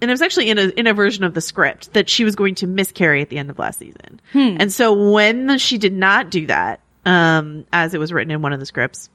and 0.00 0.10
it 0.10 0.12
was 0.12 0.22
actually 0.22 0.50
in 0.50 0.58
a 0.58 0.68
in 0.68 0.86
a 0.86 0.94
version 0.94 1.24
of 1.24 1.34
the 1.34 1.40
script 1.40 1.92
that 1.92 2.08
she 2.08 2.24
was 2.24 2.36
going 2.36 2.54
to 2.56 2.66
miscarry 2.66 3.22
at 3.22 3.28
the 3.28 3.38
end 3.38 3.50
of 3.50 3.58
last 3.58 3.78
season. 3.78 4.20
Hmm. 4.32 4.56
And 4.58 4.72
so 4.72 5.10
when 5.10 5.58
she 5.58 5.78
did 5.78 5.92
not 5.92 6.30
do 6.30 6.46
that, 6.46 6.80
um, 7.04 7.66
as 7.72 7.94
it 7.94 7.98
was 7.98 8.12
written 8.12 8.30
in 8.30 8.42
one 8.42 8.52
of 8.52 8.60
the 8.60 8.66
scripts, 8.66 9.10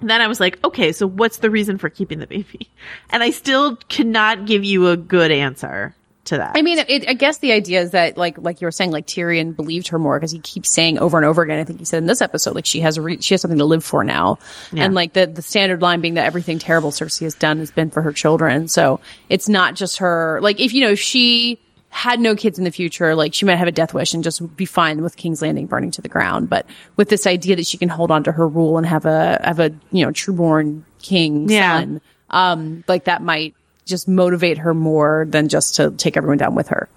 then 0.00 0.20
I 0.20 0.26
was 0.26 0.40
like, 0.40 0.62
okay, 0.64 0.92
so 0.92 1.06
what's 1.06 1.38
the 1.38 1.50
reason 1.50 1.78
for 1.78 1.88
keeping 1.88 2.18
the 2.18 2.26
baby? 2.26 2.68
And 3.10 3.22
I 3.22 3.30
still 3.30 3.76
cannot 3.76 4.46
give 4.46 4.64
you 4.64 4.88
a 4.88 4.96
good 4.96 5.30
answer 5.30 5.94
to 6.24 6.36
that. 6.36 6.52
I 6.54 6.62
mean, 6.62 6.78
it, 6.78 7.08
I 7.08 7.14
guess 7.14 7.38
the 7.38 7.52
idea 7.52 7.80
is 7.80 7.90
that, 7.92 8.16
like, 8.16 8.38
like 8.38 8.60
you 8.60 8.66
were 8.66 8.72
saying, 8.72 8.90
like 8.90 9.06
Tyrion 9.06 9.54
believed 9.54 9.88
her 9.88 9.98
more 9.98 10.18
because 10.18 10.30
he 10.30 10.38
keeps 10.38 10.70
saying 10.70 10.98
over 10.98 11.16
and 11.16 11.26
over 11.26 11.42
again. 11.42 11.58
I 11.58 11.64
think 11.64 11.78
he 11.78 11.84
said 11.84 11.98
in 11.98 12.06
this 12.06 12.22
episode, 12.22 12.54
like 12.54 12.66
she 12.66 12.80
has 12.80 12.96
a 12.96 13.02
re- 13.02 13.20
she 13.20 13.34
has 13.34 13.40
something 13.40 13.58
to 13.58 13.64
live 13.64 13.84
for 13.84 14.04
now, 14.04 14.38
yeah. 14.72 14.84
and 14.84 14.94
like 14.94 15.12
the 15.12 15.26
the 15.26 15.42
standard 15.42 15.82
line 15.82 16.00
being 16.00 16.14
that 16.14 16.26
everything 16.26 16.58
terrible 16.58 16.90
Cersei 16.90 17.22
has 17.22 17.34
done 17.34 17.58
has 17.58 17.70
been 17.70 17.90
for 17.90 18.02
her 18.02 18.12
children. 18.12 18.68
So 18.68 19.00
it's 19.28 19.48
not 19.48 19.74
just 19.74 19.98
her. 19.98 20.40
Like, 20.42 20.60
if 20.60 20.72
you 20.72 20.82
know, 20.82 20.92
if 20.92 21.00
she 21.00 21.58
had 21.88 22.20
no 22.20 22.34
kids 22.34 22.58
in 22.58 22.64
the 22.64 22.70
future, 22.70 23.14
like 23.14 23.34
she 23.34 23.44
might 23.44 23.56
have 23.56 23.68
a 23.68 23.72
death 23.72 23.92
wish 23.92 24.14
and 24.14 24.24
just 24.24 24.56
be 24.56 24.64
fine 24.64 25.02
with 25.02 25.16
King's 25.16 25.42
Landing 25.42 25.66
burning 25.66 25.90
to 25.90 26.00
the 26.00 26.08
ground. 26.08 26.48
But 26.48 26.66
with 26.96 27.10
this 27.10 27.26
idea 27.26 27.56
that 27.56 27.66
she 27.66 27.76
can 27.76 27.90
hold 27.90 28.10
on 28.10 28.24
to 28.24 28.32
her 28.32 28.48
rule 28.48 28.78
and 28.78 28.86
have 28.86 29.04
a 29.04 29.40
have 29.44 29.60
a 29.60 29.70
you 29.90 30.04
know 30.04 30.12
trueborn 30.12 30.84
king 31.02 31.50
yeah. 31.50 31.80
son, 31.80 32.00
um, 32.30 32.84
like 32.88 33.04
that 33.04 33.22
might 33.22 33.54
just 33.84 34.08
motivate 34.08 34.58
her 34.58 34.74
more 34.74 35.26
than 35.28 35.48
just 35.48 35.76
to 35.76 35.90
take 35.92 36.16
everyone 36.16 36.38
down 36.38 36.54
with 36.54 36.68
her. 36.68 36.88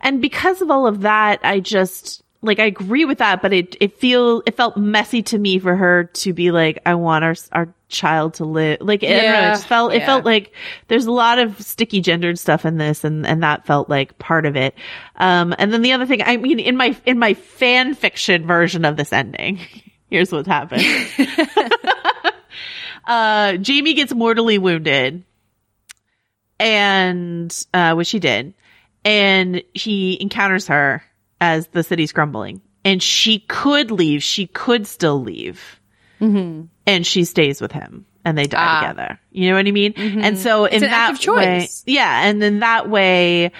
And 0.00 0.20
because 0.20 0.60
of 0.60 0.70
all 0.70 0.86
of 0.86 1.02
that, 1.02 1.40
I 1.42 1.60
just 1.60 2.22
like 2.44 2.58
I 2.58 2.64
agree 2.64 3.04
with 3.06 3.18
that, 3.18 3.40
but 3.40 3.52
it 3.52 3.76
it 3.80 3.98
feel 3.98 4.42
it 4.46 4.56
felt 4.56 4.76
messy 4.76 5.22
to 5.24 5.38
me 5.38 5.58
for 5.58 5.74
her 5.74 6.04
to 6.04 6.32
be 6.32 6.50
like, 6.50 6.78
I 6.84 6.94
want 6.94 7.24
our 7.24 7.34
our 7.52 7.74
child 7.88 8.34
to 8.34 8.44
live. 8.44 8.78
Like 8.82 9.02
yeah, 9.02 9.08
I 9.08 9.12
don't 9.12 9.32
know, 9.32 9.38
it 9.38 9.52
just 9.52 9.66
felt 9.66 9.92
yeah. 9.92 10.02
it 10.02 10.06
felt 10.06 10.24
like 10.24 10.52
there's 10.88 11.06
a 11.06 11.12
lot 11.12 11.38
of 11.38 11.60
sticky 11.60 12.02
gendered 12.02 12.38
stuff 12.38 12.66
in 12.66 12.76
this, 12.76 13.02
and 13.02 13.26
and 13.26 13.42
that 13.42 13.66
felt 13.66 13.88
like 13.88 14.18
part 14.18 14.44
of 14.44 14.56
it. 14.56 14.74
Um, 15.16 15.54
and 15.58 15.72
then 15.72 15.80
the 15.80 15.92
other 15.92 16.06
thing, 16.06 16.22
I 16.22 16.36
mean, 16.36 16.60
in 16.60 16.76
my 16.76 16.94
in 17.06 17.18
my 17.18 17.32
fan 17.32 17.94
fiction 17.94 18.46
version 18.46 18.84
of 18.84 18.98
this 18.98 19.12
ending, 19.12 19.58
here's 20.10 20.30
what 20.30 20.46
happened. 20.46 20.82
uh, 23.06 23.56
Jaime 23.66 23.94
gets 23.94 24.12
mortally 24.14 24.58
wounded 24.58 25.24
and 26.64 27.66
uh, 27.74 27.94
which 27.94 28.10
he 28.10 28.18
did, 28.18 28.54
and 29.04 29.62
he 29.74 30.20
encounters 30.20 30.66
her 30.68 31.04
as 31.40 31.68
the 31.68 31.82
city's 31.82 32.10
crumbling, 32.10 32.62
and 32.84 33.02
she 33.02 33.40
could 33.40 33.90
leave. 33.90 34.22
She 34.22 34.46
could 34.46 34.86
still 34.86 35.20
leave, 35.20 35.80
mm-hmm. 36.20 36.62
and 36.86 37.06
she 37.06 37.24
stays 37.24 37.60
with 37.60 37.70
him, 37.70 38.06
and 38.24 38.38
they 38.38 38.46
die 38.46 38.58
ah. 38.58 38.80
together. 38.80 39.20
You 39.30 39.50
know 39.50 39.56
what 39.56 39.66
I 39.66 39.72
mean? 39.72 39.92
Mm-hmm. 39.92 40.20
And 40.20 40.38
so 40.38 40.64
it's 40.64 40.82
in 40.82 40.90
that 40.90 41.24
way, 41.26 41.68
yeah, 41.84 42.26
and 42.26 42.42
in 42.42 42.60
that 42.60 42.88
way, 42.88 43.52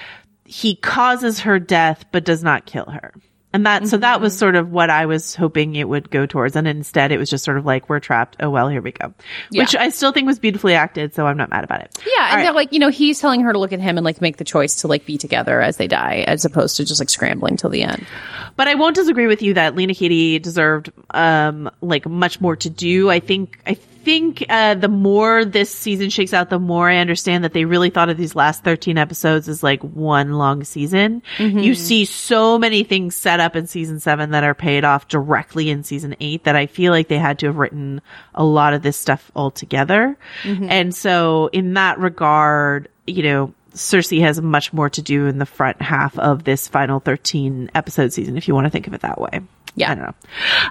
he 0.46 0.74
causes 0.74 1.40
her 1.40 1.58
death, 1.58 2.06
but 2.10 2.24
does 2.24 2.42
not 2.42 2.64
kill 2.64 2.86
her. 2.86 3.12
And 3.52 3.66
that, 3.66 3.82
mm-hmm. 3.82 3.88
so 3.88 3.98
that 3.98 4.20
was 4.20 4.32
mm-hmm. 4.32 4.40
sort 4.40 4.56
of 4.56 4.72
what 4.72 4.90
I 4.90 5.06
was 5.06 5.36
hoping 5.36 5.76
it 5.76 5.88
would 5.88 6.10
go 6.10 6.26
towards. 6.26 6.56
And 6.56 6.66
instead 6.66 7.12
it 7.12 7.18
was 7.18 7.30
just 7.30 7.44
sort 7.44 7.56
of 7.56 7.64
like, 7.64 7.88
we're 7.88 8.00
trapped. 8.00 8.36
Oh, 8.40 8.50
well, 8.50 8.68
here 8.68 8.82
we 8.82 8.90
go. 8.90 9.14
Yeah. 9.52 9.62
Which 9.62 9.76
I 9.76 9.90
still 9.90 10.10
think 10.10 10.26
was 10.26 10.40
beautifully 10.40 10.74
acted. 10.74 11.14
So 11.14 11.24
I'm 11.24 11.36
not 11.36 11.50
mad 11.50 11.62
about 11.62 11.82
it. 11.82 11.96
Yeah. 12.28 12.36
And 12.36 12.44
right. 12.46 12.54
like, 12.54 12.72
you 12.72 12.78
know, 12.78 12.90
he's 12.90 13.20
telling 13.20 13.40
her 13.42 13.52
to 13.52 13.58
look 13.58 13.72
at 13.72 13.80
him 13.80 13.96
and 13.98 14.04
like 14.04 14.20
make 14.20 14.36
the 14.36 14.44
choice 14.44 14.76
to 14.76 14.88
like 14.88 15.06
be 15.06 15.18
together 15.18 15.60
as 15.60 15.76
they 15.76 15.88
die, 15.88 16.24
as 16.26 16.44
opposed 16.44 16.76
to 16.76 16.84
just 16.84 17.00
like 17.00 17.10
scrambling 17.10 17.56
till 17.56 17.70
the 17.70 17.82
end. 17.82 18.06
But 18.56 18.68
I 18.68 18.74
won't 18.74 18.94
disagree 18.94 19.26
with 19.26 19.42
you 19.42 19.54
that 19.54 19.74
Lena 19.74 19.92
Headey 19.92 20.40
deserved, 20.40 20.92
um, 21.10 21.70
like 21.80 22.06
much 22.06 22.40
more 22.40 22.56
to 22.56 22.70
do. 22.70 23.10
I 23.10 23.20
think, 23.20 23.58
I 23.66 23.74
think 24.04 24.44
uh, 24.48 24.74
the 24.74 24.88
more 24.88 25.44
this 25.44 25.74
season 25.74 26.10
shakes 26.10 26.34
out, 26.34 26.50
the 26.50 26.58
more 26.58 26.88
I 26.90 26.98
understand 26.98 27.42
that 27.42 27.54
they 27.54 27.64
really 27.64 27.90
thought 27.90 28.10
of 28.10 28.16
these 28.16 28.36
last 28.36 28.62
13 28.62 28.98
episodes 28.98 29.48
as 29.48 29.62
like 29.62 29.82
one 29.82 30.34
long 30.34 30.62
season. 30.62 31.22
Mm-hmm. 31.38 31.58
You 31.58 31.74
see 31.74 32.04
so 32.04 32.58
many 32.58 32.84
things 32.84 33.16
set 33.16 33.40
up 33.40 33.56
in 33.56 33.66
season 33.66 33.98
seven 33.98 34.30
that 34.30 34.44
are 34.44 34.54
paid 34.54 34.84
off 34.84 35.08
directly 35.08 35.70
in 35.70 35.82
season 35.82 36.14
eight 36.20 36.44
that 36.44 36.54
I 36.54 36.66
feel 36.66 36.92
like 36.92 37.08
they 37.08 37.18
had 37.18 37.38
to 37.40 37.46
have 37.46 37.56
written 37.56 38.02
a 38.34 38.44
lot 38.44 38.74
of 38.74 38.82
this 38.82 38.96
stuff 38.96 39.32
all 39.34 39.50
together. 39.50 40.16
Mm-hmm. 40.42 40.68
And 40.70 40.94
so 40.94 41.48
in 41.52 41.74
that 41.74 41.98
regard, 42.14 42.88
you 43.06 43.24
know, 43.24 43.54
Cersei 43.72 44.20
has 44.20 44.40
much 44.40 44.72
more 44.72 44.88
to 44.88 45.02
do 45.02 45.26
in 45.26 45.38
the 45.38 45.46
front 45.46 45.82
half 45.82 46.16
of 46.18 46.44
this 46.44 46.68
final 46.68 47.00
13 47.00 47.72
episode 47.74 48.12
season, 48.12 48.36
if 48.36 48.46
you 48.46 48.54
want 48.54 48.66
to 48.66 48.70
think 48.70 48.86
of 48.86 48.94
it 48.94 49.00
that 49.00 49.20
way. 49.20 49.40
Yeah. 49.76 49.90
I 49.90 49.94
don't 49.96 50.04
know. 50.04 50.14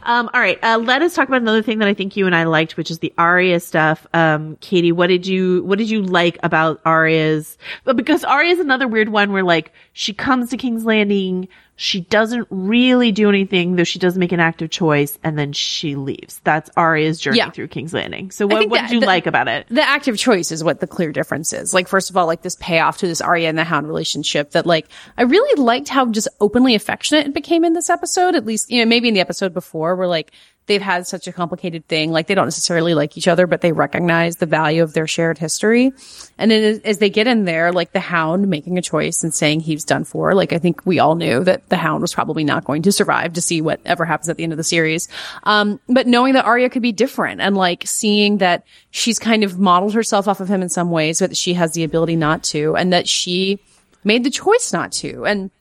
Um, 0.03 0.29
all 0.33 0.39
right. 0.39 0.57
Uh, 0.63 0.77
let 0.77 1.01
us 1.01 1.13
talk 1.13 1.27
about 1.27 1.41
another 1.41 1.61
thing 1.61 1.79
that 1.79 1.89
I 1.89 1.93
think 1.93 2.15
you 2.15 2.25
and 2.25 2.33
I 2.33 2.45
liked, 2.45 2.77
which 2.77 2.89
is 2.89 2.99
the 2.99 3.13
Arya 3.17 3.59
stuff. 3.59 4.07
Um, 4.13 4.55
Katie, 4.61 4.93
what 4.93 5.07
did 5.07 5.27
you, 5.27 5.61
what 5.65 5.77
did 5.77 5.89
you 5.89 6.01
like 6.01 6.37
about 6.41 6.79
Arya's, 6.85 7.57
but 7.83 7.97
because 7.97 8.23
Arya 8.23 8.51
is 8.51 8.59
another 8.59 8.87
weird 8.87 9.09
one 9.09 9.33
where 9.33 9.43
like 9.43 9.73
she 9.91 10.13
comes 10.13 10.51
to 10.51 10.57
King's 10.57 10.85
Landing, 10.85 11.49
she 11.75 12.01
doesn't 12.01 12.47
really 12.51 13.11
do 13.11 13.29
anything, 13.29 13.75
though 13.75 13.83
she 13.83 13.97
does 13.97 14.17
make 14.17 14.31
an 14.31 14.39
active 14.39 14.69
choice, 14.69 15.17
and 15.23 15.37
then 15.39 15.53
she 15.53 15.95
leaves. 15.95 16.39
That's 16.43 16.69
Arya's 16.77 17.19
journey 17.19 17.37
yeah. 17.37 17.49
through 17.49 17.69
King's 17.69 17.93
Landing. 17.93 18.29
So 18.29 18.45
what, 18.45 18.69
what 18.69 18.81
did 18.81 18.91
you 18.91 18.99
the, 18.99 19.07
like 19.07 19.25
about 19.25 19.47
it? 19.47 19.65
The 19.69 19.81
active 19.81 20.17
choice 20.17 20.51
is 20.51 20.63
what 20.63 20.79
the 20.79 20.87
clear 20.87 21.11
difference 21.11 21.51
is. 21.51 21.73
Like, 21.73 21.87
first 21.87 22.11
of 22.11 22.17
all, 22.17 22.27
like 22.27 22.43
this 22.43 22.55
payoff 22.59 22.99
to 22.99 23.07
this 23.07 23.21
Arya 23.21 23.49
and 23.49 23.57
the 23.57 23.63
Hound 23.63 23.87
relationship 23.87 24.51
that 24.51 24.67
like, 24.67 24.87
I 25.17 25.23
really 25.23 25.61
liked 25.61 25.89
how 25.89 26.05
just 26.07 26.27
openly 26.39 26.75
affectionate 26.75 27.25
it 27.25 27.33
became 27.33 27.65
in 27.65 27.73
this 27.73 27.89
episode. 27.89 28.35
At 28.35 28.45
least, 28.45 28.69
you 28.69 28.79
know, 28.79 28.87
maybe 28.87 29.07
in 29.07 29.15
the 29.15 29.21
episode 29.21 29.53
before 29.53 29.95
where 29.95 30.07
like, 30.07 30.31
they've 30.65 30.81
had 30.81 31.05
such 31.05 31.27
a 31.27 31.33
complicated 31.33 31.87
thing. 31.87 32.11
Like 32.11 32.27
they 32.27 32.35
don't 32.35 32.45
necessarily 32.45 32.93
like 32.93 33.17
each 33.17 33.27
other, 33.27 33.47
but 33.47 33.61
they 33.61 33.71
recognize 33.71 34.37
the 34.37 34.45
value 34.45 34.83
of 34.83 34.93
their 34.93 35.07
shared 35.07 35.37
history. 35.37 35.91
And 36.37 36.51
as 36.51 36.99
they 36.99 37.09
get 37.09 37.27
in 37.27 37.45
there, 37.45 37.71
like 37.71 37.91
the 37.91 37.99
hound 37.99 38.47
making 38.47 38.77
a 38.77 38.81
choice 38.81 39.23
and 39.23 39.33
saying 39.33 39.61
he's 39.61 39.83
done 39.83 40.03
for, 40.03 40.33
like 40.33 40.53
I 40.53 40.59
think 40.59 40.85
we 40.85 40.99
all 40.99 41.15
knew 41.15 41.43
that 41.43 41.67
the 41.69 41.77
hound 41.77 42.01
was 42.01 42.13
probably 42.13 42.43
not 42.43 42.63
going 42.63 42.83
to 42.83 42.91
survive 42.91 43.33
to 43.33 43.41
see 43.41 43.61
whatever 43.61 44.05
happens 44.05 44.29
at 44.29 44.37
the 44.37 44.43
end 44.43 44.53
of 44.53 44.57
the 44.57 44.63
series. 44.63 45.07
Um, 45.43 45.79
but 45.87 46.07
knowing 46.07 46.33
that 46.33 46.45
Arya 46.45 46.69
could 46.69 46.81
be 46.81 46.91
different 46.91 47.41
and 47.41 47.55
like 47.55 47.83
seeing 47.85 48.37
that 48.37 48.63
she's 48.91 49.19
kind 49.19 49.43
of 49.43 49.59
modeled 49.59 49.93
herself 49.93 50.27
off 50.27 50.39
of 50.39 50.47
him 50.47 50.61
in 50.61 50.69
some 50.69 50.91
ways, 50.91 51.19
but 51.19 51.35
she 51.35 51.53
has 51.55 51.73
the 51.73 51.83
ability 51.83 52.15
not 52.15 52.43
to 52.43 52.75
and 52.75 52.93
that 52.93 53.07
she 53.07 53.59
made 54.03 54.23
the 54.23 54.29
choice 54.29 54.71
not 54.71 54.91
to. 54.91 55.25
And 55.25 55.51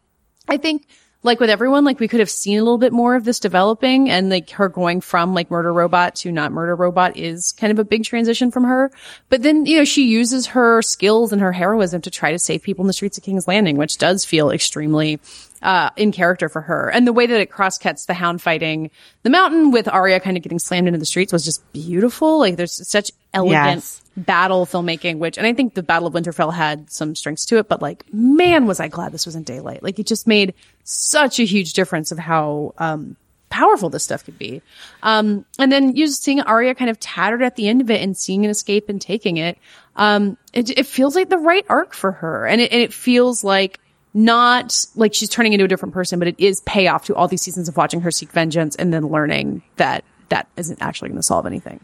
I 0.48 0.56
think 0.56 0.86
like 1.22 1.38
with 1.38 1.50
everyone, 1.50 1.85
like 1.85 2.00
we 2.00 2.08
could 2.08 2.20
have 2.20 2.30
seen 2.30 2.58
a 2.58 2.62
little 2.62 2.78
bit 2.78 2.92
more 2.92 3.14
of 3.14 3.24
this 3.24 3.38
developing 3.38 4.11
and 4.11 4.28
like 4.28 4.50
her 4.50 4.68
going 4.68 5.00
from 5.00 5.35
like 5.35 5.50
murder 5.50 5.72
robot 5.72 6.16
to 6.16 6.32
not 6.32 6.52
murder 6.52 6.74
robot 6.74 7.16
is 7.16 7.52
kind 7.52 7.70
of 7.70 7.78
a 7.78 7.85
big 7.85 8.04
transition 8.04 8.50
from 8.50 8.64
her. 8.64 8.90
But 9.28 9.42
then, 9.42 9.64
you 9.66 9.78
know, 9.78 9.85
she 9.85 10.04
uses 10.04 10.46
her 10.48 10.82
skills 10.82 11.32
and 11.32 11.40
her 11.40 11.52
heroism 11.52 12.00
to 12.02 12.11
try 12.11 12.32
to 12.32 12.38
save 12.38 12.62
people 12.62 12.82
in 12.82 12.88
the 12.88 12.92
streets 12.92 13.18
of 13.18 13.24
King's 13.24 13.46
Landing, 13.46 13.76
which 13.76 13.98
does 13.98 14.24
feel 14.24 14.50
extremely 14.50 15.20
uh, 15.62 15.90
in 15.96 16.12
character 16.12 16.48
for 16.48 16.61
her. 16.61 16.90
And 16.90 17.07
the 17.07 17.12
way 17.12 17.27
that 17.27 17.40
it 17.40 17.51
cross 17.51 17.79
cuts 17.79 18.07
the 18.07 18.14
hound 18.14 18.42
fighting 18.42 18.90
the 19.22 19.31
mountain 19.31 19.70
with 19.70 19.88
Arya 19.88 20.20
kind 20.20 20.37
of 20.37 20.42
getting 20.42 20.59
slammed 20.59 20.88
into 20.88 20.98
the 20.98 21.07
streets 21.07 21.33
was 21.33 21.44
just 21.44 21.72
beautiful. 21.72 22.38
Like 22.38 22.57
there's 22.57 22.87
such 22.88 23.12
elegant 23.33 23.77
yes. 23.77 24.03
battle 24.16 24.66
filmmaking, 24.66 25.18
which, 25.18 25.38
and 25.38 25.46
I 25.46 25.53
think 25.53 25.75
the 25.75 25.83
Battle 25.83 26.09
of 26.09 26.14
Winterfell 26.14 26.53
had 26.53 26.90
some 26.90 27.14
strengths 27.14 27.46
to 27.46 27.59
it, 27.59 27.68
but 27.68 27.81
like, 27.81 28.05
man, 28.12 28.66
was 28.66 28.81
I 28.81 28.88
glad 28.88 29.12
this 29.12 29.27
was 29.27 29.37
in 29.37 29.44
daylight. 29.44 29.83
Like 29.83 29.98
it 29.98 30.07
just 30.07 30.27
made 30.27 30.55
such 30.85 31.38
a 31.38 31.44
huge 31.44 31.72
difference 31.75 32.12
of 32.12 32.18
how, 32.18 32.75
um, 32.79 33.16
powerful 33.48 33.90
this 33.90 34.03
stuff 34.03 34.25
could 34.25 34.38
be. 34.38 34.62
Um, 35.03 35.44
and 35.59 35.70
then 35.70 35.94
you 35.94 36.07
just 36.07 36.22
seeing 36.22 36.40
Arya 36.40 36.75
kind 36.75 36.90
of 36.90 36.98
tattered 36.98 37.42
at 37.42 37.55
the 37.55 37.68
end 37.68 37.83
of 37.83 37.90
it 37.90 38.01
and 38.01 38.16
seeing 38.16 38.46
an 38.46 38.51
escape 38.51 38.88
and 38.88 38.98
taking 38.98 39.37
it. 39.37 39.59
Um, 39.94 40.38
it, 40.55 40.70
it 40.70 40.87
feels 40.87 41.14
like 41.14 41.29
the 41.29 41.37
right 41.37 41.64
arc 41.68 41.92
for 41.92 42.12
her. 42.12 42.46
And 42.46 42.62
it, 42.62 42.72
and 42.72 42.81
it 42.81 42.94
feels 42.94 43.44
like 43.44 43.79
not 44.14 44.87
like 44.94 45.14
she's 45.14 45.29
turning 45.29 45.53
into 45.53 45.64
a 45.64 45.68
different 45.68 45.94
person, 45.94 46.18
but 46.18 46.29
it 46.29 46.35
is 46.38 46.61
payoff 46.61 47.07
to 47.07 47.14
all 47.14 47.29
these 47.29 47.42
seasons 47.42 47.68
of 47.68 47.77
watching 47.77 48.01
her 48.03 48.11
seek 48.11 48.31
vengeance 48.31 48.77
and 48.77 48.92
then 48.92 49.09
learning 49.09 49.62
that 49.77 50.05
that 50.29 50.48
isn't 50.57 50.81
actually 50.81 51.09
going 51.09 51.18
to 51.18 51.22
solve 51.22 51.46
anything. 51.46 51.81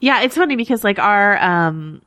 Yeah, 0.00 0.22
it's 0.22 0.36
funny 0.36 0.56
because 0.56 0.84
like 0.84 0.98
our 0.98 1.40
um 1.42 2.02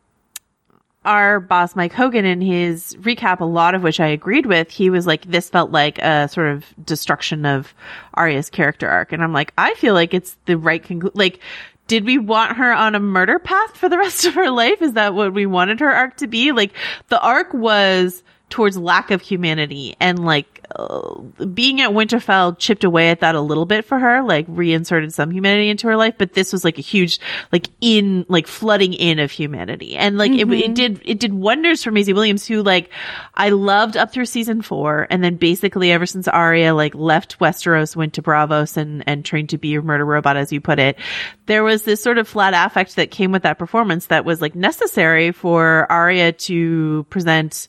our 1.05 1.39
boss 1.39 1.75
Mike 1.75 1.93
Hogan 1.93 2.25
in 2.25 2.41
his 2.41 2.95
recap, 2.99 3.39
a 3.39 3.45
lot 3.45 3.75
of 3.75 3.83
which 3.83 3.99
I 3.99 4.07
agreed 4.07 4.45
with, 4.47 4.71
he 4.71 4.89
was 4.89 5.05
like, 5.05 5.23
this 5.25 5.49
felt 5.49 5.71
like 5.71 5.99
a 5.99 6.27
sort 6.27 6.47
of 6.47 6.65
destruction 6.83 7.45
of 7.45 7.73
Arya's 8.15 8.49
character 8.49 8.89
arc. 8.89 9.11
And 9.11 9.23
I'm 9.23 9.31
like, 9.31 9.53
I 9.57 9.75
feel 9.75 9.93
like 9.93 10.13
it's 10.13 10.35
the 10.45 10.57
right 10.57 10.83
conclusion. 10.83 11.13
Like, 11.15 11.39
did 11.87 12.05
we 12.05 12.17
want 12.17 12.57
her 12.57 12.73
on 12.73 12.95
a 12.95 12.99
murder 12.99 13.37
path 13.37 13.77
for 13.77 13.87
the 13.87 13.97
rest 13.97 14.25
of 14.25 14.33
her 14.33 14.49
life? 14.49 14.81
Is 14.81 14.93
that 14.93 15.13
what 15.13 15.33
we 15.33 15.45
wanted 15.45 15.79
her 15.79 15.91
arc 15.91 16.17
to 16.17 16.27
be? 16.27 16.51
Like, 16.51 16.73
the 17.09 17.21
arc 17.21 17.53
was 17.53 18.23
towards 18.49 18.77
lack 18.77 19.11
of 19.11 19.21
humanity 19.21 19.95
and 19.99 20.23
like 20.23 20.55
uh, 20.75 21.19
being 21.53 21.81
at 21.81 21.91
Winterfell 21.91 22.57
chipped 22.57 22.83
away 22.83 23.09
at 23.09 23.19
that 23.19 23.35
a 23.35 23.41
little 23.41 23.65
bit 23.65 23.85
for 23.85 23.99
her, 23.99 24.23
like 24.23 24.45
reinserted 24.47 25.13
some 25.13 25.31
humanity 25.31 25.69
into 25.69 25.87
her 25.87 25.95
life. 25.95 26.15
But 26.17 26.33
this 26.33 26.51
was 26.51 26.63
like 26.63 26.77
a 26.77 26.81
huge, 26.81 27.19
like 27.51 27.67
in, 27.81 28.25
like 28.29 28.47
flooding 28.47 28.93
in 28.93 29.19
of 29.19 29.31
humanity. 29.31 29.95
And 29.95 30.17
like 30.17 30.31
mm-hmm. 30.31 30.51
it, 30.51 30.59
it 30.59 30.75
did, 30.75 31.01
it 31.05 31.19
did 31.19 31.33
wonders 31.33 31.83
for 31.83 31.91
Maisie 31.91 32.13
Williams, 32.13 32.47
who 32.47 32.63
like 32.63 32.89
I 33.33 33.49
loved 33.49 33.97
up 33.97 34.11
through 34.11 34.25
season 34.25 34.61
four. 34.61 35.07
And 35.09 35.23
then 35.23 35.35
basically 35.35 35.91
ever 35.91 36.05
since 36.05 36.27
Arya 36.27 36.73
like 36.73 36.95
left 36.95 37.39
Westeros, 37.39 37.95
went 37.95 38.13
to 38.13 38.21
Braavos 38.21 38.77
and, 38.77 39.03
and 39.07 39.23
trained 39.25 39.49
to 39.49 39.57
be 39.57 39.75
a 39.75 39.81
murder 39.81 40.05
robot, 40.05 40.37
as 40.37 40.51
you 40.51 40.61
put 40.61 40.79
it, 40.79 40.97
there 41.45 41.63
was 41.63 41.83
this 41.83 42.01
sort 42.01 42.17
of 42.17 42.27
flat 42.27 42.53
affect 42.53 42.95
that 42.95 43.11
came 43.11 43.31
with 43.31 43.43
that 43.43 43.59
performance 43.59 44.07
that 44.07 44.25
was 44.25 44.41
like 44.41 44.55
necessary 44.55 45.31
for 45.31 45.85
Arya 45.91 46.31
to 46.31 47.05
present 47.09 47.67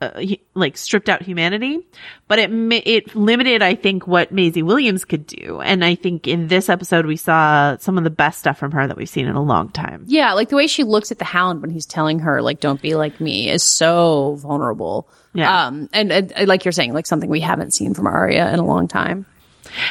uh, 0.00 0.22
like 0.54 0.76
stripped 0.76 1.08
out 1.08 1.22
humanity, 1.22 1.80
but 2.28 2.38
it 2.38 2.50
it 2.86 3.16
limited, 3.16 3.62
I 3.62 3.74
think, 3.74 4.06
what 4.06 4.30
Maisie 4.30 4.62
Williams 4.62 5.04
could 5.04 5.26
do. 5.26 5.60
And 5.60 5.84
I 5.84 5.96
think 5.96 6.28
in 6.28 6.46
this 6.46 6.68
episode 6.68 7.06
we 7.06 7.16
saw 7.16 7.76
some 7.78 7.98
of 7.98 8.04
the 8.04 8.10
best 8.10 8.38
stuff 8.38 8.58
from 8.58 8.72
her 8.72 8.86
that 8.86 8.96
we've 8.96 9.08
seen 9.08 9.26
in 9.26 9.34
a 9.34 9.42
long 9.42 9.70
time. 9.70 10.04
Yeah, 10.06 10.34
like 10.34 10.50
the 10.50 10.56
way 10.56 10.68
she 10.68 10.84
looks 10.84 11.10
at 11.10 11.18
the 11.18 11.24
Hound 11.24 11.62
when 11.62 11.70
he's 11.70 11.86
telling 11.86 12.20
her 12.20 12.40
like 12.42 12.60
"Don't 12.60 12.80
be 12.80 12.94
like 12.94 13.20
me" 13.20 13.50
is 13.50 13.64
so 13.64 14.36
vulnerable. 14.36 15.08
Yeah, 15.34 15.66
um, 15.66 15.88
and, 15.92 16.12
and 16.12 16.48
like 16.48 16.64
you're 16.64 16.72
saying, 16.72 16.92
like 16.92 17.06
something 17.06 17.28
we 17.28 17.40
haven't 17.40 17.74
seen 17.74 17.94
from 17.94 18.06
Arya 18.06 18.52
in 18.52 18.60
a 18.60 18.64
long 18.64 18.88
time. 18.88 19.26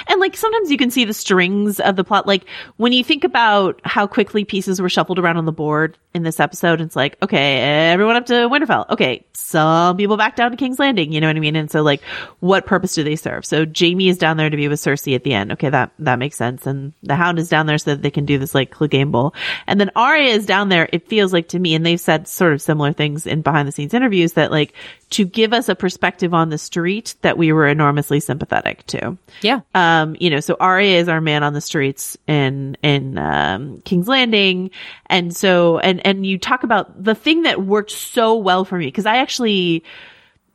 And 0.08 0.20
like 0.20 0.38
sometimes 0.38 0.72
you 0.72 0.78
can 0.78 0.92
see 0.92 1.06
the 1.06 1.14
strings 1.14 1.80
of 1.80 1.96
the 1.96 2.04
plot. 2.04 2.28
Like 2.28 2.46
when 2.78 2.94
you 2.94 3.04
think 3.04 3.24
about 3.24 3.80
how 3.84 4.08
quickly 4.08 4.46
pieces 4.46 4.82
were 4.82 4.90
shuffled 4.90 5.20
around 5.20 5.38
on 5.38 5.46
the 5.46 5.52
board 5.52 5.98
in 6.14 6.24
this 6.24 6.40
episode, 6.40 6.82
it's 6.82 6.96
like, 6.96 7.18
okay, 7.22 7.58
everyone 7.92 8.16
up 8.16 8.26
to 8.28 8.34
Winterfell. 8.34 8.90
Okay, 8.90 9.26
some 9.34 9.98
people 9.98 10.18
back 10.18 10.36
down 10.36 10.52
to 10.52 10.58
King's 10.58 10.80
Landing. 10.80 11.12
You 11.12 11.22
know 11.22 11.28
what 11.28 11.36
I 11.36 11.40
mean? 11.40 11.56
And 11.56 11.72
so 11.72 11.82
like, 11.82 12.02
what 12.40 12.66
purpose 12.66 12.96
do 12.96 13.04
they 13.04 13.16
serve? 13.16 13.46
So 13.46 13.66
Jaime 13.66 14.10
is 14.10 14.18
down 14.18 14.38
there 14.38 14.50
to 14.50 14.58
be 14.58 14.68
with 14.68 14.80
Cersei 14.80 15.16
at 15.16 15.24
the 15.24 15.34
end. 15.34 15.54
Okay, 15.54 15.70
that, 15.70 15.92
that 16.00 16.20
makes 16.20 16.36
sense. 16.36 16.66
And 16.66 16.94
the 17.04 17.16
Hound 17.16 17.40
is 17.40 17.50
down 17.50 17.66
there 17.66 17.78
so 17.78 17.92
that 17.92 18.02
they 18.02 18.12
can 18.12 18.26
do 18.26 18.38
this 18.38 18.56
like 18.56 18.72
Clegane 18.72 19.12
Bowl. 19.12 19.34
And 19.66 19.80
then 19.80 19.92
Arya 19.96 20.34
is 20.34 20.46
down 20.46 20.70
there, 20.70 20.90
it 20.92 21.08
feels 21.08 21.34
like 21.34 21.50
to 21.50 21.60
me, 21.60 21.76
and 21.76 21.86
they've 21.86 22.00
said 22.00 22.28
sort 22.28 22.54
of 22.54 22.62
similar 22.62 22.94
things 22.94 23.26
in 23.26 23.42
behind 23.42 23.68
the 23.68 23.72
scenes 23.72 23.94
interviews 23.94 24.34
that 24.34 24.52
like 24.52 24.74
to 25.12 25.26
give 25.26 25.54
us 25.54 25.70
a 25.70 25.76
perspective 25.76 26.34
on 26.34 26.50
the 26.50 26.58
street 26.58 27.16
that 27.22 27.38
we 27.38 27.54
were 27.54 27.68
enormously 27.68 28.20
sympathetic 28.20 28.86
to. 28.88 29.18
Yeah. 29.42 29.62
Um, 29.76 30.16
you 30.20 30.30
know, 30.30 30.40
so 30.40 30.58
Arya 30.60 30.98
is 30.98 31.08
our 31.08 31.22
man 31.22 31.44
on 31.44 31.54
the 31.54 31.62
streets 31.62 32.18
in, 32.26 32.78
in, 32.82 33.18
um, 33.18 33.82
King's 33.82 34.08
Landing. 34.08 34.72
And 35.06 35.36
so, 35.36 35.78
and, 35.78 36.04
and 36.06 36.26
you 36.26 36.40
talk 36.40 36.64
about 36.64 37.04
the 37.04 37.14
thing 37.14 37.44
that 37.44 37.64
worked 37.64 37.92
so 37.92 38.38
well 38.38 38.66
for 38.66 38.78
me, 38.78 38.90
cause 38.90 39.06
I 39.06 39.18
actually, 39.18 39.84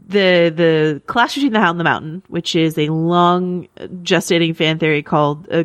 the, 0.04 0.52
the 0.54 1.02
clash 1.06 1.34
between 1.34 1.52
the 1.52 1.60
Hound 1.60 1.76
and 1.76 1.80
the 1.80 1.84
Mountain, 1.84 2.22
which 2.28 2.56
is 2.56 2.76
a 2.78 2.88
long 2.88 3.68
gestating 4.02 4.56
fan 4.56 4.78
theory 4.80 5.04
called 5.04 5.48
uh, 5.52 5.62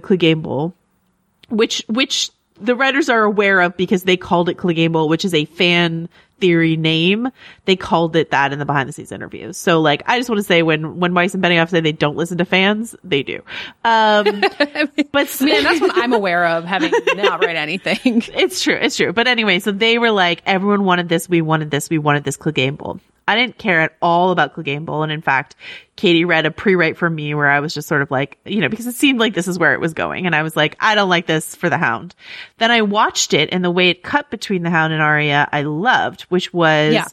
which, 1.50 1.84
which 1.88 2.30
the 2.60 2.76
writers 2.76 3.10
are 3.10 3.24
aware 3.24 3.62
of 3.62 3.78
because 3.78 4.04
they 4.04 4.18
called 4.18 4.50
it 4.50 4.58
Cleganebowl, 4.58 5.10
which 5.10 5.26
is 5.26 5.34
a 5.34 5.46
fan 5.46 6.10
theory 6.40 6.78
name, 6.78 7.30
they 7.66 7.76
called 7.76 8.16
it 8.16 8.32
that 8.32 8.54
in 8.54 8.60
the 8.60 8.66
behind 8.66 8.90
the 8.90 8.94
scenes 8.94 9.12
interviews. 9.12 9.58
So 9.58 9.82
like, 9.82 10.04
I 10.06 10.18
just 10.18 10.30
want 10.30 10.40
to 10.40 10.44
say 10.44 10.64
when, 10.64 11.00
when 11.00 11.14
Weiss 11.14 11.34
and 11.34 11.44
Benioff 11.44 11.70
say 11.70 11.82
they 11.82 11.92
don't 11.92 12.16
listen 12.16 12.38
to 12.38 12.46
fans, 12.46 12.96
they 13.04 13.24
do. 13.24 13.42
Um, 13.84 14.42
but 14.42 14.76
I 14.76 14.88
mean, 14.96 15.64
that's 15.64 15.82
what 15.82 15.98
I'm 15.98 16.14
aware 16.14 16.46
of 16.46 16.66
having 16.66 16.92
not 17.16 17.44
read 17.44 17.56
anything. 17.56 18.24
It's 18.34 18.62
true. 18.62 18.78
It's 18.80 18.96
true. 18.96 19.14
But 19.14 19.28
anyway, 19.28 19.60
so 19.60 19.72
they 19.72 19.98
were 19.98 20.12
like, 20.12 20.42
everyone 20.46 20.84
wanted 20.84 21.10
this. 21.10 21.28
We 21.28 21.42
wanted 21.42 21.72
this. 21.72 21.90
We 21.90 21.98
wanted 21.98 22.24
this 22.24 22.38
Clegane 22.38 22.78
Bowl. 22.78 23.00
I 23.28 23.36
didn't 23.36 23.58
care 23.58 23.82
at 23.82 23.96
all 24.02 24.32
about 24.32 24.56
Clegane 24.56 24.86
Bowl. 24.86 25.04
And 25.04 25.12
in 25.12 25.22
fact, 25.22 25.56
Katie 25.98 26.26
read 26.26 26.46
a 26.46 26.52
pre-write 26.52 26.98
for 26.98 27.10
me 27.10 27.34
where 27.34 27.50
I 27.50 27.60
was 27.60 27.74
just 27.74 27.88
sort 27.88 28.02
of 28.02 28.10
like, 28.10 28.38
you 28.46 28.62
know, 28.62 28.70
because 28.70 28.88
it 28.88 28.96
seemed 28.96 29.20
like 29.20 29.34
this 29.34 29.48
is 29.48 29.60
where 29.60 29.74
it 29.74 29.82
was 29.82 29.94
going. 29.94 30.26
And 30.26 30.36
I 30.36 30.44
was 30.44 30.56
like, 30.56 30.78
I 30.80 30.96
don't 30.96 31.10
like 31.10 31.28
this 31.28 31.56
for 31.56 31.70
the 31.70 31.78
Hound. 31.78 32.16
Then 32.58 32.72
I 32.72 32.82
watched 32.82 33.34
it 33.34 33.50
and 33.52 33.64
the 33.64 33.72
way 33.72 33.90
it 33.90 34.04
cut 34.04 34.30
between 34.32 34.64
the 34.64 34.70
Hound 34.70 34.94
and 34.94 35.02
Arya, 35.02 35.50
I 35.52 35.64
loved, 35.64 36.22
which 36.24 36.54
was 36.54 36.94
yeah. 36.94 37.08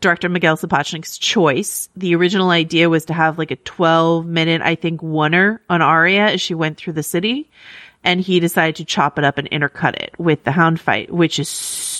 director 0.00 0.28
Miguel 0.28 0.56
Sapochnik's 0.56 1.18
choice. 1.18 1.88
The 1.96 2.14
original 2.14 2.50
idea 2.50 2.88
was 2.88 3.06
to 3.06 3.12
have 3.12 3.36
like 3.36 3.50
a 3.50 3.56
12 3.56 4.26
minute, 4.26 4.62
I 4.62 4.76
think, 4.76 5.00
oneer 5.00 5.58
on 5.68 5.82
Arya 5.82 6.26
as 6.26 6.40
she 6.40 6.54
went 6.54 6.76
through 6.76 6.92
the 6.92 7.02
city 7.02 7.50
and 8.04 8.20
he 8.20 8.40
decided 8.40 8.76
to 8.76 8.84
chop 8.84 9.18
it 9.18 9.24
up 9.24 9.38
and 9.38 9.50
intercut 9.50 9.96
it 9.96 10.14
with 10.18 10.44
the 10.44 10.52
hound 10.52 10.80
fight, 10.80 11.12
which 11.12 11.38
is 11.38 11.48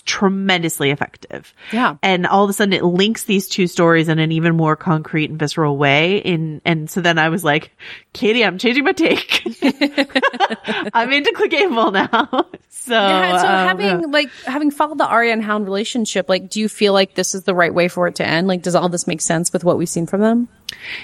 tremendously 0.09 0.90
effective. 0.90 1.54
Yeah. 1.70 1.98
And 2.02 2.26
all 2.26 2.42
of 2.42 2.48
a 2.48 2.54
sudden 2.54 2.72
it 2.72 2.82
links 2.82 3.24
these 3.24 3.46
two 3.46 3.66
stories 3.66 4.09
in 4.09 4.18
an 4.18 4.32
even 4.32 4.56
more 4.56 4.74
concrete 4.74 5.28
and 5.28 5.38
visceral 5.38 5.76
way. 5.76 6.16
In, 6.16 6.62
and 6.64 6.88
so 6.88 7.02
then 7.02 7.18
I 7.18 7.28
was 7.28 7.44
like, 7.44 7.70
Katie, 8.14 8.42
I'm 8.42 8.56
changing 8.56 8.84
my 8.84 8.92
take. 8.92 9.42
I'm 10.94 11.12
into 11.12 11.68
Bowl 11.68 11.90
now. 11.90 12.09
so, 12.70 12.94
yeah, 12.94 13.38
so 13.38 13.46
um, 13.46 13.68
having 13.68 14.00
yeah. 14.00 14.06
like, 14.09 14.30
having 14.46 14.70
followed 14.70 14.96
the 14.96 15.06
Arya 15.06 15.34
and 15.34 15.44
Hound 15.44 15.66
relationship, 15.66 16.26
like, 16.30 16.48
do 16.48 16.59
you 16.59 16.70
feel 16.70 16.94
like 16.94 17.14
this 17.14 17.34
is 17.34 17.42
the 17.42 17.54
right 17.54 17.72
way 17.72 17.88
for 17.88 18.09
it 18.09 18.14
to 18.16 18.26
end? 18.26 18.48
Like, 18.48 18.62
does 18.62 18.74
all 18.74 18.88
this 18.88 19.06
make 19.06 19.20
sense 19.20 19.52
with 19.52 19.62
what 19.62 19.76
we've 19.76 19.90
seen 19.90 20.06
from 20.06 20.22
them? 20.22 20.48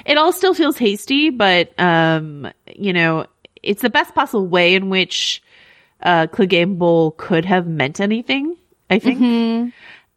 It 0.06 0.16
all 0.16 0.32
still 0.32 0.54
feels 0.54 0.78
hasty, 0.78 1.28
but, 1.28 1.78
um, 1.78 2.50
you 2.74 2.94
know, 2.94 3.26
it's 3.62 3.82
the 3.82 3.90
best 3.90 4.14
possible 4.14 4.46
way 4.46 4.74
in 4.74 4.88
which 4.88 5.42
uh, 6.02 6.26
Clegane 6.28 6.78
Bowl 6.78 7.10
could 7.10 7.44
have 7.44 7.66
meant 7.66 8.00
anything. 8.00 8.56
I 8.90 8.98
think, 8.98 9.18
mm-hmm. 9.18 9.68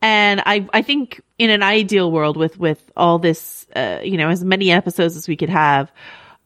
and 0.01 0.41
I 0.45 0.67
I 0.73 0.81
think 0.81 1.21
in 1.37 1.49
an 1.49 1.63
ideal 1.63 2.11
world 2.11 2.37
with 2.37 2.57
with 2.59 2.91
all 2.95 3.19
this, 3.19 3.65
uh, 3.75 3.99
you 4.03 4.17
know, 4.17 4.29
as 4.29 4.43
many 4.43 4.71
episodes 4.71 5.15
as 5.15 5.27
we 5.27 5.37
could 5.37 5.49
have, 5.49 5.91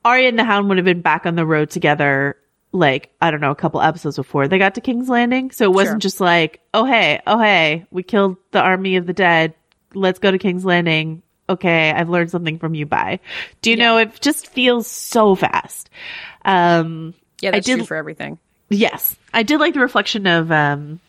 Arya 0.06 0.30
and 0.30 0.40
the 0.40 0.44
Hound 0.44 0.70
would 0.70 0.78
have 0.78 0.86
been 0.86 1.02
back 1.02 1.26
on 1.26 1.36
the 1.36 1.46
road 1.46 1.70
together. 1.70 2.38
Like 2.74 3.12
I 3.22 3.32
don't 3.32 3.42
know, 3.42 3.52
a 3.52 3.56
couple 3.56 3.82
episodes 3.82 4.16
before 4.16 4.48
they 4.48 4.58
got 4.58 4.76
to 4.76 4.82
King's 4.82 5.10
Landing, 5.10 5.52
so 5.52 5.66
it 5.66 5.74
wasn't 5.74 5.96
sure. 5.96 6.10
just 6.10 6.22
like, 6.22 6.62
oh 6.74 6.86
hey, 6.86 7.22
oh 7.28 7.40
hey, 7.40 7.86
we 7.92 8.04
killed 8.04 8.38
the 8.52 8.62
army 8.62 8.96
of 8.96 9.06
the 9.06 9.14
dead. 9.14 9.56
Let's 9.94 10.20
go 10.20 10.32
to 10.32 10.38
King's 10.38 10.64
Landing 10.64 11.24
okay, 11.52 11.92
I've 11.92 12.10
learned 12.10 12.32
something 12.32 12.58
from 12.58 12.74
you. 12.74 12.86
Bye. 12.86 13.20
Do 13.62 13.72
you 13.72 13.78
yeah. 13.78 13.84
know, 13.84 13.98
it 13.98 14.20
just 14.22 14.48
feels 14.48 14.88
so 14.88 15.36
fast. 15.36 15.90
Um, 16.46 17.14
yeah, 17.42 17.52
that's 17.52 17.68
I 17.68 17.72
did, 17.72 17.78
true 17.80 17.86
for 17.86 17.98
everything. 17.98 18.40
Yes. 18.70 19.16
I 19.34 19.44
did 19.44 19.60
like 19.60 19.74
the 19.74 19.82
reflection 19.82 20.28
of, 20.28 20.52
um, 20.52 21.00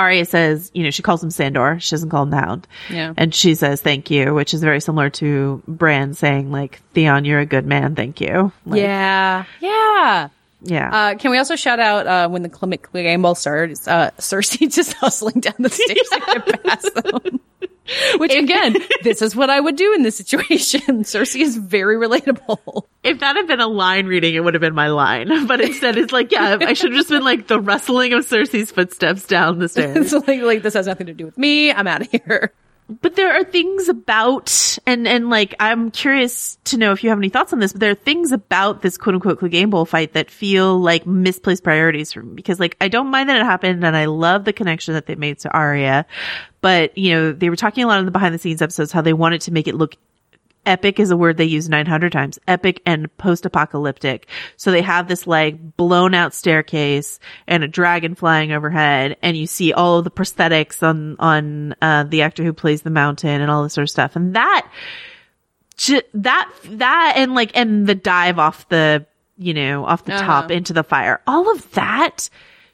Arya 0.00 0.24
says, 0.24 0.70
you 0.72 0.82
know, 0.82 0.90
she 0.90 1.02
calls 1.02 1.22
him 1.22 1.30
Sandor. 1.30 1.78
She 1.78 1.90
doesn't 1.90 2.08
call 2.08 2.22
him 2.22 2.30
the 2.30 2.38
Hound. 2.38 2.66
Yeah. 2.88 3.12
And 3.16 3.34
she 3.34 3.54
says, 3.54 3.82
thank 3.82 4.10
you, 4.10 4.32
which 4.32 4.54
is 4.54 4.62
very 4.62 4.80
similar 4.80 5.10
to 5.10 5.62
Bran 5.68 6.14
saying, 6.14 6.50
like, 6.50 6.80
Theon, 6.94 7.26
you're 7.26 7.40
a 7.40 7.46
good 7.46 7.66
man. 7.66 7.94
Thank 7.94 8.20
you. 8.20 8.50
Like, 8.64 8.80
yeah. 8.80 9.44
Yeah. 9.60 10.28
Yeah. 10.62 10.90
Uh, 10.92 11.14
can 11.16 11.30
we 11.30 11.38
also 11.38 11.56
shout 11.56 11.80
out 11.80 12.06
uh, 12.06 12.28
when 12.28 12.42
the 12.42 12.48
Clegane 12.48 13.22
Bowl 13.22 13.34
started, 13.34 13.78
uh, 13.86 14.10
Cersei 14.18 14.72
just 14.74 14.94
hustling 14.94 15.40
down 15.40 15.54
the 15.58 15.68
stairs 15.68 16.08
to 16.12 16.42
get 16.44 16.62
past 16.64 16.94
them. 16.94 17.40
Which 18.16 18.34
again, 18.34 18.76
this 19.02 19.22
is 19.22 19.34
what 19.34 19.50
I 19.50 19.60
would 19.60 19.76
do 19.76 19.94
in 19.94 20.02
this 20.02 20.16
situation. 20.16 20.80
Cersei 21.04 21.40
is 21.40 21.56
very 21.56 21.96
relatable. 21.96 22.84
If 23.02 23.20
that 23.20 23.36
had 23.36 23.46
been 23.46 23.60
a 23.60 23.66
line 23.66 24.06
reading, 24.06 24.34
it 24.34 24.44
would 24.44 24.54
have 24.54 24.60
been 24.60 24.74
my 24.74 24.88
line. 24.88 25.28
But 25.50 25.60
instead, 25.60 25.96
it's 25.96 26.12
like, 26.12 26.30
yeah, 26.30 26.58
I 26.60 26.74
should 26.74 26.92
have 26.92 26.98
just 26.98 27.08
been 27.08 27.24
like 27.24 27.48
the 27.48 27.58
rustling 27.58 28.12
of 28.12 28.24
Cersei's 28.24 28.70
footsteps 28.70 29.26
down 29.26 29.58
the 29.58 29.68
stairs. 29.68 30.12
like, 30.12 30.42
like 30.42 30.62
this 30.62 30.74
has 30.74 30.86
nothing 30.86 31.06
to 31.06 31.14
do 31.14 31.24
with 31.24 31.36
me. 31.36 31.72
I'm 31.72 31.86
out 31.86 32.02
of 32.02 32.10
here 32.10 32.52
but 32.90 33.14
there 33.16 33.32
are 33.32 33.44
things 33.44 33.88
about 33.88 34.78
and 34.86 35.06
and 35.06 35.30
like 35.30 35.54
I'm 35.60 35.90
curious 35.90 36.58
to 36.64 36.76
know 36.76 36.92
if 36.92 37.04
you 37.04 37.10
have 37.10 37.18
any 37.18 37.28
thoughts 37.28 37.52
on 37.52 37.60
this, 37.60 37.72
but 37.72 37.80
there 37.80 37.90
are 37.90 37.94
things 37.94 38.32
about 38.32 38.82
this 38.82 38.98
quote 38.98 39.14
unquote 39.14 39.40
Clegane 39.40 39.70
Bowl 39.70 39.84
fight 39.84 40.14
that 40.14 40.30
feel 40.30 40.78
like 40.78 41.06
misplaced 41.06 41.62
priorities 41.62 42.12
for 42.12 42.22
me 42.22 42.34
because 42.34 42.58
like 42.58 42.76
I 42.80 42.88
don't 42.88 43.08
mind 43.08 43.28
that 43.28 43.36
it 43.40 43.44
happened 43.44 43.84
and 43.84 43.96
I 43.96 44.06
love 44.06 44.44
the 44.44 44.52
connection 44.52 44.94
that 44.94 45.06
they 45.06 45.14
made 45.14 45.38
to 45.40 45.50
Arya, 45.50 46.06
but 46.60 46.96
you 46.98 47.14
know 47.14 47.32
they 47.32 47.50
were 47.50 47.56
talking 47.56 47.84
a 47.84 47.86
lot 47.86 48.00
in 48.00 48.04
the 48.04 48.10
behind 48.10 48.34
the 48.34 48.38
scenes 48.38 48.62
episodes 48.62 48.92
how 48.92 49.02
they 49.02 49.12
wanted 49.12 49.42
to 49.42 49.52
make 49.52 49.68
it 49.68 49.74
look 49.74 49.96
epic 50.66 51.00
is 51.00 51.10
a 51.10 51.16
word 51.16 51.36
they 51.36 51.44
use 51.44 51.68
900 51.68 52.12
times. 52.12 52.38
Epic 52.46 52.82
and 52.84 53.14
post-apocalyptic. 53.16 54.26
So 54.56 54.70
they 54.70 54.82
have 54.82 55.08
this 55.08 55.26
like 55.26 55.76
blown 55.76 56.14
out 56.14 56.34
staircase 56.34 57.18
and 57.46 57.64
a 57.64 57.68
dragon 57.68 58.14
flying 58.14 58.52
overhead 58.52 59.16
and 59.22 59.36
you 59.36 59.46
see 59.46 59.72
all 59.72 59.98
of 59.98 60.04
the 60.04 60.10
prosthetics 60.10 60.82
on, 60.82 61.16
on, 61.18 61.74
uh, 61.80 62.04
the 62.04 62.22
actor 62.22 62.44
who 62.44 62.52
plays 62.52 62.82
the 62.82 62.90
mountain 62.90 63.40
and 63.40 63.50
all 63.50 63.62
this 63.62 63.74
sort 63.74 63.84
of 63.84 63.90
stuff. 63.90 64.16
And 64.16 64.34
that, 64.36 64.70
that, 66.14 66.50
that 66.64 67.14
and 67.16 67.34
like, 67.34 67.52
and 67.54 67.86
the 67.86 67.94
dive 67.94 68.38
off 68.38 68.68
the, 68.68 69.06
you 69.38 69.54
know, 69.54 69.84
off 69.84 70.04
the 70.04 70.14
uh-huh. 70.14 70.24
top 70.24 70.50
into 70.50 70.72
the 70.72 70.84
fire. 70.84 71.20
All 71.26 71.50
of 71.50 71.70
that 71.72 72.28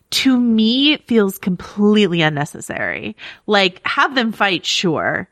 to 0.09 0.39
me 0.39 0.97
feels 0.99 1.39
completely 1.39 2.23
unnecessary. 2.23 3.17
Like 3.47 3.81
have 3.87 4.15
them 4.15 4.33
fight, 4.33 4.67
sure 4.67 5.29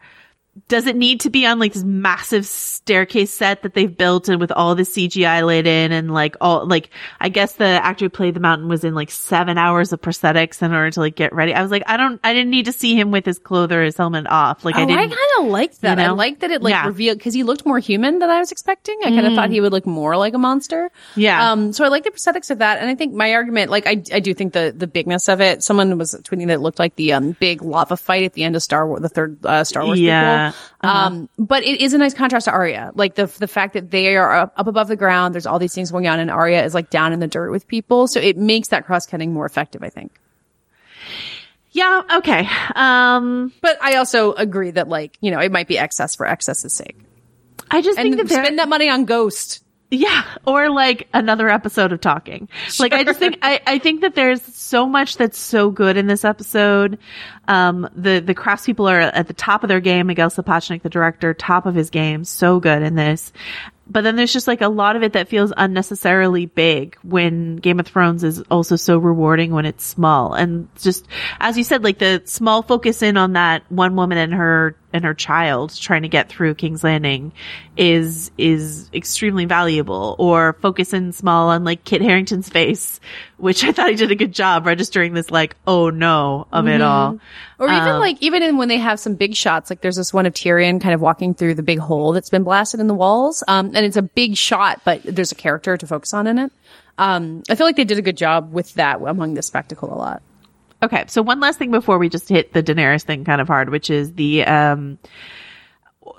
does 0.69 0.87
it 0.87 0.95
need 0.97 1.21
to 1.21 1.31
be 1.31 1.47
on 1.47 1.59
like 1.59 1.73
this 1.73 1.83
massive 1.83 2.47
staircase 2.47 3.33
set 3.33 3.63
that 3.63 3.75
they've 3.75 3.97
built 3.97 4.29
and 4.29 4.41
with 4.41 4.53
all 4.53 4.75
the 4.75 4.83
CGI 4.85 5.45
laid 5.45 5.67
in 5.67 5.91
and 5.91 6.13
like 6.15 6.37
all 6.41 6.67
like 6.67 6.91
I 7.21 7.29
guess 7.29 7.55
the 7.55 7.65
actor 7.65 8.05
who 8.05 8.09
played 8.09 8.35
the 8.35 8.41
mountain 8.41 8.69
was 8.69 8.85
in 8.85 8.95
like 8.95 9.11
seven 9.11 9.59
hours 9.59 9.93
of 9.93 10.01
prosthetics 10.01 10.63
in 10.63 10.73
order 10.73 10.91
to 10.93 11.01
like 11.01 11.17
get 11.17 11.33
ready. 11.33 11.53
I 11.55 11.61
was 11.63 11.71
like, 11.71 11.83
I 11.87 11.97
don't 11.97 12.21
I 12.23 12.33
didn't 12.33 12.51
need 12.51 12.67
to 12.67 12.73
see 12.73 12.95
him 12.99 13.11
with 13.11 13.27
his 13.27 13.39
clothes 13.39 13.73
or 13.73 13.83
his 13.83 13.97
helmet 13.97 14.27
off. 14.29 14.65
Like 14.65 14.77
oh, 14.77 14.83
I 14.83 14.85
didn't 14.87 14.99
I 15.01 15.07
kind 15.09 15.31
of 15.41 15.47
liked 15.47 15.81
that. 15.81 15.99
you 15.99 16.05
know? 16.05 16.11
I 16.11 16.15
liked 16.15 16.41
that 16.41 16.51
it 16.51 16.63
like 16.63 16.71
Yeah. 16.73 16.87
revealed 16.87 17.19
because 17.19 17.35
he 17.35 17.43
looked 17.43 17.67
more 17.67 17.79
human 17.79 18.19
than 18.21 18.31
I 18.31 18.39
was 18.39 18.53
expecting. 18.53 18.99
I 19.05 19.11
kind 19.11 19.27
of 19.27 19.35
thought 19.35 19.51
he 19.51 19.61
would 19.61 19.73
look 19.73 19.87
more 19.87 20.17
like 20.17 20.35
a 20.35 20.39
monster. 20.39 20.91
Yeah. 21.17 21.51
Um. 21.53 21.73
So 21.73 21.85
I 21.85 21.89
like 21.89 22.05
the 22.05 22.11
prosthetics 22.11 22.51
of 22.51 22.59
that, 22.59 22.79
and 22.79 22.89
I 22.89 22.95
think 22.95 23.13
my 23.13 23.35
argument, 23.35 23.71
like 23.71 23.87
I, 23.87 24.03
I 24.13 24.21
do 24.21 24.35
think 24.35 24.53
the 24.53 24.73
the 24.77 24.87
bigness 24.87 25.29
of 25.29 25.41
it. 25.41 25.63
Someone 25.63 25.97
was 25.99 26.15
tweeting 26.23 26.47
that 26.47 26.55
it 26.55 26.61
looked 26.61 26.79
like 26.79 26.95
the 26.97 27.13
um 27.13 27.33
big 27.41 27.63
lava 27.63 27.97
fight 27.97 28.25
at 28.25 28.35
the 28.35 28.45
end 28.45 28.55
of 28.57 28.63
Star 28.63 28.87
Wars, 28.87 29.03
the 29.03 29.09
third 29.09 29.45
uh, 29.45 29.65
Star 29.65 29.85
Wars. 29.85 30.01
Yeah. 30.01 30.44
prequel. 30.44 30.44
Um. 30.81 31.29
But 31.39 31.63
it 31.63 31.81
is 31.81 31.95
a 31.95 31.99
nice 31.99 32.15
contrast 32.15 32.45
to 32.47 32.53
Arya. 32.53 32.93
Like 32.95 33.15
the 33.15 33.27
the 33.27 33.49
fact 33.49 33.75
that 33.75 33.91
they 33.91 34.17
are 34.17 34.33
up, 34.33 34.53
up 34.57 34.67
above 34.67 34.89
the 34.89 34.97
ground. 34.97 35.35
There's 35.35 35.47
all 35.47 35.59
these 35.59 35.75
things 35.75 35.91
going 35.91 36.07
on, 36.07 36.21
and 36.21 36.31
Arya 36.31 36.65
is 36.65 36.75
like 36.75 36.91
down 36.91 37.13
in 37.13 37.21
the 37.21 37.29
dirt 37.29 37.51
with 37.51 37.67
people. 37.67 38.07
So 38.07 38.21
it 38.21 38.37
makes 38.37 38.69
that 38.69 38.87
cross 38.87 39.07
cutting 39.07 39.33
more 39.33 39.47
effective. 39.47 39.83
I 39.83 39.91
think. 39.91 40.13
Yeah, 41.71 42.03
okay. 42.19 42.49
Um 42.77 43.53
But 43.61 43.79
I 43.83 43.97
also 43.97 44.33
agree 44.33 44.71
that 44.71 44.89
like 44.89 45.19
you 45.21 45.31
know 45.31 45.41
it 45.41 45.51
might 45.51 45.67
be 45.67 45.77
excess 45.77 46.15
for 46.15 46.27
excess's 46.27 46.75
sake. 46.77 46.97
I 47.71 47.83
just 47.83 47.99
And 47.99 48.15
think 48.15 48.29
that 48.29 48.33
spend 48.33 48.59
that 48.61 48.69
money 48.69 48.89
on 48.89 49.07
Ghost. 49.07 49.64
Yeah, 49.95 50.25
or 50.45 50.71
like 50.71 51.09
another 51.15 51.49
episode 51.49 51.93
of 51.93 52.01
talking. 52.01 52.49
Like 52.81 52.93
I 52.93 53.05
just 53.05 53.21
think 53.21 53.39
I, 53.43 53.61
I 53.65 53.79
think 53.79 54.01
that 54.01 54.15
there's 54.15 54.43
so 54.43 54.87
much 54.87 55.17
that's 55.17 55.39
so 55.39 55.71
good 55.71 55.97
in 55.97 56.09
this 56.09 56.25
episode. 56.25 56.99
Um, 57.47 57.89
the 57.95 58.19
the 58.21 58.35
craftspeople 58.35 58.91
are 58.91 59.01
at 59.01 59.29
the 59.29 59.35
top 59.35 59.63
of 59.63 59.69
their 59.69 59.81
game. 59.81 60.09
Miguel 60.09 60.31
Sapochnik, 60.31 60.83
the 60.83 60.89
director, 60.89 61.33
top 61.33 61.67
of 61.67 61.75
his 61.75 61.91
game, 61.91 62.25
so 62.25 62.59
good 62.59 62.83
in 62.83 62.97
this. 62.97 63.33
But 63.87 64.03
then 64.03 64.17
there's 64.17 64.33
just 64.33 64.49
like 64.49 64.63
a 64.63 64.69
lot 64.69 64.97
of 64.97 65.03
it 65.03 65.13
that 65.13 65.29
feels 65.29 65.53
unnecessarily 65.57 66.47
big 66.47 66.97
when 67.03 67.57
Game 67.57 67.79
of 67.79 67.87
Thrones 67.87 68.25
is 68.25 68.41
also 68.51 68.77
so 68.77 68.97
rewarding 68.99 69.53
when 69.53 69.67
it's 69.67 69.85
small. 69.85 70.33
And 70.33 70.69
just 70.81 71.07
as 71.39 71.59
you 71.59 71.65
said, 71.65 71.85
like 71.85 71.99
the 71.99 72.23
small 72.25 72.63
focus 72.63 73.03
in 73.03 73.17
on 73.17 73.35
that 73.35 73.71
one 73.71 73.95
woman 73.95 74.17
and 74.17 74.33
her 74.33 74.75
and 74.95 75.05
her 75.05 75.13
child 75.13 75.75
trying 75.77 76.03
to 76.03 76.09
get 76.09 76.29
through 76.29 76.55
King's 76.55 76.85
Landing 76.85 77.33
is 77.77 78.31
is 78.39 78.89
extremely 78.95 79.45
valuable. 79.45 80.15
Or 80.21 80.55
focus 80.63 80.95
in 80.95 81.13
small 81.13 81.49
on 81.49 81.65
like 81.65 81.85
Kit 81.85 82.01
Harington's 82.01 82.49
face, 82.49 83.01
which 83.37 83.65
I 83.65 83.73
thought 83.73 83.91
he 83.91 83.97
did 83.97 84.13
a 84.13 84.15
good 84.15 84.33
job 84.33 84.65
registering 84.65 85.13
this 85.13 85.33
like 85.33 85.57
oh 85.67 85.91
no 85.91 86.47
of 86.53 86.69
it 86.69 86.81
all. 86.81 87.19
Or 87.59 87.67
even 87.67 87.89
Um, 87.89 88.01
like 88.01 88.23
even 88.23 88.43
in 88.45 88.57
when 88.57 88.69
they 88.69 88.79
have 88.79 89.01
some 89.01 89.17
big 89.17 89.35
shots, 89.35 89.69
like 89.69 89.81
there's 89.81 89.97
this 89.97 90.15
one 90.15 90.27
of 90.27 90.33
Tyrion 90.33 90.81
kind 90.81 90.95
of 90.95 91.01
walking 91.01 91.35
through 91.35 91.55
the 91.55 91.63
big 91.65 91.81
hole 91.81 92.13
that's 92.13 92.31
been 92.31 92.45
blasted 92.45 92.79
in 92.79 92.87
the 92.87 92.95
walls, 92.95 93.43
um, 93.49 93.73
and 93.75 93.85
it's 93.85 93.97
a 93.97 94.03
big 94.03 94.37
shot, 94.37 94.81
but 94.85 95.03
there's 95.03 95.33
a 95.33 95.37
character 95.37 95.77
to 95.77 95.87
focus 95.87 96.15
on 96.15 96.29
in 96.29 96.39
it. 96.39 96.53
Um, 96.99 97.43
I 97.51 97.57
feel 97.57 97.67
like 97.67 97.75
they 97.75 97.85
did 97.85 97.99
a 97.99 98.03
good 98.03 98.17
job 98.17 98.53
with 98.53 98.75
that 98.75 99.01
among 99.03 99.35
the 99.35 99.43
spectacle 99.43 99.93
a 99.93 99.99
lot. 99.99 100.23
Okay, 100.85 101.05
so 101.09 101.23
one 101.23 101.41
last 101.41 101.59
thing 101.59 101.71
before 101.71 101.99
we 101.99 102.09
just 102.09 102.29
hit 102.29 102.53
the 102.53 102.63
Daenerys 102.63 103.03
thing 103.03 103.25
kind 103.25 103.41
of 103.41 103.49
hard, 103.49 103.71
which 103.71 103.89
is 103.91 104.13
the 104.15 104.45
um 104.45 104.99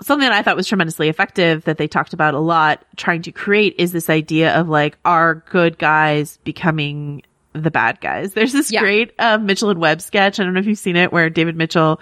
something 0.01 0.27
that 0.27 0.33
I 0.35 0.41
thought 0.41 0.55
was 0.55 0.67
tremendously 0.67 1.09
effective 1.09 1.63
that 1.65 1.77
they 1.77 1.87
talked 1.87 2.13
about 2.13 2.33
a 2.33 2.39
lot 2.39 2.83
trying 2.97 3.21
to 3.23 3.31
create 3.31 3.75
is 3.77 3.91
this 3.91 4.09
idea 4.09 4.59
of 4.59 4.67
like 4.67 4.97
are 5.05 5.35
good 5.49 5.77
guys 5.77 6.37
becoming 6.43 7.21
the 7.53 7.69
bad 7.71 8.01
guys. 8.01 8.33
There's 8.33 8.51
this 8.51 8.71
Yeah. 8.71 8.81
great 8.81 9.13
uh, 9.19 9.37
Mitchell 9.37 9.69
and 9.69 9.79
Webb 9.79 10.01
sketch. 10.01 10.39
I 10.39 10.43
don't 10.43 10.53
know 10.53 10.59
if 10.59 10.65
you've 10.65 10.77
seen 10.79 10.95
it, 10.97 11.13
where 11.13 11.29
David 11.29 11.55
Mitchell, 11.55 12.01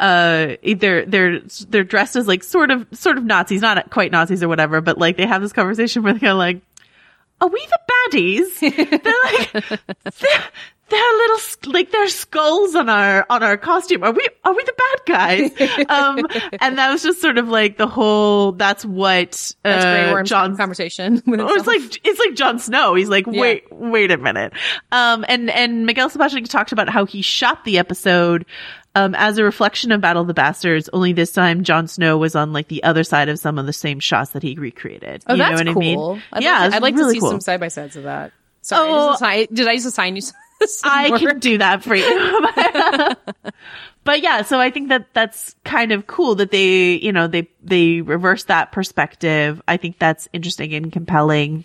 uh, 0.00 0.54
either 0.62 1.04
they're 1.04 1.40
they're 1.68 1.84
dressed 1.84 2.16
as 2.16 2.26
like 2.28 2.42
sort 2.44 2.70
of 2.70 2.86
sort 2.92 3.18
of 3.18 3.24
Nazis, 3.24 3.60
not 3.60 3.90
quite 3.90 4.12
Nazis 4.12 4.42
or 4.42 4.48
whatever, 4.48 4.80
but 4.80 4.96
like 4.96 5.16
they 5.18 5.26
have 5.26 5.42
this 5.42 5.52
conversation 5.52 6.02
where 6.04 6.14
they're 6.14 6.32
like, 6.32 6.62
"Are 7.42 7.48
we 7.48 7.66
the 7.66 7.78
baddies?" 8.12 8.60
they're 9.02 9.14
like, 9.24 9.80
they're, 10.18 10.44
they're 10.90 11.00
little 11.00 11.38
like 11.72 11.90
they're 11.90 12.08
skulls 12.08 12.74
on 12.74 12.88
our 12.88 13.24
on 13.30 13.42
our 13.42 13.56
costume. 13.56 14.02
Are 14.04 14.12
we 14.12 14.26
are 14.44 14.54
we 14.54 14.62
the 14.64 14.74
bad 14.76 15.06
guys? 15.06 15.86
um, 15.88 16.26
and 16.60 16.78
that 16.78 16.90
was 16.92 17.02
just 17.02 17.20
sort 17.20 17.38
of 17.38 17.48
like 17.48 17.78
the 17.78 17.86
whole. 17.86 18.52
That's 18.52 18.84
what 18.84 19.52
uh, 19.64 19.70
That's 20.14 20.28
Jon's 20.28 20.56
conversation. 20.58 21.22
With 21.26 21.40
Oh, 21.40 21.48
it's 21.54 21.66
like 21.66 21.80
it's 22.06 22.18
like 22.20 22.34
Jon 22.34 22.58
Snow. 22.58 22.94
He's 22.94 23.08
like, 23.08 23.26
wait, 23.26 23.64
wait 23.72 24.10
a 24.10 24.18
minute. 24.18 24.52
Um, 24.92 25.24
and 25.28 25.50
and 25.50 25.86
Miguel 25.86 26.10
Sapochnik 26.10 26.48
talked 26.48 26.72
about 26.72 26.88
how 26.88 27.06
he 27.06 27.22
shot 27.22 27.64
the 27.64 27.78
episode 27.78 28.44
um 28.96 29.14
as 29.16 29.38
a 29.38 29.44
reflection 29.44 29.90
of 29.90 30.00
Battle 30.02 30.22
of 30.22 30.28
the 30.28 30.34
Bastards. 30.34 30.90
Only 30.92 31.12
this 31.14 31.32
time, 31.32 31.64
Jon 31.64 31.88
Snow 31.88 32.18
was 32.18 32.36
on 32.36 32.52
like 32.52 32.68
the 32.68 32.82
other 32.84 33.04
side 33.04 33.28
of 33.30 33.38
some 33.38 33.58
of 33.58 33.66
the 33.66 33.72
same 33.72 34.00
shots 34.00 34.32
that 34.32 34.42
he 34.42 34.54
recreated. 34.56 35.24
oh, 35.26 35.32
you 35.34 35.38
that's 35.38 35.62
know 35.62 35.72
what 35.72 35.74
cool. 35.74 35.82
I 35.82 36.14
mean? 36.14 36.22
I'd 36.32 36.42
yeah, 36.42 36.60
like 36.60 36.70
to, 36.70 36.76
I'd 36.76 36.82
like 36.82 36.94
really 36.94 37.14
to 37.14 37.14
see 37.14 37.20
cool. 37.20 37.30
some 37.30 37.40
side 37.40 37.60
by 37.60 37.68
sides 37.68 37.96
of 37.96 38.02
that. 38.04 38.32
Sorry, 38.60 38.88
Oh. 38.90 39.12
assign- 39.14 39.48
did 39.52 39.68
I 39.68 39.74
just 39.74 39.86
assign 39.86 40.16
you? 40.16 40.22
I 40.84 41.10
work? 41.10 41.20
can 41.20 41.38
do 41.38 41.58
that 41.58 41.82
for 41.82 41.94
you. 41.94 43.16
but 44.04 44.22
yeah, 44.22 44.42
so 44.42 44.60
I 44.60 44.70
think 44.70 44.88
that 44.88 45.08
that's 45.14 45.54
kind 45.64 45.92
of 45.92 46.06
cool 46.06 46.36
that 46.36 46.50
they, 46.50 46.94
you 46.94 47.12
know, 47.12 47.26
they, 47.26 47.48
they 47.62 48.00
reverse 48.00 48.44
that 48.44 48.72
perspective. 48.72 49.60
I 49.66 49.76
think 49.76 49.98
that's 49.98 50.28
interesting 50.32 50.74
and 50.74 50.92
compelling. 50.92 51.64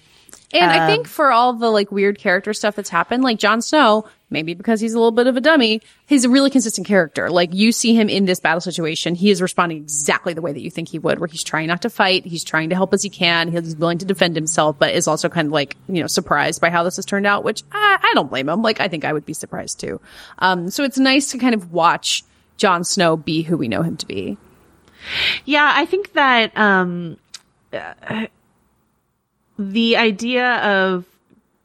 And 0.52 0.72
I 0.72 0.80
Um, 0.80 0.88
think 0.88 1.08
for 1.08 1.32
all 1.32 1.54
the 1.54 1.70
like 1.70 1.92
weird 1.92 2.18
character 2.18 2.54
stuff 2.54 2.76
that's 2.76 2.90
happened, 2.90 3.24
like 3.24 3.38
Jon 3.38 3.62
Snow, 3.62 4.06
maybe 4.32 4.56
because 4.56 4.82
he's 4.82 4.94
a 4.94 4.98
little 4.98 5.12
bit 5.12 5.28
of 5.28 5.38
a 5.38 5.42
dummy, 5.42 5.82
he's 6.08 6.26
a 6.26 6.30
really 6.30 6.50
consistent 6.50 6.88
character. 6.88 7.30
Like 7.30 7.54
you 7.54 7.72
see 7.72 7.94
him 7.94 8.10
in 8.10 8.26
this 8.26 8.40
battle 8.40 8.60
situation, 8.60 9.14
he 9.14 9.30
is 9.30 9.44
responding 9.44 9.78
exactly 9.78 10.34
the 10.34 10.42
way 10.42 10.52
that 10.52 10.62
you 10.62 10.72
think 10.72 10.90
he 10.90 10.98
would, 10.98 11.20
where 11.20 11.28
he's 11.28 11.44
trying 11.44 11.68
not 11.68 11.84
to 11.84 11.90
fight, 11.90 12.26
he's 12.26 12.44
trying 12.44 12.70
to 12.70 12.76
help 12.76 12.94
as 12.96 13.04
he 13.04 13.10
can, 13.10 13.52
he's 13.52 13.76
willing 13.76 14.00
to 14.00 14.06
defend 14.06 14.36
himself, 14.36 14.80
but 14.80 14.94
is 14.96 15.08
also 15.08 15.30
kind 15.30 15.46
of 15.48 15.52
like, 15.52 15.78
you 15.88 16.02
know, 16.02 16.08
surprised 16.08 16.62
by 16.62 16.72
how 16.72 16.82
this 16.84 16.96
has 16.96 17.06
turned 17.06 17.28
out, 17.28 17.44
which 17.44 17.62
I, 17.72 18.00
I 18.02 18.12
don't 18.16 18.30
blame 18.30 18.50
him. 18.50 18.64
Like 18.64 18.80
I 18.80 18.88
think 18.88 19.06
I 19.06 19.14
would 19.14 19.26
be 19.28 19.34
surprised 19.34 19.80
too. 19.80 20.02
Um, 20.40 20.72
so 20.72 20.84
it's 20.84 20.98
nice 20.98 21.30
to 21.32 21.38
kind 21.38 21.54
of 21.54 21.72
watch 21.72 22.24
Jon 22.58 22.84
Snow 22.84 23.18
be 23.18 23.44
who 23.44 23.56
we 23.56 23.68
know 23.68 23.84
him 23.84 23.98
to 23.98 24.08
be. 24.08 24.38
Yeah, 25.46 25.72
I 25.76 25.86
think 25.86 26.14
that 26.14 26.58
um 26.58 27.18
uh, 27.72 28.26
the 29.60 29.98
idea 29.98 30.56
of 30.64 31.06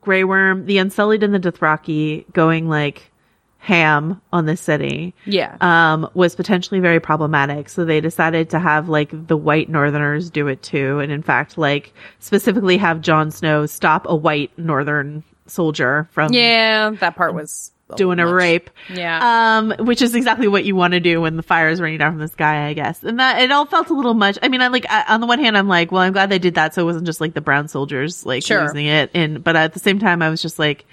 Grey 0.02 0.24
Worm, 0.24 0.66
the 0.66 0.76
Unsullied 0.78 1.22
and 1.22 1.32
the 1.34 1.38
Dothraki 1.40 2.30
going 2.34 2.68
like 2.68 3.10
ham 3.58 4.20
on 4.30 4.44
the 4.44 4.58
city 4.58 5.14
Yeah. 5.24 5.56
um 5.62 6.06
was 6.12 6.34
potentially 6.34 6.80
very 6.80 7.00
problematic 7.00 7.70
so 7.70 7.86
they 7.86 7.98
decided 7.98 8.50
to 8.50 8.58
have 8.58 8.90
like 8.90 9.08
the 9.26 9.38
white 9.38 9.70
northerners 9.70 10.28
do 10.28 10.48
it 10.48 10.62
too 10.62 10.98
and 10.98 11.10
in 11.10 11.22
fact 11.22 11.56
like 11.56 11.94
specifically 12.18 12.76
have 12.76 13.00
Jon 13.00 13.30
Snow 13.30 13.64
stop 13.64 14.04
a 14.06 14.14
white 14.14 14.50
northern 14.58 15.22
soldier 15.46 16.06
from 16.12 16.34
yeah, 16.34 16.90
that 17.00 17.16
part 17.16 17.32
was 17.32 17.70
doing 17.96 18.18
a 18.18 18.26
rape. 18.32 18.70
Yeah. 18.92 19.58
Um, 19.58 19.74
which 19.86 20.02
is 20.02 20.14
exactly 20.14 20.48
what 20.48 20.64
you 20.64 20.74
want 20.74 20.92
to 20.94 21.00
do 21.00 21.20
when 21.20 21.36
the 21.36 21.42
fire 21.42 21.68
is 21.68 21.80
raining 21.80 21.98
down 21.98 22.12
from 22.12 22.20
the 22.20 22.28
sky, 22.28 22.66
I 22.68 22.72
guess. 22.72 23.02
And 23.02 23.20
that, 23.20 23.42
it 23.42 23.52
all 23.52 23.66
felt 23.66 23.90
a 23.90 23.94
little 23.94 24.14
much. 24.14 24.38
I 24.42 24.48
mean, 24.48 24.60
I'm 24.62 24.72
like, 24.72 24.86
I, 24.90 25.04
on 25.14 25.20
the 25.20 25.26
one 25.26 25.38
hand, 25.38 25.56
I'm 25.56 25.68
like, 25.68 25.92
well, 25.92 26.02
I'm 26.02 26.12
glad 26.12 26.30
they 26.30 26.38
did 26.38 26.54
that. 26.54 26.74
So 26.74 26.82
it 26.82 26.84
wasn't 26.86 27.06
just 27.06 27.20
like 27.20 27.34
the 27.34 27.40
brown 27.40 27.68
soldiers, 27.68 28.24
like, 28.26 28.42
Sure. 28.42 28.62
losing 28.62 28.86
it. 28.86 29.10
And, 29.14 29.44
but 29.44 29.54
at 29.56 29.72
the 29.74 29.80
same 29.80 29.98
time, 29.98 30.22
I 30.22 30.30
was 30.30 30.40
just 30.42 30.58
like, 30.58 30.86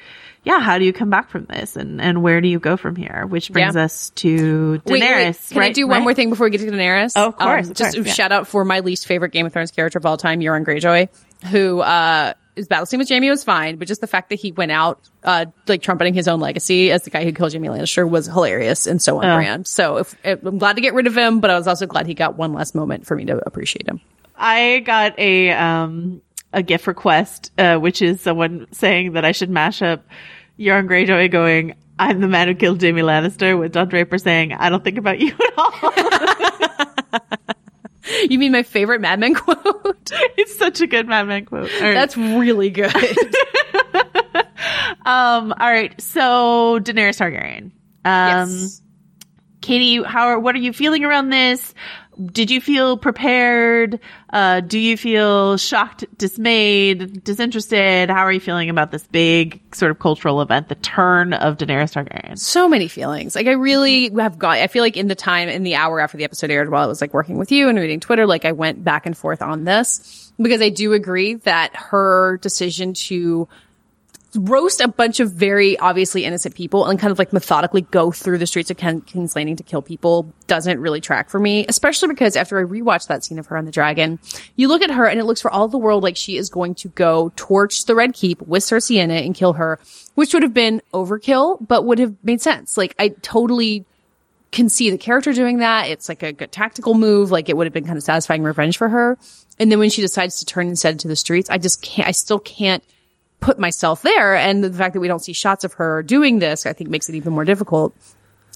yeah, 0.44 0.60
how 0.60 0.80
do 0.80 0.86
you 0.86 0.92
come 0.92 1.10
back 1.12 1.30
from 1.30 1.46
this? 1.46 1.76
And, 1.76 2.02
and 2.02 2.24
where 2.24 2.42
do 2.42 2.48
you 2.48 2.60
go 2.60 2.76
from 2.76 2.96
here? 2.96 3.26
Which 3.28 3.52
brings 3.52 3.76
Yeah. 3.76 3.84
us 3.84 4.10
to 4.16 4.82
Daenerys. 4.86 4.92
Wait, 4.92 5.00
wait. 5.26 5.38
Can 5.52 5.62
I 5.62 5.72
do 5.72 5.88
one 5.88 5.98
Right? 5.98 6.04
more 6.04 6.14
thing 6.16 6.30
before 6.32 6.46
we 6.48 6.52
get 6.52 6.62
to 6.62 6.68
Daenerys? 6.72 7.14
Oh, 7.16 7.28
of 7.28 7.38
course, 7.38 7.66
Um, 7.68 7.72
of 7.72 7.78
just 7.78 7.96
course, 7.96 8.08
yeah. 8.08 8.14
shout 8.14 8.32
out 8.32 8.48
for 8.48 8.66
my 8.66 8.80
least 8.80 9.06
favorite 9.06 9.32
Game 9.32 9.46
of 9.46 9.54
Thrones 9.54 9.70
character 9.72 10.00
of 10.00 10.06
all 10.06 10.18
time, 10.18 10.40
Euron 10.40 10.66
Greyjoy, 10.66 11.10
who 11.52 11.80
uh 11.82 12.34
his 12.56 12.68
battle 12.68 12.86
scene 12.86 13.00
with 13.00 13.10
Jaime 13.10 13.30
was 13.30 13.44
fine, 13.44 13.78
but 13.78 13.88
just 13.88 14.02
the 14.02 14.08
fact 14.08 14.30
that 14.30 14.36
he 14.36 14.52
went 14.52 14.72
out 14.72 15.00
uh 15.24 15.46
like 15.68 15.82
trumpeting 15.82 16.14
his 16.14 16.28
own 16.28 16.40
legacy 16.40 16.92
as 16.92 17.04
the 17.04 17.10
guy 17.10 17.24
who 17.24 17.32
killed 17.32 17.54
Jaime 17.54 17.68
Lannister 17.68 18.10
was 18.10 18.26
hilarious 18.26 18.88
and 18.88 19.02
so 19.02 19.18
on 19.18 19.24
brand. 19.24 19.68
So 19.68 19.98
if, 19.98 20.16
I'm 20.24 20.58
glad 20.58 20.76
to 20.76 20.82
get 20.82 20.94
rid 20.94 21.08
of 21.08 21.18
him, 21.18 21.40
but 21.40 21.50
I 21.50 21.58
was 21.58 21.68
also 21.68 21.86
glad 21.86 22.08
he 22.08 22.14
got 22.14 22.38
one 22.38 22.54
last 22.54 22.76
moment 22.76 23.06
for 23.06 23.16
me 23.16 23.26
to 23.26 23.42
appreciate 23.46 23.88
him. 23.88 24.02
I 24.36 24.80
got 24.80 25.18
a 25.20 25.52
um 25.52 26.22
a 26.54 26.64
gift 26.64 26.88
request, 26.88 27.52
uh, 27.58 27.78
which 27.78 28.02
is 28.02 28.22
someone 28.22 28.68
saying 28.72 29.14
that 29.14 29.24
I 29.24 29.32
should 29.32 29.50
mash 29.50 29.82
up 29.82 30.06
Euron 30.60 30.88
Greyjoy 30.88 31.32
going, 31.32 31.76
"I'm 31.98 32.20
the 32.20 32.28
man 32.28 32.48
who 32.48 32.56
killed 32.56 32.82
Jaime 32.82 33.02
Lannister," 33.02 33.58
with 33.58 33.72
Don 33.72 33.88
Draper 33.88 34.18
saying, 34.18 34.54
"I 34.54 34.70
don't 34.70 34.84
think 34.84 34.98
about 34.98 35.20
you 35.20 35.34
at 35.34 35.54
all." 35.58 35.94
You 38.30 38.40
mean 38.40 38.52
my 38.52 38.64
favorite 38.64 39.02
Mad 39.02 39.20
Men 39.20 39.36
quote? 39.36 39.58
it's 40.38 40.58
such 40.58 40.82
a 40.82 40.88
good 40.88 41.08
Mad 41.08 41.28
Men 41.28 41.46
quote. 41.46 41.72
Right. 41.82 41.94
That's 41.94 42.18
really 42.18 42.70
good. 42.70 42.94
um. 45.06 45.54
All 45.54 45.70
right. 45.70 46.00
So 46.02 46.80
Daenerys 46.80 47.20
Targaryen. 47.20 47.72
Um. 48.06 48.50
yes. 48.50 48.82
Katie, 49.62 50.02
how 50.02 50.30
are, 50.30 50.40
what 50.40 50.56
are 50.56 50.60
you 50.60 50.74
feeling 50.74 51.06
around 51.06 51.30
this? 51.30 51.76
Did 52.28 52.52
you 52.52 52.62
feel 52.62 52.98
prepared? 52.98 54.00
Uh, 54.32 54.60
do 54.62 54.80
you 54.80 54.98
feel 54.98 55.58
shocked, 55.58 56.06
dismayed, 56.18 57.24
disinterested? 57.24 58.10
How 58.10 58.26
are 58.26 58.32
you 58.32 58.40
feeling 58.40 58.70
about 58.70 58.92
this 58.92 59.06
big 59.08 59.62
sort 59.74 59.92
of 59.92 60.00
cultural 60.00 60.42
event, 60.42 60.70
the 60.70 60.76
turn 60.76 61.34
of 61.34 61.58
Daenerys 61.58 61.94
Targaryen? 61.94 62.38
So 62.38 62.68
many 62.68 62.88
feelings. 62.88 63.36
Like 63.36 63.48
I 63.48 63.54
really 63.54 64.10
have 64.10 64.38
got, 64.38 64.58
I 64.58 64.68
feel 64.68 64.84
like 64.84 64.98
in 64.98 65.08
the 65.08 65.16
time, 65.16 65.50
in 65.50 65.64
the 65.64 65.76
hour 65.76 66.00
after 66.00 66.18
the 66.18 66.24
episode 66.24 66.52
aired, 66.52 66.70
while 66.70 66.84
I 66.84 66.88
was 66.88 67.02
like 67.02 67.14
working 67.14 67.38
with 67.38 67.52
you 67.52 67.70
and 67.70 67.78
reading 67.78 68.00
Twitter, 68.00 68.26
like 68.26 68.46
I 68.46 68.52
went 68.52 68.84
back 68.84 69.06
and 69.06 69.18
forth 69.18 69.42
on 69.42 69.64
this 69.64 70.32
because 70.38 70.62
I 70.62 70.70
do 70.70 70.94
agree 70.94 71.36
that 71.36 71.76
her 71.76 72.38
decision 72.42 72.94
to 72.94 73.48
roast 74.36 74.80
a 74.80 74.88
bunch 74.88 75.20
of 75.20 75.32
very 75.32 75.78
obviously 75.80 76.24
innocent 76.24 76.56
people 76.56 76.86
and 76.86 77.00
kind 77.00 77.12
of 77.12 77.20
like 77.20 77.34
methodically 77.34 77.82
go 77.82 78.12
through 78.12 78.38
the 78.38 78.48
streets 78.48 78.72
of 78.72 78.78
Ken- 78.78 79.02
King's 79.02 79.36
Landing 79.36 79.58
to 79.58 79.64
kill 79.64 79.82
people 79.82 80.32
doesn't 80.48 80.80
really 80.80 81.02
track 81.02 81.30
for 81.30 81.40
me, 81.40 81.66
especially 81.68 82.08
because 82.08 82.36
after 82.36 82.58
I 82.58 82.64
rewatched 82.64 83.08
that 83.08 83.26
scene 83.26 83.40
of 83.40 83.48
her 83.48 83.58
on 83.58 83.66
the 83.66 83.72
dragon, 83.72 84.20
you 84.56 84.68
look 84.68 84.82
at 84.82 84.92
her 84.92 85.06
and 85.06 85.20
it 85.20 85.26
looks 85.26 85.42
for 85.42 85.52
all 85.52 85.68
the 85.68 85.78
world 85.78 86.04
like 86.04 86.16
she 86.16 86.38
is 86.38 86.50
going 86.50 86.76
to 86.76 86.88
go 86.90 87.32
torch 87.36 87.86
the 87.86 87.96
Red 87.96 88.14
Keep 88.14 88.42
with 88.44 88.64
Cersei 88.64 88.98
in 88.98 89.12
it 89.12 89.26
and 89.26 89.36
kill 89.36 89.54
her, 89.54 89.80
which 90.16 90.34
would 90.34 90.44
have 90.44 90.54
been 90.54 90.82
overkill, 90.94 91.66
but 91.68 91.86
would 91.86 92.00
have 92.00 92.16
made 92.24 92.42
sense. 92.42 92.78
Like 92.78 92.96
I 92.98 93.10
totally 93.10 93.86
can 94.52 94.70
see 94.70 94.90
the 94.90 94.98
character 94.98 95.34
doing 95.34 95.60
that. 95.60 95.90
It's 95.90 96.08
like 96.10 96.24
a 96.24 96.32
good 96.32 96.52
tactical 96.52 96.94
move. 96.94 97.32
Like 97.32 97.50
it 97.50 97.58
would 97.58 97.66
have 97.66 97.74
been 97.74 97.86
kind 97.86 97.98
of 97.98 98.04
satisfying 98.04 98.44
revenge 98.44 98.78
for 98.78 98.90
her. 98.90 99.18
And 99.60 99.72
then 99.72 99.80
when 99.80 99.90
she 99.90 100.02
decides 100.02 100.40
to 100.40 100.46
turn 100.46 100.68
instead 100.68 101.00
to 101.00 101.08
the 101.08 101.16
streets, 101.16 101.50
I 101.50 101.58
just 101.58 101.82
can't, 101.82 102.08
I 102.08 102.12
still 102.12 102.40
can't 102.40 102.84
put 103.42 103.60
myself 103.60 104.02
there. 104.02 104.36
And 104.36 104.64
the 104.64 104.72
fact 104.72 104.94
that 104.94 105.02
we 105.02 105.08
don't 105.08 105.20
see 105.20 105.34
shots 105.34 105.64
of 105.64 105.74
her 105.74 106.02
doing 106.02 106.40
this, 106.40 106.66
I 106.66 106.74
think 106.74 106.90
makes 106.90 107.10
it 107.10 107.16
even 107.16 107.34
more 107.34 107.44
difficult. 107.44 107.96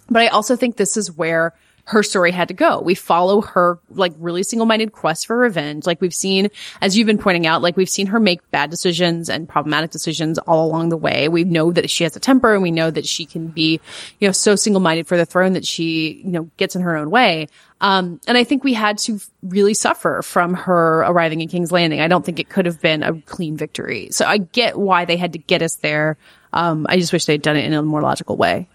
But 0.10 0.22
I 0.22 0.28
also 0.28 0.56
think 0.56 0.78
this 0.78 0.96
is 0.96 1.12
where 1.12 1.54
her 1.88 2.02
story 2.02 2.32
had 2.32 2.48
to 2.48 2.54
go. 2.54 2.82
We 2.82 2.96
follow 2.96 3.42
her 3.42 3.80
like 3.90 4.14
really 4.18 4.42
single-minded 4.42 4.92
quest 4.92 5.28
for 5.28 5.38
revenge. 5.38 5.86
Like 5.86 6.02
we've 6.02 6.14
seen, 6.14 6.50
as 6.82 6.98
you've 6.98 7.06
been 7.06 7.20
pointing 7.20 7.46
out, 7.46 7.62
like 7.62 7.78
we've 7.78 7.90
seen 7.90 8.08
her 8.08 8.20
make 8.20 8.50
bad 8.50 8.72
decisions 8.72 9.30
and 9.30 9.48
problematic 9.48 9.92
decisions 9.92 10.40
all 10.40 10.66
along 10.66 10.90
the 10.90 10.98
way. 10.98 11.30
We 11.30 11.44
know 11.44 11.72
that 11.72 11.90
she 11.92 12.04
has 12.04 12.16
a 12.16 12.20
temper 12.20 12.54
and 12.54 12.64
we 12.64 12.72
know 12.72 12.90
that 12.90 13.06
she 13.06 13.26
can 13.26 13.48
be, 13.50 13.80
you 14.20 14.28
know, 14.28 14.32
so 14.32 14.56
single-minded 14.56 15.06
for 15.06 15.16
the 15.16 15.28
throne 15.28 15.54
that 15.54 15.66
she, 15.66 16.24
you 16.26 16.32
know, 16.32 16.50
gets 16.58 16.76
in 16.76 16.82
her 16.82 16.98
own 16.98 17.12
way. 17.12 17.50
Um, 17.82 18.20
and 18.28 18.36
I 18.36 18.44
think 18.44 18.64
we 18.64 18.74
had 18.74 18.98
to 19.00 19.20
really 19.44 19.76
suffer 19.76 20.24
from 20.24 20.56
her 20.56 21.02
arriving 21.02 21.42
in 21.42 21.50
King's 21.50 21.72
Landing. 21.72 22.02
I 22.02 22.08
don't 22.08 22.26
think 22.26 22.40
it 22.40 22.50
could 22.50 22.66
have 22.66 22.82
been 22.82 23.04
a 23.04 23.22
clean 23.22 23.58
victory. 23.58 24.10
So 24.10 24.26
I 24.26 24.38
get 24.38 24.76
why 24.76 25.06
they 25.06 25.18
had 25.18 25.34
to 25.34 25.40
get 25.40 25.62
us 25.62 25.76
there. 25.76 26.18
Um, 26.52 26.88
I 26.90 26.98
just 26.98 27.14
wish 27.14 27.26
they'd 27.26 27.42
done 27.42 27.58
it 27.58 27.66
in 27.66 27.74
a 27.74 27.84
more 27.84 28.02
logical 28.02 28.38
way. 28.38 28.70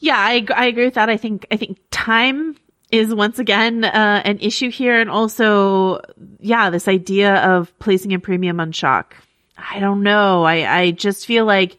Yeah, 0.00 0.16
I, 0.16 0.46
I 0.54 0.66
agree 0.66 0.84
with 0.84 0.94
that. 0.94 1.08
I 1.08 1.16
think, 1.16 1.46
I 1.50 1.56
think 1.56 1.78
time 1.90 2.56
is 2.90 3.14
once 3.14 3.38
again, 3.38 3.84
uh, 3.84 4.22
an 4.24 4.38
issue 4.38 4.70
here. 4.70 5.00
And 5.00 5.10
also, 5.10 6.00
yeah, 6.40 6.70
this 6.70 6.88
idea 6.88 7.34
of 7.36 7.76
placing 7.78 8.14
a 8.14 8.18
premium 8.18 8.60
on 8.60 8.72
shock. 8.72 9.16
I 9.56 9.80
don't 9.80 10.02
know. 10.02 10.44
I, 10.44 10.80
I 10.80 10.90
just 10.92 11.26
feel 11.26 11.44
like 11.44 11.78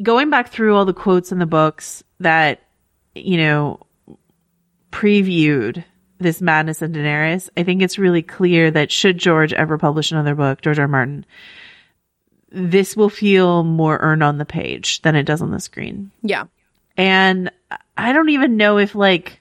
going 0.00 0.30
back 0.30 0.50
through 0.50 0.76
all 0.76 0.84
the 0.84 0.94
quotes 0.94 1.32
in 1.32 1.38
the 1.38 1.46
books 1.46 2.04
that, 2.20 2.62
you 3.14 3.36
know, 3.36 3.80
previewed 4.92 5.84
this 6.18 6.40
madness 6.40 6.82
in 6.82 6.92
Daenerys, 6.92 7.48
I 7.56 7.62
think 7.64 7.82
it's 7.82 7.98
really 7.98 8.22
clear 8.22 8.70
that 8.70 8.90
should 8.90 9.18
George 9.18 9.52
ever 9.52 9.78
publish 9.78 10.10
another 10.10 10.34
book, 10.34 10.60
George 10.62 10.78
R. 10.78 10.84
R. 10.84 10.88
Martin, 10.88 11.26
this 12.50 12.96
will 12.96 13.10
feel 13.10 13.62
more 13.62 13.98
earned 13.98 14.22
on 14.22 14.38
the 14.38 14.44
page 14.44 15.02
than 15.02 15.14
it 15.14 15.24
does 15.24 15.42
on 15.42 15.50
the 15.50 15.60
screen. 15.60 16.10
Yeah. 16.22 16.44
And 16.98 17.50
I 17.96 18.12
don't 18.12 18.28
even 18.30 18.56
know 18.56 18.78
if 18.78 18.94
like, 18.94 19.40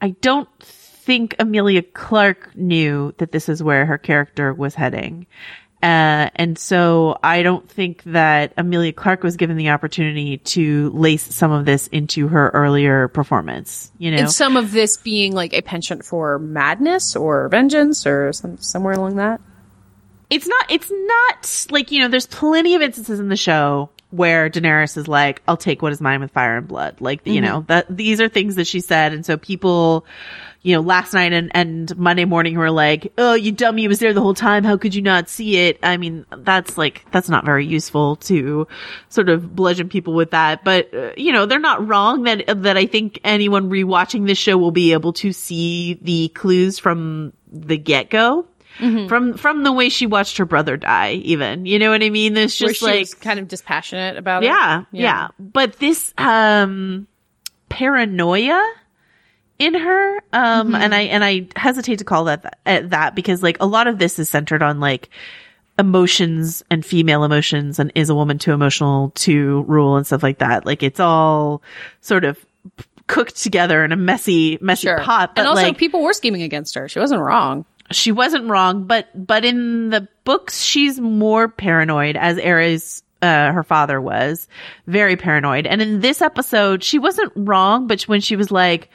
I 0.00 0.10
don't 0.10 0.48
think 0.60 1.34
Emilia 1.38 1.82
Clarke 1.82 2.54
knew 2.54 3.14
that 3.18 3.32
this 3.32 3.48
is 3.48 3.62
where 3.62 3.86
her 3.86 3.98
character 3.98 4.52
was 4.52 4.74
heading. 4.74 5.26
Uh, 5.82 6.30
and 6.36 6.58
so 6.58 7.18
I 7.22 7.42
don't 7.42 7.68
think 7.68 8.02
that 8.04 8.54
Emilia 8.56 8.92
Clarke 8.92 9.22
was 9.22 9.36
given 9.36 9.58
the 9.58 9.68
opportunity 9.68 10.38
to 10.38 10.90
lace 10.90 11.34
some 11.34 11.52
of 11.52 11.66
this 11.66 11.88
into 11.88 12.28
her 12.28 12.50
earlier 12.50 13.08
performance, 13.08 13.92
you 13.98 14.10
know? 14.10 14.16
And 14.16 14.30
some 14.30 14.56
of 14.56 14.72
this 14.72 14.96
being 14.96 15.34
like 15.34 15.52
a 15.52 15.60
penchant 15.60 16.04
for 16.04 16.38
madness 16.38 17.16
or 17.16 17.48
vengeance 17.48 18.06
or 18.06 18.32
some, 18.32 18.56
somewhere 18.58 18.94
along 18.94 19.16
that. 19.16 19.42
It's 20.30 20.46
not, 20.46 20.70
it's 20.70 20.90
not 20.90 21.66
like, 21.70 21.92
you 21.92 22.00
know, 22.00 22.08
there's 22.08 22.26
plenty 22.26 22.74
of 22.74 22.80
instances 22.80 23.20
in 23.20 23.28
the 23.28 23.36
show 23.36 23.90
where 24.14 24.48
Daenerys 24.48 24.96
is 24.96 25.08
like, 25.08 25.42
I'll 25.48 25.56
take 25.56 25.82
what 25.82 25.92
is 25.92 26.00
mine 26.00 26.20
with 26.20 26.30
fire 26.30 26.56
and 26.56 26.68
blood. 26.68 27.00
Like, 27.00 27.24
mm-hmm. 27.24 27.32
you 27.32 27.40
know, 27.40 27.64
that 27.68 27.86
these 27.94 28.20
are 28.20 28.28
things 28.28 28.56
that 28.56 28.66
she 28.66 28.80
said. 28.80 29.12
And 29.12 29.26
so 29.26 29.36
people, 29.36 30.06
you 30.62 30.74
know, 30.74 30.80
last 30.80 31.12
night 31.12 31.32
and, 31.32 31.50
and 31.54 31.96
Monday 31.98 32.24
morning 32.24 32.56
were 32.56 32.70
like, 32.70 33.12
Oh, 33.18 33.34
you 33.34 33.50
dummy 33.50 33.88
was 33.88 33.98
there 33.98 34.12
the 34.12 34.20
whole 34.20 34.34
time. 34.34 34.62
How 34.62 34.76
could 34.76 34.94
you 34.94 35.02
not 35.02 35.28
see 35.28 35.56
it? 35.56 35.78
I 35.82 35.96
mean, 35.96 36.24
that's 36.36 36.78
like, 36.78 37.04
that's 37.10 37.28
not 37.28 37.44
very 37.44 37.66
useful 37.66 38.16
to 38.16 38.68
sort 39.08 39.28
of 39.28 39.54
bludgeon 39.54 39.88
people 39.88 40.14
with 40.14 40.30
that. 40.30 40.62
But, 40.62 40.94
uh, 40.94 41.10
you 41.16 41.32
know, 41.32 41.46
they're 41.46 41.58
not 41.58 41.86
wrong 41.86 42.22
that, 42.24 42.62
that 42.62 42.76
I 42.76 42.86
think 42.86 43.20
anyone 43.24 43.68
rewatching 43.68 44.26
this 44.26 44.38
show 44.38 44.56
will 44.56 44.70
be 44.70 44.92
able 44.92 45.12
to 45.14 45.32
see 45.32 45.98
the 46.00 46.28
clues 46.28 46.78
from 46.78 47.32
the 47.50 47.76
get 47.76 48.10
go. 48.10 48.46
Mm-hmm. 48.78 49.06
From 49.08 49.36
from 49.36 49.62
the 49.62 49.72
way 49.72 49.88
she 49.88 50.06
watched 50.06 50.38
her 50.38 50.44
brother 50.44 50.76
die, 50.76 51.12
even 51.12 51.64
you 51.64 51.78
know 51.78 51.90
what 51.90 52.02
I 52.02 52.10
mean. 52.10 52.34
There's 52.34 52.56
just 52.56 52.82
like 52.82 53.20
kind 53.20 53.38
of 53.38 53.46
dispassionate 53.46 54.16
about 54.16 54.42
yeah, 54.42 54.80
it. 54.80 54.86
Yeah, 54.90 55.02
yeah. 55.02 55.28
But 55.38 55.78
this 55.78 56.12
um 56.18 57.06
paranoia 57.68 58.60
in 59.58 59.74
her, 59.74 60.16
um, 60.32 60.66
mm-hmm. 60.66 60.74
and 60.74 60.94
I 60.94 61.00
and 61.02 61.24
I 61.24 61.48
hesitate 61.54 62.00
to 62.00 62.04
call 62.04 62.24
that 62.24 62.58
that, 62.64 62.90
that 62.90 63.14
because 63.14 63.42
like 63.42 63.58
a 63.60 63.66
lot 63.66 63.86
of 63.86 63.98
this 63.98 64.18
is 64.18 64.28
centered 64.28 64.62
on 64.62 64.80
like 64.80 65.08
emotions 65.78 66.62
and 66.70 66.84
female 66.84 67.24
emotions 67.24 67.78
and 67.78 67.92
is 67.94 68.08
a 68.08 68.14
woman 68.14 68.38
too 68.38 68.52
emotional 68.52 69.10
to 69.10 69.62
rule 69.62 69.96
and 69.96 70.06
stuff 70.06 70.22
like 70.22 70.38
that. 70.38 70.66
Like 70.66 70.82
it's 70.82 71.00
all 71.00 71.62
sort 72.00 72.24
of 72.24 72.44
cooked 73.06 73.36
together 73.36 73.84
in 73.84 73.92
a 73.92 73.96
messy, 73.96 74.58
messy 74.60 74.86
sure. 74.86 74.98
pot. 74.98 75.34
But 75.34 75.42
and 75.42 75.48
also, 75.48 75.62
like, 75.62 75.78
people 75.78 76.02
were 76.02 76.12
scheming 76.12 76.42
against 76.42 76.74
her. 76.74 76.88
She 76.88 76.98
wasn't 76.98 77.20
wrong 77.20 77.64
she 77.90 78.12
wasn't 78.12 78.48
wrong, 78.48 78.84
but 78.84 79.08
but 79.14 79.44
in 79.44 79.90
the 79.90 80.08
books, 80.24 80.62
she's 80.62 80.98
more 81.00 81.48
paranoid, 81.48 82.16
as 82.16 82.38
Aerys, 82.38 83.02
uh, 83.22 83.52
her 83.52 83.62
father 83.62 84.00
was, 84.00 84.48
very 84.86 85.16
paranoid. 85.16 85.66
And 85.66 85.82
in 85.82 86.00
this 86.00 86.22
episode, 86.22 86.82
she 86.82 86.98
wasn't 86.98 87.32
wrong, 87.36 87.86
but 87.86 88.02
when 88.02 88.20
she 88.20 88.36
was 88.36 88.50
like, 88.50 88.90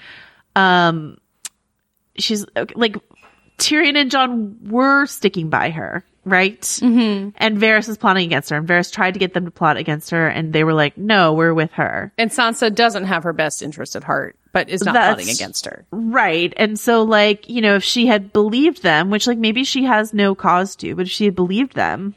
um, 0.56 1.18
she's 2.18 2.46
like 2.76 2.98
Tyrion 3.58 3.96
and 3.96 4.10
Jon 4.10 4.58
were 4.70 5.06
sticking 5.06 5.50
by 5.50 5.70
her, 5.70 6.04
right? 6.26 6.62
Mm-hmm. 6.62 7.30
And 7.38 7.58
Varys 7.58 7.88
was 7.88 7.98
plotting 7.98 8.26
against 8.26 8.50
her, 8.50 8.58
and 8.58 8.68
Varys 8.68 8.92
tried 8.92 9.14
to 9.14 9.20
get 9.20 9.34
them 9.34 9.46
to 9.46 9.52
plot 9.52 9.78
against 9.78 10.10
her, 10.12 10.28
and 10.28 10.54
they 10.54 10.64
were 10.64 10.74
like, 10.74 10.98
"No, 10.98 11.34
we're 11.34 11.54
with 11.54 11.72
her." 11.74 12.12
And 12.18 12.32
Sansa 12.32 12.74
doesn't 12.74 13.06
have 13.06 13.24
her 13.24 13.34
best 13.34 13.62
interest 13.62 13.96
at 13.96 14.04
heart 14.04 14.39
but 14.52 14.70
is 14.70 14.84
not 14.84 14.94
That's, 14.94 15.16
plotting 15.16 15.34
against 15.34 15.66
her. 15.66 15.86
Right. 15.92 16.54
And 16.58 16.80
so 16.80 17.04
like, 17.04 17.50
you 17.50 17.62
know, 17.62 17.76
if 17.76 17.84
she 17.84 18.08
had 18.08 18.34
believed 18.34 18.84
them, 18.84 19.10
which 19.10 19.28
like 19.28 19.38
maybe 19.38 19.64
she 19.64 19.84
has 19.84 20.14
no 20.14 20.36
cause 20.36 20.76
to, 20.78 20.96
but 20.96 21.06
if 21.06 21.12
she 21.12 21.26
had 21.26 21.36
believed 21.36 21.76
them, 21.76 22.16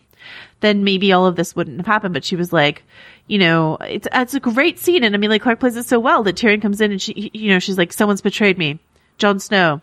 then 0.61 0.85
maybe 0.85 1.13
all 1.13 1.27
of 1.27 1.37
this 1.37 1.55
wouldn't 1.55 1.79
have 1.79 1.87
happened. 1.87 2.15
But 2.15 2.25
she 2.25 2.37
was 2.37 2.53
like, 2.53 2.85
you 3.27 3.39
know, 3.39 3.77
it's 3.81 4.09
it's 4.13 4.35
a 4.35 4.41
great 4.41 4.79
scene, 4.79 5.05
and 5.05 5.15
Emilia 5.15 5.39
Clarke 5.39 5.61
plays 5.61 5.77
it 5.77 5.87
so 5.87 6.01
well 6.01 6.23
that 6.23 6.37
Tyrion 6.37 6.63
comes 6.63 6.81
in 6.81 6.91
and 6.91 7.03
she, 7.03 7.31
you 7.35 7.51
know, 7.51 7.59
she's 7.59 7.79
like, 7.79 7.93
someone's 7.93 8.21
betrayed 8.21 8.59
me, 8.59 8.79
Jon 9.19 9.39
Snow, 9.39 9.81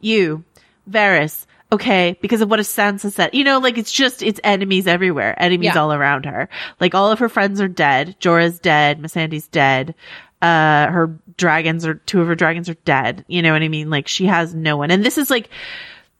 you, 0.00 0.44
Varys. 0.88 1.46
Okay, 1.72 2.18
because 2.20 2.40
of 2.40 2.50
what 2.50 2.58
a 2.58 2.64
Sansa 2.64 3.12
said. 3.12 3.32
You 3.32 3.44
know, 3.44 3.58
like 3.58 3.78
it's 3.78 3.92
just, 3.92 4.24
it's 4.24 4.40
enemies 4.42 4.88
everywhere. 4.88 5.40
Enemies 5.40 5.70
yeah. 5.72 5.80
all 5.80 5.92
around 5.92 6.24
her. 6.24 6.48
Like 6.80 6.96
all 6.96 7.12
of 7.12 7.20
her 7.20 7.28
friends 7.28 7.60
are 7.60 7.68
dead. 7.68 8.16
Jorah's 8.18 8.58
dead. 8.58 9.00
Missandei's 9.00 9.46
dead 9.46 9.94
uh, 10.42 10.86
her 10.88 11.18
dragons 11.36 11.86
or 11.86 11.94
two 11.94 12.20
of 12.20 12.26
her 12.26 12.34
dragons 12.34 12.68
are 12.68 12.74
dead. 12.74 13.24
You 13.28 13.42
know 13.42 13.52
what 13.52 13.62
I 13.62 13.68
mean? 13.68 13.90
Like 13.90 14.08
she 14.08 14.26
has 14.26 14.54
no 14.54 14.76
one. 14.76 14.90
And 14.90 15.04
this 15.04 15.18
is 15.18 15.30
like, 15.30 15.48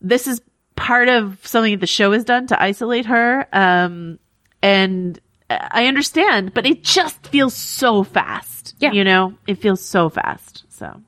this 0.01 0.27
is 0.27 0.41
part 0.77 1.09
of 1.09 1.47
something 1.47 1.73
that 1.73 1.81
the 1.81 1.87
show 1.87 2.13
has 2.13 2.25
done 2.25 2.47
to 2.49 2.63
isolate 2.63 3.07
her. 3.07 3.47
Um, 3.53 4.19
and 4.63 5.19
I 5.51 5.87
understand, 5.87 6.55
but 6.55 6.67
it 6.67 6.83
just 6.83 7.27
feels 7.27 7.55
so 7.55 8.03
fast. 8.03 8.75
Yeah. 8.79 8.93
You 8.93 9.05
know, 9.05 9.35
it 9.47 9.57
feels 9.57 9.85
so 9.85 10.09
fast. 10.09 10.65
So. 10.69 11.01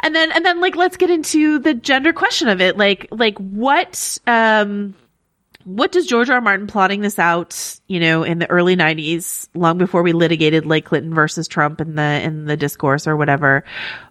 And 0.00 0.14
then, 0.14 0.32
and 0.32 0.44
then 0.44 0.60
like, 0.60 0.76
let's 0.76 0.96
get 0.96 1.10
into 1.10 1.58
the 1.58 1.74
gender 1.74 2.12
question 2.12 2.48
of 2.48 2.60
it. 2.60 2.76
Like, 2.76 3.08
like 3.10 3.38
what, 3.38 4.18
um, 4.26 4.94
what 5.64 5.92
does 5.92 6.06
George 6.06 6.30
R. 6.30 6.40
Martin 6.40 6.66
plotting 6.66 7.00
this 7.00 7.18
out, 7.18 7.80
you 7.86 8.00
know, 8.00 8.22
in 8.22 8.38
the 8.38 8.50
early 8.50 8.76
nineties, 8.76 9.48
long 9.54 9.78
before 9.78 10.02
we 10.02 10.12
litigated 10.12 10.66
like 10.66 10.84
Clinton 10.84 11.14
versus 11.14 11.48
Trump 11.48 11.80
in 11.80 11.94
the, 11.94 12.02
in 12.02 12.44
the 12.44 12.56
discourse 12.56 13.06
or 13.06 13.16
whatever? 13.16 13.64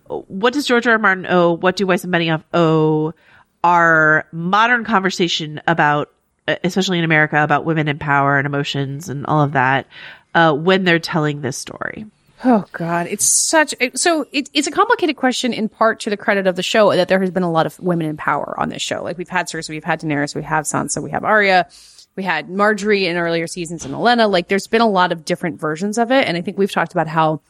What 0.08 0.54
does 0.54 0.66
George 0.66 0.88
R. 0.88 0.98
Martin 0.98 1.26
owe? 1.28 1.54
What 1.54 1.76
do 1.76 1.88
Weiss 1.88 2.04
and 2.04 2.14
Benioff 2.14 2.44
owe 2.54 3.14
our 3.64 4.28
modern 4.32 4.84
conversation 4.84 5.62
about, 5.68 6.12
especially 6.48 7.00
in 7.00 7.06
America, 7.06 7.42
about 7.42 7.66
women 7.66 7.88
in 7.88 8.00
power 8.00 8.38
and 8.38 8.46
emotions 8.46 9.10
and 9.10 9.26
all 9.26 9.42
of 9.42 9.54
that, 9.54 9.88
uh, 10.36 10.54
when 10.54 10.84
they're 10.84 11.00
telling 11.00 11.42
this 11.42 11.58
story? 11.58 12.06
Oh 12.46 12.66
God, 12.74 13.08
it's 13.08 13.26
such 13.26 13.74
so. 13.96 14.26
It, 14.32 14.50
it's 14.54 14.68
a 14.68 14.72
complicated 14.72 15.16
question 15.16 15.54
in 15.54 15.70
part 15.70 16.02
to 16.02 16.10
the 16.10 16.18
credit 16.18 16.46
of 16.46 16.56
the 16.56 16.64
show 16.64 16.94
that 16.94 17.08
there 17.08 17.20
has 17.22 17.32
been 17.32 17.44
a 17.44 17.52
lot 17.52 17.66
of 17.66 17.80
women 17.80 18.08
in 18.08 18.18
power 18.18 18.60
on 18.60 18.70
this 18.70 18.82
show. 18.82 19.02
Like 19.02 19.18
we've 19.18 19.30
had 19.30 19.48
Cersei, 19.48 19.70
we've 19.70 19.84
had 19.84 20.02
Daenerys, 20.02 20.36
we 20.36 20.44
have 20.44 20.66
Sansa, 20.66 21.02
we 21.02 21.12
have 21.12 21.24
Arya, 21.24 21.68
we 22.16 22.24
had 22.24 22.50
Margaery 22.50 23.04
in 23.04 23.16
earlier 23.18 23.48
seasons 23.48 23.86
and 23.86 23.94
Olenna. 23.94 24.30
Like 24.30 24.50
there's 24.50 24.68
been 24.68 24.82
a 24.82 24.90
lot 24.90 25.12
of 25.12 25.24
different 25.24 25.60
versions 25.60 25.98
of 25.98 26.12
it, 26.12 26.28
and 26.28 26.36
I 26.36 26.42
think 26.42 26.58
we've 26.58 26.72
talked 26.72 26.92
about 26.92 27.08
how 27.08 27.42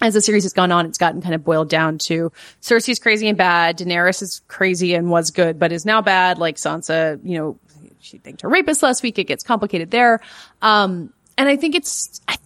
as 0.00 0.14
the 0.14 0.20
series 0.20 0.44
has 0.44 0.52
gone 0.52 0.70
on, 0.70 0.86
it's 0.86 0.98
gotten 0.98 1.20
kind 1.20 1.34
of 1.34 1.42
boiled 1.42 1.68
down 1.68 1.98
to 1.98 2.30
Cersei's 2.62 3.00
crazy 3.00 3.28
and 3.28 3.36
bad, 3.36 3.78
Daenerys 3.78 4.22
is 4.22 4.42
crazy 4.46 4.94
and 4.94 5.10
was 5.10 5.32
good, 5.32 5.58
but 5.58 5.72
is 5.72 5.84
now 5.84 6.00
bad. 6.00 6.38
Like 6.38 6.56
Sansa, 6.56 7.18
you 7.24 7.36
know, 7.36 7.58
she 7.98 8.18
thanked 8.18 8.42
her 8.42 8.48
rapist 8.48 8.82
last 8.84 9.02
week. 9.02 9.18
It 9.18 9.24
gets 9.24 9.42
complicated 9.42 9.90
there. 9.90 10.20
Um, 10.62 11.12
and 11.36 11.48
I 11.48 11.56
think 11.56 11.74
it's, 11.74 12.20
I, 12.28 12.36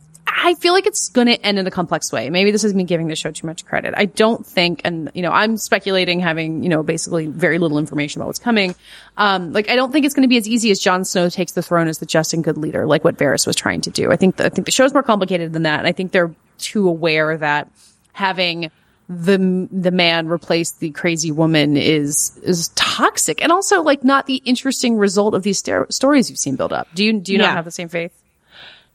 I 0.45 0.55
feel 0.55 0.72
like 0.72 0.86
it's 0.86 1.09
going 1.09 1.28
to 1.28 1.40
end 1.47 1.61
in 1.61 1.66
a 1.68 1.70
complex 1.70 2.11
way. 2.11 2.28
Maybe 2.28 2.51
this 2.51 2.64
is 2.64 2.74
me 2.74 2.82
giving 2.82 3.07
the 3.07 3.14
show 3.14 3.30
too 3.30 3.47
much 3.47 3.64
credit. 3.64 3.95
I 3.97 4.07
don't 4.07 4.45
think, 4.45 4.80
and 4.84 5.09
you 5.14 5.22
know, 5.22 5.30
I'm 5.30 5.57
speculating, 5.57 6.18
having 6.18 6.64
you 6.64 6.68
know, 6.68 6.82
basically 6.82 7.26
very 7.26 7.59
little 7.59 7.78
information 7.78 8.20
about 8.20 8.26
what's 8.26 8.40
coming. 8.40 8.74
Um, 9.16 9.53
like 9.53 9.70
I 9.70 9.76
don't 9.76 9.93
think 9.93 10.05
it's 10.05 10.14
going 10.14 10.24
to 10.24 10.28
be 10.28 10.38
as 10.38 10.49
easy 10.49 10.72
as 10.72 10.80
Jon 10.80 11.05
Snow 11.05 11.28
takes 11.28 11.53
the 11.53 11.62
throne 11.62 11.86
as 11.86 11.99
the 11.99 12.07
just 12.07 12.34
and 12.34 12.43
good 12.43 12.59
leader, 12.59 12.86
like 12.86 13.05
what 13.05 13.16
Varys 13.16 13.47
was 13.47 13.55
trying 13.55 13.82
to 13.82 13.90
do. 13.90 14.11
I 14.11 14.16
think 14.16 14.36
the, 14.36 14.47
I 14.47 14.49
think 14.49 14.66
the 14.66 14.72
show's 14.72 14.93
more 14.93 15.05
complicated 15.05 15.53
than 15.53 15.62
that, 15.62 15.78
and 15.78 15.86
I 15.86 15.93
think 15.93 16.11
they're 16.11 16.34
too 16.59 16.88
aware 16.88 17.36
that 17.36 17.70
having 18.12 18.70
the 19.09 19.68
the 19.70 19.90
man 19.90 20.26
replace 20.26 20.72
the 20.72 20.90
crazy 20.90 21.30
woman 21.30 21.76
is 21.76 22.36
is 22.43 22.68
toxic 22.74 23.43
and 23.43 23.53
also 23.53 23.82
like 23.82 24.05
not 24.05 24.26
the 24.26 24.36
interesting 24.36 24.97
result 24.97 25.34
of 25.34 25.43
these 25.43 25.59
st- 25.59 25.93
stories 25.93 26.30
you've 26.30 26.38
seen 26.38 26.57
build 26.57 26.72
up. 26.72 26.88
Do 26.95 27.05
you 27.05 27.20
do 27.20 27.32
you 27.32 27.38
yeah. 27.38 27.47
not 27.47 27.57
have 27.57 27.64
the 27.64 27.70
same 27.70 27.88
faith? 27.88 28.12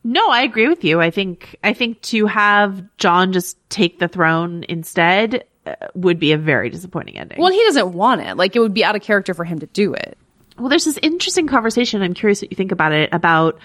No, 0.10 0.30
I 0.30 0.44
agree 0.44 0.70
with 0.70 0.86
you. 0.86 1.02
I 1.02 1.12
think 1.12 1.58
I 1.66 1.74
think 1.74 2.02
to 2.04 2.28
have 2.28 2.82
Jon 2.98 3.34
just 3.34 3.58
take 3.70 4.00
the 4.00 4.08
throne 4.08 4.64
instead 4.70 5.44
uh, 5.66 5.76
would 5.96 6.18
be 6.18 6.32
a 6.32 6.38
very 6.38 6.70
disappointing 6.70 7.18
ending. 7.18 7.42
Well, 7.42 7.52
he 7.52 7.62
doesn't 7.64 7.92
want 7.92 8.22
it. 8.22 8.38
Like 8.38 8.56
it 8.56 8.62
would 8.62 8.74
be 8.74 8.86
out 8.86 8.96
of 8.96 9.02
character 9.02 9.34
for 9.34 9.44
him 9.44 9.60
to 9.60 9.66
do 9.66 9.94
it. 9.94 10.18
Well, 10.58 10.70
there's 10.70 10.86
this 10.86 10.98
interesting 11.02 11.46
conversation. 11.46 12.02
I'm 12.02 12.14
curious 12.14 12.42
what 12.42 12.50
you 12.50 12.56
think 12.56 12.72
about 12.72 12.94
it 12.94 13.10
about 13.12 13.60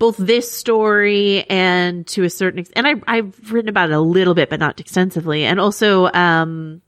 both 0.00 0.16
this 0.16 0.50
story 0.50 1.48
and 1.48 2.04
to 2.08 2.24
a 2.24 2.30
certain 2.30 2.58
extent, 2.58 2.84
and 2.84 3.02
I, 3.06 3.18
I've 3.18 3.52
written 3.52 3.68
about 3.68 3.90
it 3.90 3.94
a 3.94 4.00
little 4.00 4.34
bit, 4.34 4.50
but 4.50 4.58
not 4.58 4.80
extensively. 4.80 5.44
And 5.44 5.60
also, 5.60 6.10
um, 6.12 6.82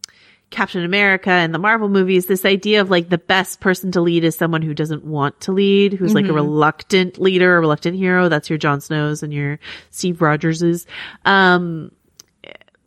Captain 0.51 0.84
America 0.84 1.30
and 1.30 1.55
the 1.55 1.59
Marvel 1.59 1.88
movies, 1.88 2.26
this 2.26 2.44
idea 2.44 2.80
of 2.80 2.90
like 2.90 3.09
the 3.09 3.18
best 3.18 3.61
person 3.61 3.92
to 3.92 4.01
lead 4.01 4.24
is 4.24 4.36
someone 4.36 4.62
who 4.62 4.74
doesn't 4.74 5.05
want 5.05 5.40
to 5.40 5.53
lead, 5.53 5.92
who's 5.92 6.11
mm-hmm. 6.11 6.16
like 6.16 6.24
a 6.24 6.28
mm-hmm. 6.28 6.36
reluctant 6.36 7.18
leader, 7.18 7.57
a 7.57 7.61
reluctant 7.61 7.96
hero. 7.96 8.28
That's 8.28 8.51
your 8.51 8.59
Jon 8.59 8.80
Snows 8.80 9.22
and 9.22 9.32
your 9.32 9.59
Steve 9.90 10.18
Rogerses. 10.18 10.86
Um, 11.24 11.92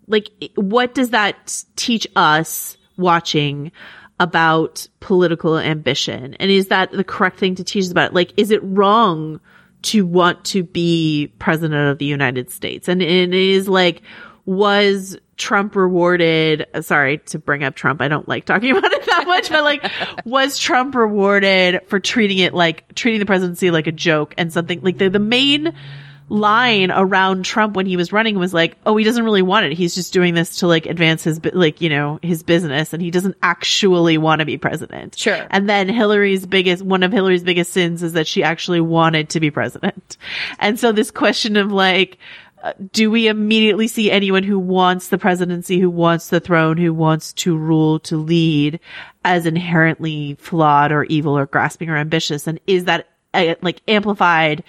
like 0.08 0.30
what 0.56 0.94
does 0.94 1.12
that 1.12 1.64
teach 1.76 2.06
us 2.16 2.78
watching 2.98 3.72
about 4.20 4.88
political 5.00 5.58
ambition? 5.58 6.36
And 6.36 6.52
is 6.52 6.68
that 6.68 6.92
the 6.92 7.04
correct 7.04 7.40
thing 7.40 7.56
to 7.56 7.64
teach 7.64 7.86
us 7.86 7.92
about? 7.92 8.14
Like, 8.14 8.34
is 8.38 8.52
it 8.52 8.62
wrong 8.64 9.40
to 9.84 10.06
want 10.06 10.44
to 10.46 10.64
be 10.64 11.32
president 11.40 11.90
of 11.90 11.98
the 12.00 12.06
United 12.06 12.50
States. 12.50 12.88
And 12.88 13.02
it 13.02 13.34
is 13.34 13.68
like, 13.68 14.02
was 14.46 15.18
Trump 15.38 15.76
rewarded? 15.76 16.68
Sorry 16.82 17.20
to 17.20 17.40
bring 17.40 17.64
up 17.64 17.76
Trump. 17.76 18.02
I 18.02 18.08
don't 18.08 18.28
like 18.28 18.46
talking 18.46 18.72
about 18.78 18.92
it 18.92 19.06
that 19.06 19.26
much, 19.28 19.50
but 19.50 19.64
like, 19.64 19.90
was 20.26 20.58
Trump 20.58 20.96
rewarded 20.96 21.82
for 21.88 22.00
treating 22.00 22.40
it 22.40 22.54
like, 22.54 22.94
treating 22.96 23.20
the 23.20 23.26
presidency 23.26 23.72
like 23.72 23.88
a 23.88 23.92
joke 23.92 24.34
and 24.38 24.52
something 24.52 24.82
like 24.82 24.98
the, 24.98 25.10
the 25.10 25.20
main 25.20 25.74
line 26.30 26.90
around 26.90 27.44
Trump 27.46 27.76
when 27.76 27.86
he 27.86 27.98
was 27.98 28.12
running 28.12 28.40
was 28.40 28.54
like, 28.54 28.78
oh, 28.86 28.96
he 28.98 29.04
doesn't 29.04 29.24
really 29.24 29.42
want 29.42 29.66
it. 29.66 29.74
He's 29.74 29.94
just 29.94 30.14
doing 30.14 30.34
this 30.34 30.58
to 30.58 30.68
like 30.68 30.86
advance 30.86 31.24
his, 31.24 31.40
like, 31.54 31.82
you 31.82 31.90
know, 31.90 32.20
his 32.22 32.44
business 32.44 32.94
and 32.94 33.02
he 33.02 33.12
doesn't 33.12 33.36
actually 33.44 34.18
want 34.18 34.40
to 34.40 34.46
be 34.46 34.58
president. 34.58 35.18
Sure. 35.18 35.46
And 35.52 35.70
then 35.70 35.90
Hillary's 35.90 36.46
biggest, 36.46 36.84
one 36.84 37.04
of 37.04 37.12
Hillary's 37.12 37.44
biggest 37.44 37.72
sins 37.72 38.04
is 38.04 38.14
that 38.14 38.28
she 38.28 38.44
actually 38.44 38.82
wanted 38.82 39.30
to 39.30 39.40
be 39.40 39.52
president. 39.52 40.18
And 40.60 40.80
so 40.80 40.92
this 40.92 41.12
question 41.12 41.58
of 41.58 41.72
like, 41.72 42.18
do 42.92 43.12
we 43.12 43.28
immediately 43.28 43.88
see 43.88 44.10
anyone 44.10 44.44
who 44.44 44.58
wants 44.58 45.10
the 45.10 45.18
presidency, 45.18 45.80
who 45.80 45.90
wants 45.90 46.30
the 46.30 46.40
throne, 46.40 46.78
who 46.78 46.94
wants 46.94 47.34
to 47.34 47.58
rule, 47.58 48.00
to 48.02 48.18
lead 48.18 48.80
as 49.26 49.46
inherently 49.46 50.36
flawed 50.36 50.92
or 50.92 51.04
evil 51.06 51.38
or 51.38 51.46
grasping 51.46 51.90
or 51.90 51.98
ambitious? 51.98 52.48
And 52.48 52.60
is 52.68 52.86
that 52.86 53.08
uh, 53.34 53.56
like 53.62 53.82
amplified 53.88 54.64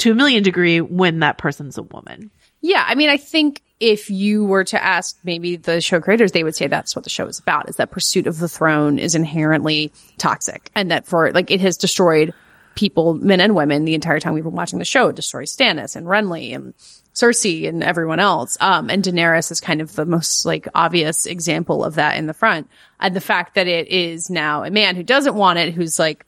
to 0.00 0.12
a 0.12 0.14
million 0.14 0.42
degree 0.42 0.80
when 0.80 1.20
that 1.20 1.38
person's 1.38 1.78
a 1.78 1.82
woman. 1.82 2.30
Yeah. 2.62 2.84
I 2.86 2.94
mean, 2.94 3.10
I 3.10 3.16
think 3.16 3.62
if 3.78 4.10
you 4.10 4.44
were 4.44 4.64
to 4.64 4.82
ask 4.82 5.18
maybe 5.24 5.56
the 5.56 5.80
show 5.80 6.00
creators, 6.00 6.32
they 6.32 6.42
would 6.42 6.56
say 6.56 6.66
that's 6.66 6.96
what 6.96 7.04
the 7.04 7.10
show 7.10 7.26
is 7.26 7.38
about 7.38 7.68
is 7.68 7.76
that 7.76 7.90
pursuit 7.90 8.26
of 8.26 8.38
the 8.38 8.48
throne 8.48 8.98
is 8.98 9.14
inherently 9.14 9.92
toxic 10.18 10.70
and 10.74 10.90
that 10.90 11.06
for 11.06 11.32
like 11.32 11.50
it 11.50 11.60
has 11.60 11.76
destroyed 11.76 12.34
people, 12.74 13.14
men 13.14 13.40
and 13.40 13.54
women 13.54 13.84
the 13.84 13.94
entire 13.94 14.20
time 14.20 14.32
we've 14.32 14.44
been 14.44 14.52
watching 14.52 14.78
the 14.78 14.84
show. 14.84 15.08
It 15.08 15.16
destroys 15.16 15.54
Stannis 15.54 15.96
and 15.96 16.06
Renly 16.06 16.54
and 16.54 16.74
Cersei 17.20 17.68
and 17.68 17.82
everyone 17.82 18.20
else. 18.20 18.56
Um, 18.60 18.88
and 18.88 19.04
Daenerys 19.04 19.50
is 19.50 19.60
kind 19.60 19.80
of 19.80 19.94
the 19.94 20.06
most 20.06 20.46
like 20.46 20.68
obvious 20.74 21.26
example 21.26 21.84
of 21.84 21.96
that 21.96 22.16
in 22.16 22.26
the 22.26 22.34
front. 22.34 22.68
And 22.98 23.14
the 23.14 23.20
fact 23.20 23.54
that 23.54 23.66
it 23.66 23.88
is 23.88 24.30
now 24.30 24.64
a 24.64 24.70
man 24.70 24.96
who 24.96 25.02
doesn't 25.02 25.34
want 25.34 25.58
it, 25.58 25.74
who's 25.74 25.98
like 25.98 26.24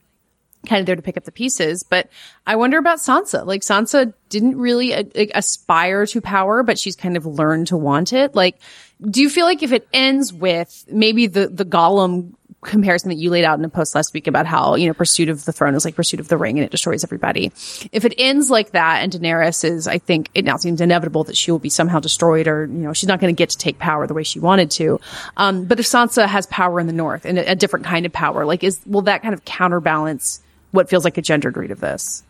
kind 0.67 0.79
of 0.79 0.85
there 0.85 0.95
to 0.95 1.01
pick 1.01 1.17
up 1.17 1.23
the 1.23 1.31
pieces. 1.31 1.83
But 1.83 2.09
I 2.45 2.55
wonder 2.55 2.77
about 2.77 2.99
Sansa. 2.99 3.45
Like 3.45 3.61
Sansa 3.61 4.13
didn't 4.29 4.57
really 4.57 4.93
uh, 4.93 5.03
aspire 5.33 6.05
to 6.07 6.21
power, 6.21 6.63
but 6.63 6.79
she's 6.79 6.95
kind 6.95 7.17
of 7.17 7.25
learned 7.25 7.67
to 7.67 7.77
want 7.77 8.13
it. 8.13 8.35
Like, 8.35 8.59
do 9.01 9.21
you 9.21 9.29
feel 9.29 9.45
like 9.45 9.63
if 9.63 9.71
it 9.71 9.87
ends 9.93 10.31
with 10.31 10.85
maybe 10.89 11.27
the, 11.27 11.47
the 11.47 11.65
Gollum 11.65 12.33
comparison 12.63 13.09
that 13.09 13.15
you 13.15 13.29
laid 13.29 13.43
out 13.43 13.59
in 13.59 13.65
a 13.65 13.69
post 13.69 13.95
last 13.95 14.13
week 14.13 14.27
about 14.27 14.45
how, 14.45 14.75
you 14.75 14.87
know, 14.87 14.93
pursuit 14.93 15.29
of 15.29 15.45
the 15.45 15.51
throne 15.51 15.75
is 15.75 15.85
like 15.85 15.95
pursuit 15.95 16.19
of 16.19 16.27
the 16.27 16.37
ring 16.37 16.57
and 16.57 16.65
it 16.65 16.71
destroys 16.71 17.03
everybody. 17.03 17.51
If 17.91 18.05
it 18.05 18.13
ends 18.17 18.49
like 18.49 18.71
that 18.71 19.03
and 19.03 19.11
Daenerys 19.11 19.63
is, 19.63 19.87
I 19.87 19.97
think 19.97 20.29
it 20.33 20.45
now 20.45 20.57
seems 20.57 20.81
inevitable 20.81 21.23
that 21.25 21.37
she 21.37 21.51
will 21.51 21.59
be 21.59 21.69
somehow 21.69 21.99
destroyed 21.99 22.47
or, 22.47 22.65
you 22.65 22.73
know, 22.73 22.93
she's 22.93 23.09
not 23.09 23.19
going 23.19 23.33
to 23.33 23.37
get 23.37 23.49
to 23.51 23.57
take 23.57 23.79
power 23.79 24.07
the 24.07 24.13
way 24.13 24.23
she 24.23 24.39
wanted 24.39 24.71
to. 24.71 24.99
Um, 25.37 25.65
but 25.65 25.79
if 25.79 25.85
Sansa 25.85 26.27
has 26.27 26.45
power 26.47 26.79
in 26.79 26.87
the 26.87 26.93
north 26.93 27.25
and 27.25 27.37
a, 27.37 27.51
a 27.51 27.55
different 27.55 27.85
kind 27.85 28.05
of 28.05 28.13
power, 28.13 28.45
like 28.45 28.63
is, 28.63 28.79
will 28.85 29.03
that 29.03 29.21
kind 29.21 29.33
of 29.33 29.45
counterbalance 29.45 30.41
what 30.73 30.89
feels 30.89 31.05
like 31.05 31.17
a 31.17 31.21
gendered 31.21 31.55
read 31.55 31.71
of 31.71 31.79
this. 31.79 32.23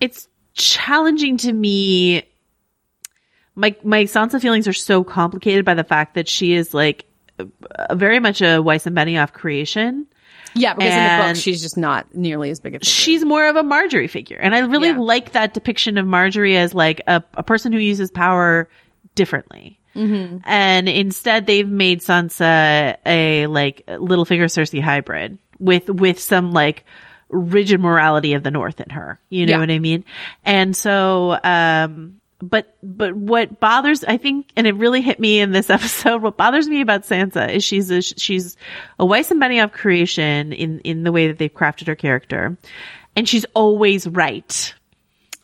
It's 0.00 0.28
challenging 0.54 1.38
to 1.38 1.52
me. 1.52 2.24
My 3.54 3.74
my 3.82 4.04
Sansa 4.04 4.40
feelings 4.40 4.68
are 4.68 4.72
so 4.72 5.02
complicated 5.02 5.64
by 5.64 5.74
the 5.74 5.84
fact 5.84 6.14
that 6.14 6.28
she 6.28 6.52
is 6.52 6.74
like 6.74 7.06
very 7.92 8.20
much 8.20 8.40
a 8.42 8.60
Weiss 8.60 8.86
and 8.86 8.96
Benioff 8.96 9.32
creation. 9.32 10.06
Yeah, 10.54 10.74
because 10.74 10.92
and 10.92 11.12
in 11.12 11.18
the 11.18 11.32
book 11.32 11.42
she's 11.42 11.60
just 11.62 11.76
not 11.76 12.14
nearly 12.14 12.50
as 12.50 12.60
big 12.60 12.74
a. 12.74 12.78
Figure. 12.78 12.90
She's 12.90 13.24
more 13.24 13.48
of 13.48 13.56
a 13.56 13.62
Margaery 13.62 14.08
figure, 14.08 14.38
and 14.38 14.54
I 14.54 14.60
really 14.60 14.88
yeah. 14.88 14.98
like 14.98 15.32
that 15.32 15.54
depiction 15.54 15.98
of 15.98 16.06
Margaery 16.06 16.56
as 16.56 16.74
like 16.74 17.02
a, 17.06 17.22
a 17.34 17.42
person 17.42 17.72
who 17.72 17.78
uses 17.78 18.10
power 18.10 18.68
differently. 19.14 19.78
Mm-hmm. 19.94 20.38
And 20.44 20.88
instead, 20.88 21.46
they've 21.46 21.68
made 21.68 22.00
Sansa 22.00 22.96
a 23.04 23.46
like 23.46 23.84
little 23.86 24.24
Littlefinger 24.24 24.44
Cersei 24.44 24.80
hybrid 24.80 25.38
with 25.58 25.88
with 25.90 26.20
some 26.20 26.52
like 26.52 26.84
rigid 27.28 27.80
morality 27.80 28.34
of 28.34 28.42
the 28.42 28.50
North 28.50 28.80
in 28.80 28.90
her. 28.90 29.20
You 29.28 29.46
know 29.46 29.54
yeah. 29.54 29.58
what 29.58 29.70
I 29.70 29.78
mean? 29.78 30.04
And 30.44 30.76
so, 30.76 31.38
um, 31.42 32.20
but, 32.40 32.76
but 32.82 33.14
what 33.14 33.60
bothers, 33.60 34.04
I 34.04 34.16
think, 34.16 34.50
and 34.56 34.66
it 34.66 34.74
really 34.76 35.00
hit 35.00 35.18
me 35.18 35.40
in 35.40 35.52
this 35.52 35.70
episode, 35.70 36.22
what 36.22 36.36
bothers 36.36 36.68
me 36.68 36.80
about 36.80 37.02
Sansa 37.02 37.52
is 37.52 37.64
she's 37.64 37.90
a, 37.90 38.02
she's 38.02 38.56
a 38.98 39.06
Weiss 39.06 39.30
and 39.30 39.40
Benioff 39.40 39.72
creation 39.72 40.52
in, 40.52 40.80
in 40.80 41.02
the 41.04 41.12
way 41.12 41.28
that 41.28 41.38
they've 41.38 41.52
crafted 41.52 41.86
her 41.86 41.96
character. 41.96 42.56
And 43.16 43.28
she's 43.28 43.44
always 43.54 44.06
right. 44.06 44.74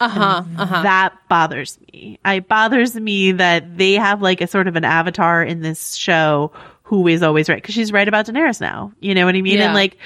Uh 0.01 0.09
huh. 0.09 0.43
Uh-huh. 0.59 0.83
That 0.83 1.15
bothers 1.29 1.79
me. 1.93 2.19
It 2.25 2.49
bothers 2.49 2.95
me 2.95 3.33
that 3.33 3.79
they 3.79 3.95
have 3.95 4.23
like 4.23 4.41
a 4.41 4.47
sort 4.47 4.69
of 4.69 4.77
an 4.77 4.85
avatar 4.85 5.43
in 5.43 5.63
this 5.63 5.95
show 5.95 6.53
who 6.83 7.07
is 7.09 7.23
always 7.23 7.49
right 7.49 7.63
because 7.63 7.75
she's 7.75 7.93
right 7.93 8.07
about 8.07 8.27
Daenerys 8.27 8.61
now. 8.61 8.93
You 9.01 9.15
know 9.15 9.25
what 9.25 9.35
I 9.35 9.41
mean? 9.41 9.59
Yeah. 9.59 9.67
And 9.67 9.75
like, 9.75 9.97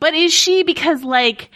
but 0.00 0.14
is 0.14 0.32
she 0.32 0.62
because 0.62 1.04
like 1.04 1.50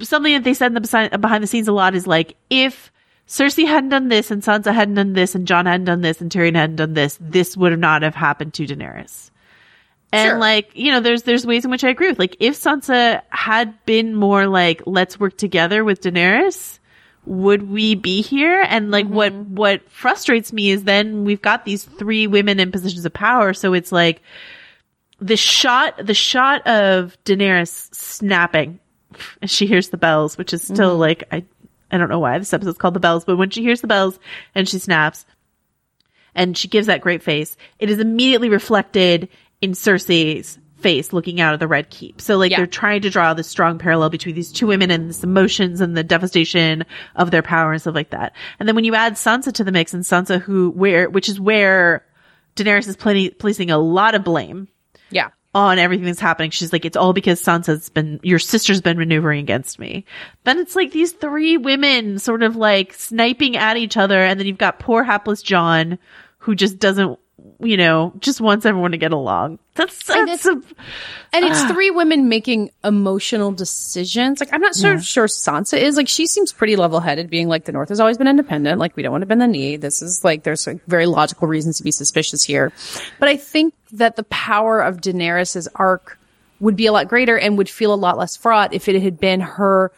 something 0.00 0.32
that 0.32 0.44
they 0.44 0.54
said 0.54 0.74
in 0.74 0.74
the 0.74 1.18
behind 1.18 1.42
the 1.42 1.46
scenes 1.46 1.68
a 1.68 1.72
lot 1.72 1.94
is 1.94 2.06
like 2.06 2.36
if 2.48 2.90
Cersei 3.32 3.66
hadn't 3.66 3.88
done 3.88 4.08
this 4.08 4.30
and 4.30 4.42
Sansa 4.42 4.74
hadn't 4.74 4.96
done 4.96 5.14
this 5.14 5.34
and 5.34 5.46
Jon 5.46 5.64
hadn't 5.64 5.86
done 5.86 6.02
this 6.02 6.20
and 6.20 6.30
Tyrion 6.30 6.54
hadn't 6.54 6.76
done 6.76 6.92
this, 6.92 7.16
this 7.18 7.56
would 7.56 7.78
not 7.78 8.02
have 8.02 8.14
happened 8.14 8.52
to 8.52 8.66
Daenerys. 8.66 9.30
And 10.12 10.32
sure. 10.32 10.38
like, 10.38 10.72
you 10.74 10.92
know, 10.92 11.00
there's, 11.00 11.22
there's 11.22 11.46
ways 11.46 11.64
in 11.64 11.70
which 11.70 11.82
I 11.82 11.88
agree 11.88 12.10
with. 12.10 12.18
Like, 12.18 12.36
if 12.40 12.60
Sansa 12.60 13.22
had 13.30 13.82
been 13.86 14.14
more 14.14 14.46
like, 14.46 14.82
let's 14.84 15.18
work 15.18 15.38
together 15.38 15.82
with 15.82 16.02
Daenerys, 16.02 16.78
would 17.24 17.70
we 17.70 17.94
be 17.94 18.20
here? 18.20 18.66
And 18.68 18.90
like 18.90 19.06
mm-hmm. 19.06 19.14
what, 19.14 19.32
what 19.32 19.90
frustrates 19.90 20.52
me 20.52 20.68
is 20.68 20.84
then 20.84 21.24
we've 21.24 21.40
got 21.40 21.64
these 21.64 21.84
three 21.84 22.26
women 22.26 22.60
in 22.60 22.70
positions 22.70 23.06
of 23.06 23.14
power. 23.14 23.54
So 23.54 23.72
it's 23.72 23.92
like 23.92 24.20
the 25.20 25.38
shot, 25.38 26.04
the 26.04 26.12
shot 26.12 26.66
of 26.66 27.16
Daenerys 27.24 27.94
snapping 27.94 28.78
as 29.40 29.50
she 29.50 29.64
hears 29.66 29.88
the 29.88 29.96
bells, 29.96 30.36
which 30.36 30.52
is 30.52 30.62
still 30.62 30.90
mm-hmm. 30.90 31.00
like, 31.00 31.24
I, 31.32 31.44
I 31.92 31.98
don't 31.98 32.08
know 32.08 32.18
why 32.18 32.38
this 32.38 32.52
episode's 32.52 32.78
called 32.78 32.94
the 32.94 33.00
bells, 33.00 33.24
but 33.24 33.36
when 33.36 33.50
she 33.50 33.62
hears 33.62 33.80
the 33.80 33.86
bells 33.86 34.18
and 34.54 34.68
she 34.68 34.78
snaps 34.78 35.26
and 36.34 36.56
she 36.56 36.68
gives 36.68 36.86
that 36.86 37.00
great 37.02 37.22
face, 37.22 37.56
it 37.78 37.90
is 37.90 37.98
immediately 37.98 38.48
reflected 38.48 39.28
in 39.60 39.72
Cersei's 39.72 40.58
face 40.78 41.12
looking 41.12 41.40
out 41.40 41.54
of 41.54 41.60
the 41.60 41.68
red 41.68 41.90
keep. 41.90 42.20
So 42.20 42.36
like 42.38 42.50
Yeah. 42.50 42.56
they're 42.56 42.66
trying 42.66 43.02
to 43.02 43.10
draw 43.10 43.34
this 43.34 43.46
strong 43.46 43.78
parallel 43.78 44.10
between 44.10 44.34
these 44.34 44.50
two 44.50 44.66
women 44.66 44.90
and 44.90 45.08
this 45.08 45.22
emotions 45.22 45.80
and 45.80 45.96
the 45.96 46.02
devastation 46.02 46.84
of 47.14 47.30
their 47.30 47.42
power 47.42 47.70
and 47.72 47.80
stuff 47.80 47.94
like 47.94 48.10
that. 48.10 48.34
And 48.58 48.66
then 48.68 48.74
when 48.74 48.84
you 48.84 48.94
add 48.96 49.12
Sansa 49.14 49.52
to 49.52 49.62
the 49.64 49.70
mix 49.70 49.94
and 49.94 50.02
Sansa 50.02 50.40
who 50.40 50.70
where 50.70 51.08
which 51.08 51.28
is 51.28 51.38
where 51.38 52.04
Daenerys 52.56 52.88
is 52.88 52.96
plenty, 52.96 53.30
placing 53.30 53.70
a 53.70 53.78
lot 53.78 54.14
of 54.16 54.24
blame 54.24 54.66
Yeah. 55.10 55.28
On 55.54 55.78
everything 55.78 56.06
that's 56.06 56.18
happening. 56.18 56.50
She's 56.50 56.72
like, 56.72 56.86
it's 56.86 56.96
all 56.96 57.12
because 57.12 57.42
Sansa's 57.42 57.90
been, 57.90 58.20
your 58.22 58.38
sister's 58.38 58.80
been 58.80 58.98
maneuvering 58.98 59.40
against 59.40 59.78
me. 59.78 60.06
Then 60.44 60.58
it's 60.58 60.74
like 60.74 60.92
these 60.92 61.12
three 61.12 61.58
women 61.58 62.18
sort 62.18 62.42
of 62.42 62.56
like 62.56 62.94
sniping 62.94 63.58
at 63.58 63.76
each 63.76 63.98
other. 63.98 64.18
And 64.18 64.40
then 64.40 64.46
you've 64.46 64.56
got 64.56 64.78
poor 64.78 65.04
hapless 65.04 65.42
Jon 65.42 65.98
who 66.38 66.54
just 66.54 66.78
doesn't, 66.78 67.18
you 67.62 67.76
know, 67.76 68.12
just 68.18 68.40
wants 68.40 68.66
everyone 68.66 68.92
to 68.92 68.98
get 68.98 69.12
along. 69.12 69.58
That's, 69.74 70.10
And 70.10 70.28
it's- 70.28 70.46
a, 70.46 70.52
And 71.34 71.44
it's 71.44 71.62
ah. 71.62 71.68
three 71.72 71.90
women 71.90 72.28
making 72.28 72.70
emotional 72.84 73.52
decisions. 73.52 74.40
Like 74.40 74.52
I'm 74.52 74.60
not 74.60 74.74
so 74.74 74.98
sure 74.98 75.26
Sansa 75.26 75.78
is. 75.78 75.96
Like 75.96 76.08
she 76.08 76.26
seems 76.26 76.52
pretty 76.52 76.76
level 76.76 77.00
headed, 77.00 77.30
being 77.30 77.48
like 77.48 77.64
the 77.64 77.72
North 77.72 77.88
has 77.88 78.00
always 78.00 78.18
been 78.18 78.28
independent. 78.28 78.78
Like 78.78 78.96
we 78.96 79.02
don't 79.02 79.12
want 79.12 79.22
to 79.22 79.26
bend 79.26 79.40
the 79.40 79.46
knee. 79.46 79.76
This 79.76 80.02
is 80.02 80.22
like 80.24 80.42
there's 80.42 80.66
like, 80.66 80.84
very 80.86 81.06
logical 81.06 81.48
reasons 81.48 81.78
to 81.78 81.84
be 81.84 81.90
suspicious 81.90 82.44
here. 82.44 82.72
But 83.18 83.28
I 83.28 83.36
think 83.36 83.72
that 83.92 84.16
the 84.16 84.24
power 84.24 84.80
of 84.80 85.00
Daenerys's 85.00 85.68
arc 85.74 86.18
would 86.60 86.76
be 86.76 86.86
a 86.86 86.92
lot 86.92 87.08
greater 87.08 87.38
and 87.38 87.58
would 87.58 87.68
feel 87.68 87.92
a 87.92 87.96
lot 87.96 88.18
less 88.18 88.36
fraught 88.36 88.72
if 88.74 88.88
it 88.88 89.02
had 89.02 89.18
been 89.18 89.40
her 89.40 89.90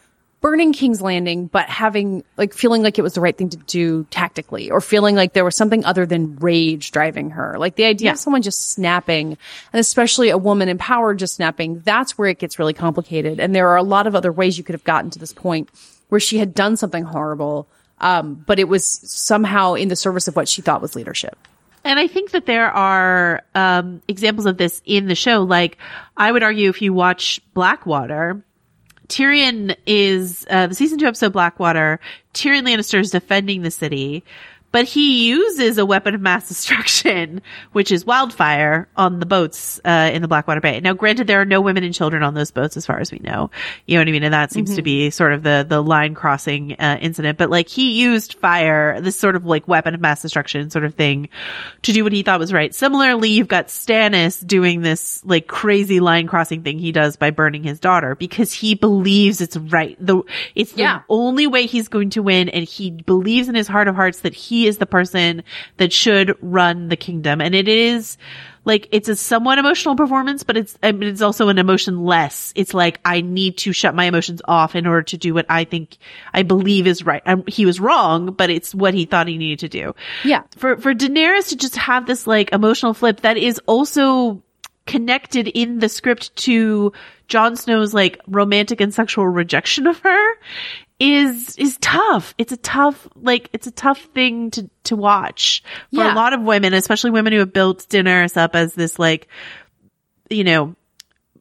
burning 0.45 0.75
King's 0.75 1.01
Landing, 1.01 1.47
but 1.47 1.71
having 1.71 2.23
like 2.37 2.53
feeling 2.53 2.83
like 2.83 2.99
it 2.99 3.03
was 3.03 3.15
the 3.15 3.23
right 3.23 3.35
thing 3.35 3.49
to 3.49 3.57
do 3.57 4.05
tactically, 4.11 4.71
or 4.71 4.83
feeling 4.83 5.17
like 5.17 5.33
there 5.33 5.43
was 5.43 5.57
something 5.57 5.83
other 5.87 6.05
than 6.05 6.37
rage 6.37 6.91
driving 6.91 7.31
her. 7.31 7.57
Like 7.59 7.77
the 7.77 7.87
idea 7.87 8.11
of 8.11 8.19
someone 8.19 8.43
just 8.43 8.73
snapping, 8.73 9.39
and 9.73 9.81
especially 9.81 10.29
a 10.29 10.37
woman 10.37 10.69
in 10.69 10.77
power 10.77 11.15
just 11.15 11.37
snapping, 11.37 11.81
that's 11.81 12.19
where 12.19 12.29
it 12.29 12.39
gets 12.39 12.59
really 12.59 12.75
complicated. 12.75 13.41
And 13.41 13.55
there 13.55 13.69
are 13.69 13.79
a 13.79 13.83
lot 13.83 14.07
of 14.07 14.15
other 14.15 14.31
ways 14.31 14.59
you 14.59 14.65
could 14.65 14.75
have 14.75 14.85
gotten 14.85 15.09
to 15.13 15.19
this 15.19 15.33
point 15.33 15.71
where 16.11 16.21
she 16.21 16.37
had 16.37 16.53
done 16.53 16.77
something 16.77 17.05
horrible, 17.05 17.67
um, 18.01 18.35
but 18.47 18.59
it 18.59 18.69
was 18.69 18.85
somehow 18.85 19.73
in 19.73 19.89
the 19.89 19.97
service 19.97 20.29
of 20.29 20.37
what 20.37 20.47
she 20.47 20.61
thought 20.61 20.83
was 20.83 20.95
leadership. 20.95 21.39
And 21.85 21.99
I 21.99 22.07
think 22.07 22.33
that 22.33 22.45
there 22.45 22.71
are 22.71 23.43
um, 23.55 24.03
examples 24.09 24.45
of 24.45 24.59
this 24.59 24.83
in 24.85 25.07
the 25.07 25.15
show. 25.15 25.43
Like, 25.43 25.79
I 26.19 26.31
would 26.31 26.43
argue 26.43 26.69
if 26.69 26.83
you 26.83 26.93
watch 26.93 27.41
Blackwater, 27.55 28.45
Tyrion 29.09 29.77
is 29.87 30.47
uh, 30.51 30.67
the 30.67 30.75
season 30.75 30.99
two 30.99 31.07
episode 31.07 31.33
Blackwater. 31.33 32.01
Tyrion 32.33 32.63
Lannister 32.63 33.01
is 33.01 33.11
defending 33.11 33.63
the 33.63 33.71
city, 33.71 34.25
but 34.75 34.87
he 34.87 35.29
uses 35.29 35.79
a 35.79 35.87
weapon 35.87 36.17
of 36.17 36.21
mass 36.21 36.49
destruction, 36.49 37.41
which 37.71 37.93
is 37.93 38.05
wildfire, 38.05 38.89
on 38.97 39.21
the 39.21 39.25
boats 39.27 39.81
uh, 39.85 40.11
in 40.13 40.21
the 40.21 40.27
Blackwater 40.27 40.61
Bay. 40.61 40.81
Now, 40.81 40.95
granted, 40.95 41.29
there 41.29 41.41
are 41.41 41.45
no 41.45 41.61
women 41.61 41.85
and 41.85 41.95
children 41.95 42.25
on 42.25 42.35
those 42.35 42.51
boats, 42.51 42.77
as 42.77 42.85
far 42.85 42.99
as 42.99 43.13
we 43.13 43.21
know. 43.21 43.53
You 43.87 43.95
know 43.95 44.01
what 44.01 44.09
I 44.09 44.11
mean? 44.11 44.25
And 44.25 44.35
that 44.35 44.51
seems 44.51 44.75
to 44.75 44.83
be 44.83 45.11
sort 45.11 45.33
of 45.33 45.45
the 45.45 45.65
the 45.69 45.81
line 45.81 46.17
crossing 46.17 46.73
uh, 46.73 46.99
incident. 47.01 47.39
But 47.39 47.51
like 47.51 47.69
he 47.69 47.93
used 48.03 48.35
fire, 48.35 49.01
this 49.01 49.17
sort 49.17 49.37
of 49.37 49.45
like 49.47 49.69
weapon 49.69 49.95
of 49.95 50.01
mass 50.01 50.23
destruction 50.23 50.69
sort 50.71 50.85
of 50.85 50.95
thing, 50.97 51.29
to 51.83 51.93
do 51.93 52.03
what 52.03 52.13
he 52.13 52.25
thought 52.25 52.41
was 52.41 52.53
right. 52.53 52.75
Similarly, 52.75 53.29
you've 53.31 53.47
got 53.47 53.69
Stannis 53.69 54.45
doing 54.45 54.81
this 54.81 55.25
like 55.25 55.47
crazy 55.47 56.01
line 56.01 56.27
crossing 56.27 56.65
thing 56.65 56.81
he 56.81 56.91
does 56.91 57.15
by 57.15 57.31
burning 57.31 57.63
his 57.63 57.79
daughter 57.79 58.17
because 58.17 58.53
he 58.53 58.75
believes 58.75 59.41
it's 59.41 59.57
right. 59.57 59.97
The 60.05 60.21
it's 60.57 60.73
the 60.73 60.81
Yeah. 60.83 61.03
only 61.09 61.47
way 61.47 61.67
he's 61.67 61.87
going 61.87 62.11
to 62.11 62.25
win, 62.25 62.49
and 62.49 62.65
he 62.65 62.91
believes 62.91 63.49
in 63.49 63.55
his 63.55 63.69
heart 63.69 63.87
of 63.87 63.95
hearts 63.95 64.19
that 64.23 64.35
he 64.35 64.64
is 64.67 64.79
the 64.79 64.87
person 64.87 65.43
that 65.77 65.93
should 65.93 66.37
run 66.41 66.89
the 66.89 66.97
kingdom. 66.97 67.41
And 67.41 67.55
it 67.55 67.69
is 67.69 68.17
like 68.67 68.89
it's 68.93 69.09
a 69.11 69.17
somewhat 69.17 69.59
emotional 69.59 69.95
performance, 69.95 70.43
but 70.43 70.57
it's 70.57 70.79
I 70.83 70.93
mean, 70.93 71.09
it's 71.11 71.21
also 71.21 71.49
an 71.49 71.59
emotionless. 71.59 72.53
It's 72.57 72.73
like 72.73 72.99
I 73.05 73.21
need 73.21 73.59
to 73.59 73.73
shut 73.73 73.95
my 73.95 74.05
emotions 74.05 74.41
off 74.47 74.75
in 74.75 74.87
order 74.87 75.03
to 75.03 75.19
do 75.19 75.35
what 75.35 75.47
I 75.51 75.65
think 75.65 75.99
I 76.33 76.43
believe 76.45 76.87
is 76.87 77.05
right. 77.05 77.23
Um, 77.27 77.45
he 77.47 77.67
was 77.67 77.79
wrong, 77.79 78.33
but 78.33 78.49
it's 78.51 78.75
what 78.75 78.95
he 78.95 79.05
thought 79.05 79.29
he 79.29 79.37
needed 79.37 79.59
to 79.61 79.69
do 79.69 79.95
Yeah. 80.25 80.43
for 80.57 80.79
for 80.79 80.95
Daenerys 80.95 81.49
to 81.51 81.57
just 81.57 81.77
have 81.77 82.07
this 82.07 82.27
like 82.27 82.53
emotional 82.53 82.95
flip 82.95 83.21
that 83.21 83.37
is 83.37 83.61
also 83.67 84.43
connected 84.87 85.49
in 85.49 85.79
the 85.79 85.89
script 85.89 86.35
to 86.37 86.93
Jon 87.29 87.57
Snow's 87.57 87.95
like 87.95 88.21
romantic 88.27 88.81
and 88.83 88.93
sexual 88.93 89.27
rejection 89.27 89.87
of 89.87 89.99
her 90.01 90.33
is 91.01 91.57
is 91.57 91.77
tough. 91.81 92.35
It's 92.39 92.53
a 92.53 92.57
tough 92.57 93.09
like 93.17 93.51
it's 93.53 93.67
a 93.67 93.71
tough 93.73 94.01
thing 94.15 94.51
to 94.53 94.71
to 94.85 94.97
watch 94.97 95.63
for 95.93 96.03
Yeah. 96.03 96.15
a 96.15 96.17
lot 96.17 96.33
of 96.33 96.43
women, 96.43 96.73
especially 96.75 97.11
women 97.11 97.33
who 97.33 97.41
have 97.41 97.53
built 97.53 97.87
Daenerys 97.89 98.37
up 98.37 98.55
as 98.55 98.75
this 98.75 98.99
like 98.99 99.29
you 100.31 100.45
know 100.45 100.75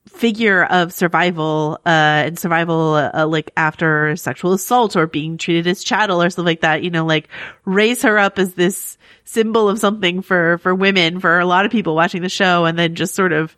figure 0.10 0.64
of 0.66 0.94
survival 0.94 1.80
uh 1.86 1.90
and 2.28 2.38
survival 2.38 2.94
uh, 2.94 3.26
like 3.26 3.52
after 3.58 4.16
sexual 4.16 4.54
assault 4.54 4.96
or 4.96 5.08
being 5.08 5.38
treated 5.38 5.66
as 5.66 5.84
chattel 5.84 6.22
or 6.22 6.30
stuff 6.30 6.46
like 6.46 6.62
that 6.62 6.84
you 6.84 6.92
know 6.92 7.06
like 7.06 7.30
raise 7.66 8.04
her 8.04 8.20
up 8.20 8.38
as 8.38 8.54
this 8.54 8.98
symbol 9.24 9.70
of 9.70 9.80
something 9.80 10.22
for 10.22 10.60
for 10.60 10.76
women 10.76 11.20
for 11.20 11.40
a 11.40 11.46
lot 11.46 11.66
of 11.66 11.72
people 11.72 11.96
watching 11.96 12.22
the 12.22 12.30
show 12.30 12.66
and 12.66 12.78
then 12.78 12.94
just 12.94 13.16
sort 13.16 13.32
of 13.32 13.56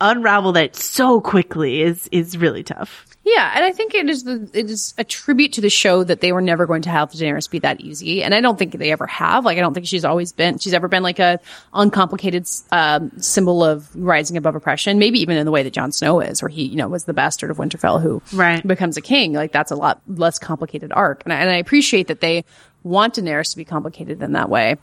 unravel 0.00 0.52
that 0.52 0.74
so 0.76 1.20
quickly 1.20 1.82
is 1.82 2.08
is 2.12 2.36
really 2.36 2.62
tough 2.62 3.06
Yeah, 3.24 3.52
and 3.54 3.64
I 3.64 3.72
think 3.72 3.94
it 3.94 4.10
is 4.10 4.24
the 4.24 4.50
it 4.52 4.68
is 4.70 4.92
a 4.98 5.04
tribute 5.04 5.52
to 5.54 5.60
the 5.62 5.70
show 5.70 6.04
that 6.04 6.20
they 6.20 6.30
were 6.32 6.42
never 6.42 6.66
going 6.66 6.82
to 6.82 6.90
have 6.90 7.10
Daenerys 7.10 7.48
be 7.50 7.58
that 7.60 7.80
easy, 7.80 8.22
and 8.22 8.34
I 8.34 8.40
don't 8.42 8.58
think 8.58 8.72
they 8.76 8.92
ever 8.92 9.06
have. 9.06 9.44
Like, 9.46 9.56
I 9.56 9.60
don't 9.62 9.72
think 9.72 9.86
she's 9.86 10.04
always 10.04 10.32
been 10.32 10.58
she's 10.58 10.74
ever 10.74 10.88
been 10.88 11.02
like 11.02 11.18
a 11.18 11.40
uncomplicated 11.72 12.46
um, 12.70 13.10
symbol 13.18 13.64
of 13.64 13.88
rising 13.96 14.36
above 14.36 14.54
oppression. 14.54 14.98
Maybe 14.98 15.20
even 15.20 15.36
in 15.36 15.44
the 15.46 15.50
way 15.52 15.62
that 15.62 15.72
Jon 15.72 15.90
Snow 15.92 16.20
is, 16.20 16.42
where 16.42 16.48
he 16.50 16.64
you 16.64 16.76
know 16.76 16.88
was 16.88 17.04
the 17.04 17.14
bastard 17.14 17.50
of 17.50 17.56
Winterfell 17.56 18.02
who 18.02 18.20
Right. 18.32 18.66
becomes 18.66 18.96
a 18.96 19.00
king. 19.00 19.32
Like 19.32 19.52
that's 19.52 19.70
a 19.70 19.76
lot 19.76 20.02
less 20.06 20.38
complicated 20.38 20.92
arc, 20.92 21.22
and 21.24 21.32
I, 21.32 21.36
and 21.36 21.50
I 21.50 21.56
appreciate 21.56 22.08
that 22.08 22.20
they 22.20 22.44
want 22.82 23.14
Daenerys 23.14 23.50
to 23.52 23.56
be 23.56 23.64
complicated 23.64 24.22
in 24.22 24.32
that 24.32 24.48
way. 24.50 24.76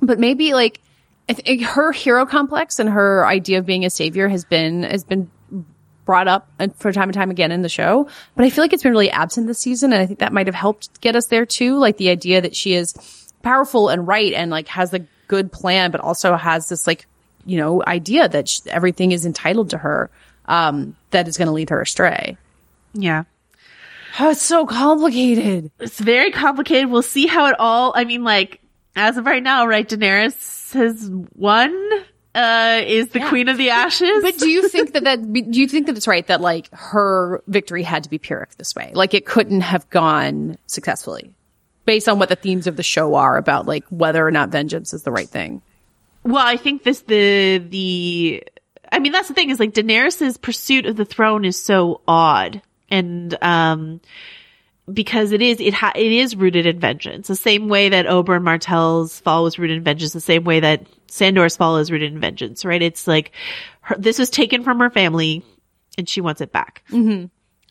But 0.00 0.18
maybe 0.18 0.54
like 0.54 0.80
I 1.28 1.34
think 1.34 1.62
her 1.62 1.92
hero 1.92 2.26
complex 2.26 2.78
and 2.78 2.88
her 2.90 3.26
idea 3.26 3.58
of 3.58 3.66
being 3.66 3.84
a 3.84 3.90
savior 3.90 4.28
has 4.28 4.44
been 4.44 4.82
has 4.82 5.04
been 5.04 5.30
brought 6.04 6.26
up 6.26 6.50
for 6.76 6.92
time 6.92 7.04
and 7.08 7.14
time 7.14 7.30
again 7.30 7.52
in 7.52 7.62
the 7.62 7.68
show, 7.68 8.08
but 8.34 8.44
I 8.44 8.50
feel 8.50 8.64
like 8.64 8.72
it's 8.72 8.82
been 8.82 8.92
really 8.92 9.10
absent 9.10 9.46
this 9.46 9.60
season. 9.60 9.92
And 9.92 10.02
I 10.02 10.06
think 10.06 10.18
that 10.18 10.32
might 10.32 10.46
have 10.48 10.54
helped 10.56 11.00
get 11.00 11.14
us 11.14 11.26
there 11.26 11.46
too. 11.46 11.78
Like 11.78 11.96
the 11.96 12.08
idea 12.10 12.40
that 12.40 12.56
she 12.56 12.74
is 12.74 12.92
powerful 13.42 13.88
and 13.88 14.06
right 14.06 14.32
and 14.32 14.50
like 14.50 14.66
has 14.68 14.92
a 14.92 14.98
good 15.28 15.52
plan, 15.52 15.92
but 15.92 16.00
also 16.00 16.34
has 16.36 16.68
this 16.68 16.86
like, 16.88 17.06
you 17.46 17.56
know, 17.56 17.82
idea 17.86 18.28
that 18.28 18.48
sh- 18.48 18.60
everything 18.66 19.12
is 19.12 19.24
entitled 19.24 19.70
to 19.70 19.78
her, 19.78 20.10
um, 20.46 20.96
that 21.10 21.28
is 21.28 21.38
going 21.38 21.46
to 21.46 21.52
lead 21.52 21.70
her 21.70 21.80
astray. 21.80 22.36
yeah 22.94 23.24
Oh, 24.20 24.30
it's 24.32 24.42
so 24.42 24.66
complicated. 24.66 25.70
it's 25.80 25.98
very 25.98 26.30
complicated 26.32 26.90
we'll 26.90 27.00
see 27.00 27.26
how 27.26 27.46
it 27.46 27.56
all 27.58 27.92
i 27.96 28.04
mean 28.04 28.24
like 28.24 28.60
as 28.96 29.16
of 29.16 29.26
right 29.26 29.42
now 29.42 29.66
right 29.66 29.88
daenerys 29.88 30.72
has 30.72 31.10
won 31.34 31.74
uh 32.34 32.80
is 32.86 33.08
the 33.10 33.20
queen 33.28 33.48
of 33.48 33.58
the 33.58 33.70
ashes 33.70 34.22
But 34.22 34.38
do 34.38 34.48
you 34.48 34.68
think 34.68 34.94
that 34.94 35.04
that 35.04 35.32
do 35.32 35.60
you 35.60 35.68
think 35.68 35.86
that 35.86 35.96
it's 35.96 36.08
right 36.08 36.26
that 36.28 36.40
like 36.40 36.68
her 36.72 37.42
victory 37.46 37.82
had 37.82 38.04
to 38.04 38.10
be 38.10 38.18
pyrrhic 38.18 38.56
this 38.56 38.74
way? 38.74 38.90
Like 38.94 39.12
it 39.12 39.26
couldn't 39.26 39.60
have 39.60 39.88
gone 39.90 40.56
successfully, 40.66 41.34
based 41.84 42.08
on 42.08 42.18
what 42.18 42.30
the 42.30 42.36
themes 42.36 42.66
of 42.66 42.76
the 42.76 42.82
show 42.82 43.16
are 43.16 43.36
about, 43.36 43.66
like 43.66 43.84
whether 43.90 44.26
or 44.26 44.30
not 44.30 44.48
vengeance 44.48 44.94
is 44.94 45.02
the 45.02 45.12
right 45.12 45.28
thing. 45.28 45.60
Well, 46.24 46.46
I 46.46 46.56
think 46.56 46.84
this 46.84 47.02
the 47.02 47.58
the 47.58 48.44
I 48.90 48.98
mean 48.98 49.12
that's 49.12 49.28
the 49.28 49.34
thing 49.34 49.50
is 49.50 49.60
like 49.60 49.74
Daenerys's 49.74 50.38
pursuit 50.38 50.86
of 50.86 50.96
the 50.96 51.04
throne 51.04 51.44
is 51.44 51.62
so 51.62 52.00
odd 52.08 52.62
and 52.88 53.36
um 53.42 54.00
because 54.92 55.32
it 55.32 55.42
is 55.42 55.60
it 55.60 55.74
ha- 55.74 55.92
it 55.94 56.12
is 56.12 56.34
rooted 56.34 56.66
in 56.66 56.80
vengeance. 56.80 57.28
The 57.28 57.36
same 57.36 57.68
way 57.68 57.88
that 57.90 58.06
Oberyn 58.06 58.42
Martell's 58.42 59.20
fall 59.20 59.44
was 59.44 59.58
rooted 59.58 59.76
in 59.76 59.84
vengeance 59.84 60.12
the 60.12 60.20
same 60.20 60.44
way 60.44 60.60
that 60.60 60.86
Sandor's 61.06 61.56
fall 61.56 61.76
is 61.78 61.90
rooted 61.90 62.12
in 62.12 62.20
vengeance 62.20 62.64
right? 62.64 62.82
It's 62.82 63.06
like 63.06 63.32
her, 63.82 63.96
this 63.98 64.18
was 64.18 64.30
taken 64.30 64.62
from 64.64 64.78
her 64.80 64.90
family 64.90 65.44
and 65.98 66.08
she 66.08 66.20
wants 66.20 66.40
it 66.40 66.52
back. 66.52 66.82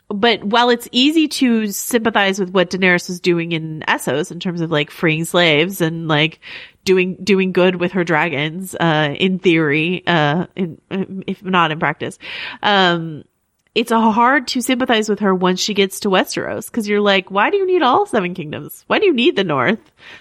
But 0.10 0.44
while 0.44 0.70
it's 0.70 0.90
easy 0.92 1.30
to 1.30 1.68
sympathize 1.72 2.38
with 2.38 2.50
what 2.50 2.70
Daenerys 2.70 3.08
was 3.08 3.22
doing 3.22 3.54
in 3.54 3.82
Essos 3.88 4.30
in 4.30 4.42
terms 4.42 4.60
of 4.60 4.70
like 4.70 4.92
freeing 4.92 5.24
slaves 5.24 5.80
and 5.80 6.10
like 6.10 6.42
doing 6.84 7.16
doing 7.24 7.54
good 7.54 7.78
with 7.78 7.94
her 7.94 8.04
dragons, 8.04 8.76
uh, 8.76 9.16
in 9.18 9.40
theory, 9.40 10.04
uh, 10.06 10.48
in 10.56 10.82
if 11.28 11.42
not 11.44 11.72
in 11.72 11.80
practice, 11.80 12.20
um, 12.62 13.24
it's 13.74 13.92
hard 13.92 14.50
to 14.50 14.62
sympathize 14.62 15.08
with 15.08 15.20
her 15.20 15.34
once 15.34 15.60
she 15.62 15.74
gets 15.74 16.02
to 16.02 16.10
Westeros 16.10 16.66
because 16.66 16.90
you're 16.90 17.00
like, 17.00 17.32
why 17.32 17.50
do 17.50 17.56
you 17.58 17.66
need 17.66 17.82
all 17.82 18.06
seven 18.06 18.34
kingdoms? 18.34 18.84
Why 18.88 19.00
do 19.00 19.06
you 19.06 19.14
need 19.14 19.38
the 19.38 19.46
North? 19.46 19.80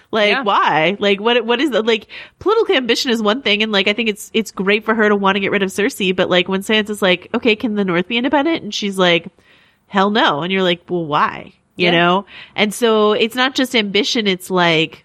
Like, 0.09 0.29
Yeah. 0.31 0.43
why? 0.43 0.95
Like, 0.99 1.19
what? 1.19 1.45
What 1.45 1.59
is 1.59 1.69
the 1.71 1.81
like? 1.81 2.07
Political 2.39 2.75
ambition 2.75 3.11
is 3.11 3.21
one 3.21 3.41
thing, 3.41 3.61
and 3.61 3.71
like, 3.71 3.87
I 3.89 3.93
think 3.93 4.07
it's 4.07 4.31
it's 4.33 4.51
great 4.51 4.85
for 4.85 4.95
her 4.95 5.09
to 5.09 5.15
want 5.17 5.35
to 5.35 5.41
get 5.41 5.51
rid 5.51 5.63
of 5.63 5.69
Cersei, 5.69 6.15
but 6.15 6.29
like 6.29 6.47
when 6.47 6.61
Sansa's 6.61 7.01
like, 7.01 7.29
okay, 7.33 7.55
can 7.57 7.75
the 7.75 7.83
North 7.83 8.07
be 8.07 8.17
independent? 8.17 8.63
And 8.63 8.73
she's 8.73 8.97
like, 8.97 9.27
hell 9.87 10.11
no, 10.11 10.41
and 10.43 10.51
you're 10.53 10.63
like, 10.63 10.83
well, 10.89 11.05
why? 11.05 11.53
You 11.75 11.87
Yeah. 11.87 11.91
know? 11.91 12.25
And 12.55 12.73
so 12.73 13.11
it's 13.11 13.35
not 13.35 13.53
just 13.55 13.75
ambition; 13.75 14.27
it's 14.27 14.49
like 14.49 15.03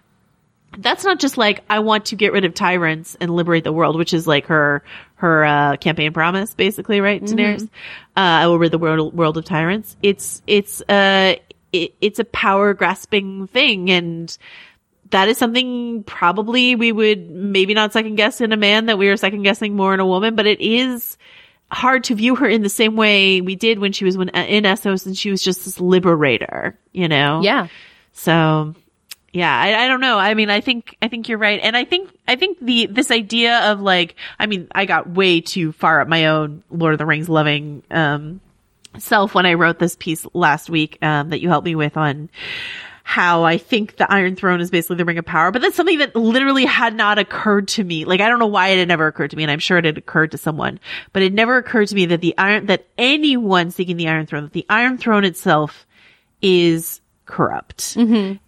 that's 0.77 1.03
not 1.03 1.19
just 1.19 1.37
like 1.37 1.63
I 1.69 1.79
want 1.79 2.05
to 2.07 2.15
get 2.15 2.31
rid 2.33 2.45
of 2.45 2.53
tyrants 2.53 3.17
and 3.19 3.35
liberate 3.35 3.63
the 3.65 3.73
world, 3.73 3.97
which 3.97 4.13
is 4.13 4.25
like 4.27 4.45
her 4.47 4.83
her 5.17 5.43
uh, 5.45 5.77
campaign 5.77 6.13
promise, 6.13 6.53
basically, 6.53 7.01
right? 7.01 7.21
Daenerys, 7.21 7.63
uh, 7.63 7.67
I 8.15 8.47
will 8.47 8.59
rid 8.59 8.71
the 8.71 8.77
world 8.77 9.13
world 9.13 9.37
of 9.37 9.45
tyrants. 9.45 9.97
It's 10.01 10.41
it's 10.47 10.81
uh 10.81 11.35
it, 11.73 11.93
it's 12.01 12.19
a 12.19 12.23
power 12.23 12.73
grasping 12.73 13.47
thing, 13.47 13.89
and 13.89 14.35
that 15.09 15.27
is 15.27 15.37
something 15.37 16.03
probably 16.03 16.75
we 16.75 16.91
would 16.91 17.29
maybe 17.29 17.73
not 17.73 17.93
second 17.93 18.15
guess 18.15 18.41
in 18.41 18.51
a 18.51 18.57
man 18.57 18.87
that 18.87 18.97
we 18.97 19.09
are 19.09 19.17
second 19.17 19.43
guessing 19.43 19.75
more 19.75 19.93
in 19.93 19.99
a 19.99 20.05
woman, 20.05 20.35
but 20.35 20.45
it 20.45 20.61
is 20.61 21.17
hard 21.71 22.03
to 22.05 22.15
view 22.15 22.35
her 22.35 22.47
in 22.47 22.61
the 22.61 22.69
same 22.69 22.95
way 22.95 23.41
we 23.41 23.55
did 23.55 23.79
when 23.79 23.91
she 23.91 24.05
was 24.05 24.17
when, 24.17 24.29
in 24.29 24.63
Essos 24.63 25.05
and 25.05 25.17
she 25.17 25.31
was 25.31 25.41
just 25.41 25.65
this 25.65 25.79
liberator, 25.79 26.77
you 26.93 27.07
know? 27.07 27.41
Yeah. 27.41 27.67
So 28.13 28.75
yeah, 29.33 29.59
I, 29.59 29.85
I 29.85 29.87
don't 29.87 30.01
know. 30.01 30.17
I 30.17 30.33
mean, 30.33 30.49
I 30.49 30.61
think, 30.61 30.95
I 31.01 31.07
think 31.07 31.29
you're 31.29 31.37
right. 31.37 31.59
And 31.61 31.75
I 31.77 31.85
think, 31.85 32.09
I 32.27 32.35
think 32.35 32.59
the, 32.59 32.87
this 32.87 33.11
idea 33.11 33.71
of 33.71 33.81
like, 33.81 34.15
I 34.39 34.45
mean, 34.45 34.67
I 34.73 34.85
got 34.85 35.09
way 35.09 35.41
too 35.41 35.71
far 35.71 36.01
up 36.01 36.07
my 36.07 36.27
own 36.27 36.63
Lord 36.69 36.93
of 36.93 36.97
the 36.97 37.05
Rings 37.05 37.29
loving, 37.29 37.83
um, 37.91 38.41
self 38.97 39.35
when 39.35 39.45
I 39.45 39.53
wrote 39.53 39.79
this 39.79 39.95
piece 39.95 40.25
last 40.33 40.69
week, 40.69 40.97
um, 41.01 41.29
that 41.29 41.39
you 41.39 41.49
helped 41.49 41.65
me 41.65 41.75
with 41.75 41.97
on, 41.97 42.29
how 43.07 43.45
I 43.45 43.57
think 43.57 43.95
the 43.95 44.11
Iron 44.11 44.35
Throne 44.35 44.59
is 44.59 44.69
basically 44.69 44.97
the 44.97 45.05
Ring 45.05 45.17
of 45.17 45.23
Power, 45.23 45.49
but 45.49 45.61
that's 45.61 45.77
something 45.77 45.99
that 45.99 46.13
literally 46.13 46.65
had 46.65 46.93
not 46.93 47.17
occurred 47.17 47.69
to 47.69 47.83
me. 47.85 48.03
Like, 48.03 48.19
I 48.19 48.27
don't 48.27 48.37
know 48.37 48.47
why 48.47 48.67
it 48.67 48.79
had 48.79 48.89
never 48.89 49.07
occurred 49.07 49.31
to 49.31 49.37
me, 49.37 49.43
and 49.43 49.51
I'm 49.51 49.59
sure 49.59 49.77
it 49.77 49.85
had 49.85 49.97
occurred 49.97 50.31
to 50.31 50.37
someone, 50.37 50.77
but 51.13 51.23
it 51.23 51.31
never 51.31 51.55
occurred 51.55 51.87
to 51.87 51.95
me 51.95 52.07
that 52.07 52.19
the 52.19 52.37
Iron, 52.37 52.65
that 52.65 52.85
anyone 52.97 53.71
seeking 53.71 53.95
the 53.95 54.09
Iron 54.09 54.25
Throne, 54.25 54.43
that 54.43 54.51
the 54.51 54.65
Iron 54.67 54.97
Throne 54.97 55.23
itself 55.23 55.87
is 56.41 56.99
corrupt. 57.25 57.95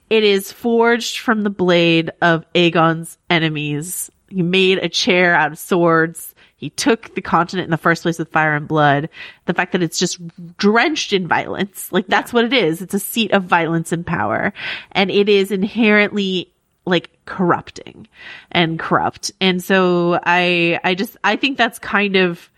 It 0.09 0.23
is 0.23 0.51
forged 0.51 1.19
from 1.19 1.41
the 1.41 1.49
blade 1.49 2.11
of 2.21 2.45
Aegon's 2.53 3.17
enemies. 3.29 4.11
He 4.29 4.41
made 4.41 4.79
a 4.79 4.89
chair 4.89 5.35
out 5.35 5.51
of 5.51 5.59
swords. 5.59 6.33
He 6.57 6.69
took 6.71 7.15
the 7.15 7.21
continent 7.21 7.65
in 7.65 7.71
the 7.71 7.77
first 7.77 8.01
place 8.01 8.19
with 8.19 8.31
fire 8.31 8.55
and 8.55 8.67
blood. 8.67 9.09
The 9.45 9.53
fact 9.53 9.71
that 9.71 9.81
it's 9.81 9.97
just 9.97 10.19
drenched 10.57 11.13
in 11.13 11.27
violence, 11.27 11.91
like 11.91 12.07
that's 12.07 12.33
what 12.33 12.43
it 12.43 12.53
is. 12.53 12.81
It's 12.81 12.93
a 12.93 12.99
seat 12.99 13.31
of 13.31 13.43
violence 13.43 13.91
and 13.91 14.05
power. 14.05 14.51
And 14.91 15.09
it 15.09 15.29
is 15.29 15.51
inherently 15.51 16.51
like 16.85 17.11
corrupting 17.25 18.07
and 18.51 18.77
corrupt. 18.77 19.31
And 19.39 19.63
so 19.63 20.19
I, 20.25 20.79
I 20.83 20.95
just, 20.95 21.15
I 21.23 21.35
think 21.37 21.57
that's 21.57 21.79
kind 21.79 22.15
of 22.15 22.49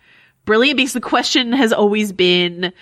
brilliant 0.45 0.77
because 0.77 0.93
the 0.93 1.01
question 1.01 1.53
has 1.53 1.71
always 1.71 2.11
been, 2.11 2.73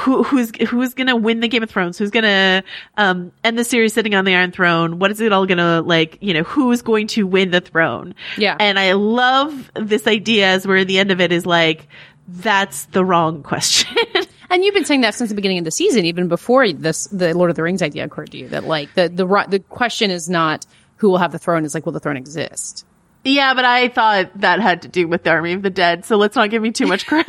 who 0.00 0.22
who's 0.22 0.50
who's 0.68 0.94
gonna 0.94 1.16
win 1.16 1.40
the 1.40 1.48
Game 1.48 1.62
of 1.62 1.70
Thrones? 1.70 1.98
Who's 1.98 2.10
gonna 2.10 2.64
um 2.96 3.32
end 3.44 3.58
the 3.58 3.64
series 3.64 3.92
sitting 3.92 4.14
on 4.14 4.24
the 4.24 4.34
Iron 4.34 4.52
Throne? 4.52 4.98
What 4.98 5.10
is 5.10 5.20
it 5.20 5.32
all 5.32 5.46
gonna 5.46 5.82
like? 5.82 6.18
You 6.20 6.34
know, 6.34 6.42
who's 6.42 6.82
going 6.82 7.08
to 7.08 7.26
win 7.26 7.50
the 7.50 7.60
throne? 7.60 8.14
Yeah. 8.36 8.56
And 8.58 8.78
I 8.78 8.92
love 8.92 9.70
this 9.74 10.06
idea 10.06 10.48
as 10.48 10.66
where 10.66 10.84
the 10.84 10.98
end 10.98 11.10
of 11.10 11.20
it 11.20 11.32
is 11.32 11.46
like 11.46 11.88
that's 12.28 12.84
the 12.86 13.04
wrong 13.04 13.42
question. 13.42 13.96
And 14.52 14.62
you've 14.62 14.74
been 14.74 14.84
saying 14.84 15.00
that 15.00 15.14
since 15.14 15.30
the 15.30 15.34
beginning 15.34 15.60
of 15.60 15.64
the 15.64 15.70
season, 15.70 16.04
even 16.04 16.28
before 16.28 16.70
this, 16.70 17.06
the 17.06 17.32
Lord 17.32 17.48
of 17.48 17.56
the 17.56 17.62
Rings 17.62 17.80
idea 17.80 18.04
occurred 18.04 18.32
to 18.32 18.36
you. 18.36 18.48
That 18.48 18.64
like 18.64 18.92
the 18.92 19.08
the 19.08 19.24
the 19.48 19.60
question 19.60 20.10
is 20.10 20.28
not 20.28 20.66
who 20.96 21.08
will 21.08 21.16
have 21.16 21.32
the 21.32 21.38
throne; 21.38 21.64
is 21.64 21.72
like 21.72 21.86
will 21.86 21.92
the 21.94 22.00
throne 22.00 22.18
exist? 22.18 22.84
yeah, 23.24 23.54
but 23.54 23.64
I 23.64 23.88
thought 23.88 24.40
that 24.40 24.60
had 24.60 24.82
to 24.82 24.88
do 24.88 25.08
with 25.08 25.22
the 25.22 25.30
Army 25.30 25.54
of 25.54 25.62
the 25.62 25.70
Dead, 25.70 26.04
so 26.04 26.16
let's 26.16 26.36
not 26.36 26.50
give 26.50 26.60
me 26.60 26.70
too 26.70 26.86
much 26.86 27.06
credit. 27.08 27.28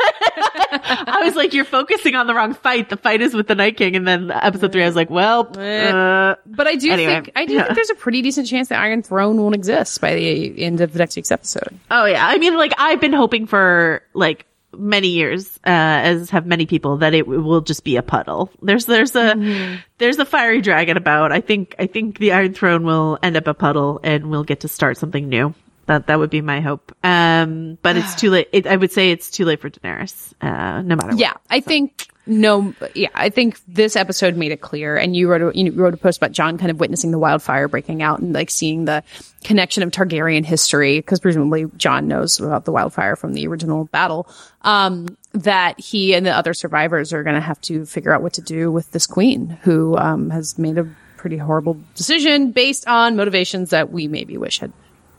I 0.81 1.21
was 1.23 1.35
like, 1.35 1.53
you're 1.53 1.65
focusing 1.65 2.15
on 2.15 2.27
the 2.27 2.33
wrong 2.33 2.53
fight. 2.53 2.89
The 2.89 2.97
fight 2.97 3.21
is 3.21 3.33
with 3.33 3.47
the 3.47 3.55
Night 3.55 3.77
King, 3.77 3.95
and 3.95 4.07
then 4.07 4.31
episode 4.31 4.71
three, 4.71 4.83
I 4.83 4.87
was 4.87 4.95
like, 4.95 5.09
well, 5.09 5.41
uh, 5.57 6.35
But 6.45 6.67
I 6.67 6.75
do 6.75 6.91
Anyway, 6.91 7.13
think 7.13 7.31
I 7.35 7.45
do 7.45 7.53
yeah. 7.53 7.63
think 7.63 7.75
there's 7.75 7.89
a 7.89 7.95
pretty 7.95 8.21
decent 8.21 8.47
chance 8.47 8.69
that 8.69 8.79
Iron 8.79 9.03
Throne 9.03 9.41
won't 9.41 9.55
exist 9.55 10.01
by 10.01 10.15
the 10.15 10.63
end 10.63 10.81
of 10.81 10.95
next 10.95 11.15
week's 11.15 11.31
episode. 11.31 11.79
Oh 11.91 12.05
yeah. 12.05 12.25
I 12.25 12.37
mean, 12.37 12.55
like 12.57 12.73
I've 12.77 12.99
been 13.01 13.13
hoping 13.13 13.47
for 13.47 14.01
like 14.13 14.45
many 14.75 15.09
years, 15.09 15.59
uh, 15.67 15.69
as 15.69 16.31
have 16.31 16.47
many 16.47 16.65
people 16.65 16.97
that 16.97 17.13
it 17.13 17.27
will 17.27 17.61
just 17.61 17.83
be 17.83 17.95
a 17.97 18.01
puddle. 18.01 18.49
There's, 18.61 18.87
there's 18.87 19.15
a, 19.15 19.79
there's 19.99 20.17
a 20.17 20.25
fiery 20.25 20.61
dragon 20.61 20.97
about. 20.97 21.31
I 21.31 21.41
think, 21.41 21.75
I 21.77 21.85
think 21.85 22.17
the 22.17 22.31
Iron 22.31 22.53
Throne 22.55 22.83
will 22.83 23.19
end 23.21 23.37
up 23.37 23.45
a 23.45 23.53
puddle 23.53 23.99
and 24.03 24.31
we'll 24.31 24.43
get 24.43 24.61
to 24.61 24.67
start 24.67 24.97
something 24.97 25.29
new. 25.29 25.53
That, 25.85 26.07
that 26.07 26.17
would 26.17 26.29
be 26.29 26.41
my 26.41 26.61
hope. 26.61 26.95
Um, 27.03 27.77
but 27.81 27.97
it's 27.97 28.15
too 28.15 28.29
late. 28.29 28.47
It, 28.53 28.67
I 28.67 28.75
would 28.75 28.91
say 28.91 29.11
it's 29.11 29.29
too 29.29 29.43
late 29.43 29.59
for 29.59 29.69
Daenerys, 29.69 30.33
uh, 30.41 30.81
no 30.81 30.95
matter 30.95 31.09
what. 31.09 31.17
Yeah, 31.17 31.33
I 31.49 31.59
think 31.59 32.07
no. 32.25 32.73
Yeah, 32.95 33.09
I 33.13 33.29
think 33.29 33.59
this 33.67 33.97
episode 33.97 34.37
made 34.37 34.53
it 34.53 34.61
clear. 34.61 34.95
And 34.95 35.13
you 35.13 35.29
wrote 35.29 35.41
a, 35.41 35.57
you 35.59 35.71
wrote 35.73 35.93
a 35.93 35.97
post 35.97 36.19
about 36.19 36.31
Jon 36.31 36.57
kind 36.57 36.71
of 36.71 36.79
witnessing 36.79 37.11
the 37.11 37.19
wildfire 37.19 37.67
breaking 37.67 38.01
out 38.01 38.19
and 38.19 38.31
like 38.31 38.49
seeing 38.49 38.85
the 38.85 39.03
connection 39.43 39.83
of 39.83 39.91
Targaryen 39.91 40.45
history 40.45 40.99
because 40.99 41.19
presumably 41.19 41.65
Jon 41.75 42.07
knows 42.07 42.39
about 42.39 42.63
the 42.63 42.71
wildfire 42.71 43.17
from 43.17 43.33
the 43.33 43.45
original 43.47 43.83
battle. 43.85 44.29
Um, 44.61 45.17
that 45.33 45.77
he 45.79 46.13
and 46.15 46.25
the 46.25 46.31
other 46.31 46.53
survivors 46.53 47.11
are 47.11 47.23
going 47.23 47.35
to 47.35 47.41
have 47.41 47.59
to 47.61 47.85
figure 47.85 48.13
out 48.13 48.21
what 48.21 48.33
to 48.33 48.41
do 48.41 48.71
with 48.71 48.89
this 48.91 49.05
queen 49.05 49.57
who 49.63 49.97
um, 49.97 50.29
has 50.29 50.57
made 50.57 50.77
a 50.77 50.87
pretty 51.17 51.37
horrible 51.37 51.77
decision 51.95 52.51
based 52.51 52.87
on 52.87 53.15
motivations 53.15 53.71
that 53.71 53.91
we 53.91 54.07
maybe 54.07 54.37
wish 54.37 54.59
had 54.59 54.71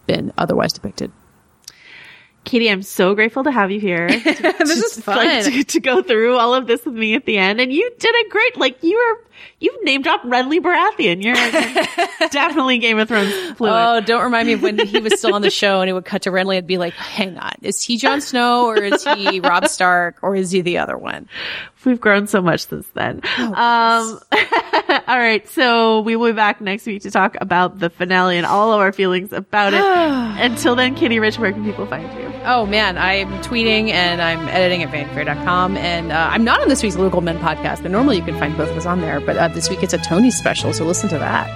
been 0.07 0.32
otherwise 0.36 0.72
depicted. 0.72 1.12
Katey, 2.44 2.70
I'm 2.70 2.82
so 2.82 3.14
grateful 3.14 3.44
to 3.44 3.50
have 3.50 3.70
you 3.70 3.80
here. 3.80 4.07
this 4.20 4.70
is 4.70 5.02
fun. 5.02 5.16
like 5.16 5.44
to, 5.44 5.64
to 5.64 5.80
go 5.80 6.02
through 6.02 6.36
all 6.36 6.55
of 6.55 6.66
this 6.66 6.84
with 6.84 6.94
me 6.94 7.14
at 7.14 7.24
the 7.24 7.38
end. 7.38 7.61
And 7.61 7.72
you 7.72 7.90
did 7.98 8.14
a 8.14 8.28
great, 8.28 8.57
like 8.59 8.82
you 8.82 8.96
were, 8.96 9.24
you 9.61 9.84
name 9.84 10.02
dropped 10.02 10.26
Renly 10.26 10.61
Baratheon. 10.61 11.22
You're 11.22 11.34
definitely 12.30 12.78
Game 12.78 12.98
of 12.98 13.09
Thrones 13.09 13.32
fluent. 13.57 13.76
Oh, 13.76 14.00
don't 14.07 14.22
remind 14.22 14.48
me 14.48 14.57
when 14.57 14.78
he 14.78 14.98
was 15.00 15.18
still 15.18 15.34
on 15.34 15.42
the 15.42 15.50
show 15.64 15.80
and 15.80 15.88
he 15.88 15.94
would 15.94 16.05
cut 16.05 16.22
to 16.22 16.30
Renly 16.30 16.59
and 16.59 16.66
be 16.66 16.76
like, 16.76 16.92
hang 16.92 17.38
on, 17.38 17.55
is 17.62 17.82
he 17.82 17.96
Jon 17.96 18.20
Snow 18.20 18.66
or 18.66 18.76
is 18.76 19.05
he 19.05 19.40
Robb 19.40 19.66
Stark 19.68 20.18
or 20.22 20.36
is 20.36 20.50
he 20.50 20.61
the 20.61 20.78
other 20.78 20.98
one? 20.98 21.28
We've 21.87 22.01
grown 22.01 22.26
so 22.26 22.41
much 22.41 22.66
since 22.66 22.87
then. 22.95 23.20
Oh, 23.39 23.55
um, 23.55 24.20
all 25.07 25.18
right. 25.18 25.47
So 25.49 26.01
we 26.01 26.16
will 26.16 26.28
be 26.28 26.32
back 26.32 26.61
next 26.61 26.87
week 26.87 27.03
to 27.03 27.11
talk 27.11 27.37
about 27.41 27.78
the 27.78 27.91
finale 27.91 28.37
and 28.37 28.47
all 28.47 28.72
of 28.72 28.80
our 28.80 28.93
feelings 28.93 29.32
about 29.32 29.74
it. 29.74 29.80
Until 30.41 30.74
then, 30.74 30.95
Katey 30.95 31.20
Rich, 31.20 31.39
where 31.39 31.53
can 31.53 31.64
people 31.64 31.87
find 31.87 32.05
you? 32.18 32.30
Oh 32.45 32.66
man, 32.66 32.99
I'm 32.99 33.28
tweeting 33.43 33.91
and 33.91 34.20
I'm 34.20 34.49
editing 34.49 34.82
at 34.82 34.91
vanfair.com 34.91 35.76
and 35.76 36.12
uh, 36.12 36.28
I'm 36.30 36.45
not 36.45 36.61
on 36.61 36.68
this 36.68 36.82
week's 36.82 36.97
Little 36.97 37.11
Gold 37.11 37.24
Men 37.24 37.39
podcast, 37.39 37.82
but 37.82 37.91
normally 37.91 38.16
you 38.16 38.22
can 38.22 38.39
find 38.39 38.57
both 38.57 38.70
of 38.70 38.76
us 38.76 38.87
on 38.87 39.01
there. 39.01 39.20
But 39.20 39.37
uh, 39.37 39.49
this 39.49 39.68
week 39.70 39.82
it's 39.82 39.95
a 39.95 39.99
Tony 39.99 40.30
special, 40.30 40.72
so 40.72 40.85
listen 40.85 41.09
to 41.11 41.18
that. 41.18 41.49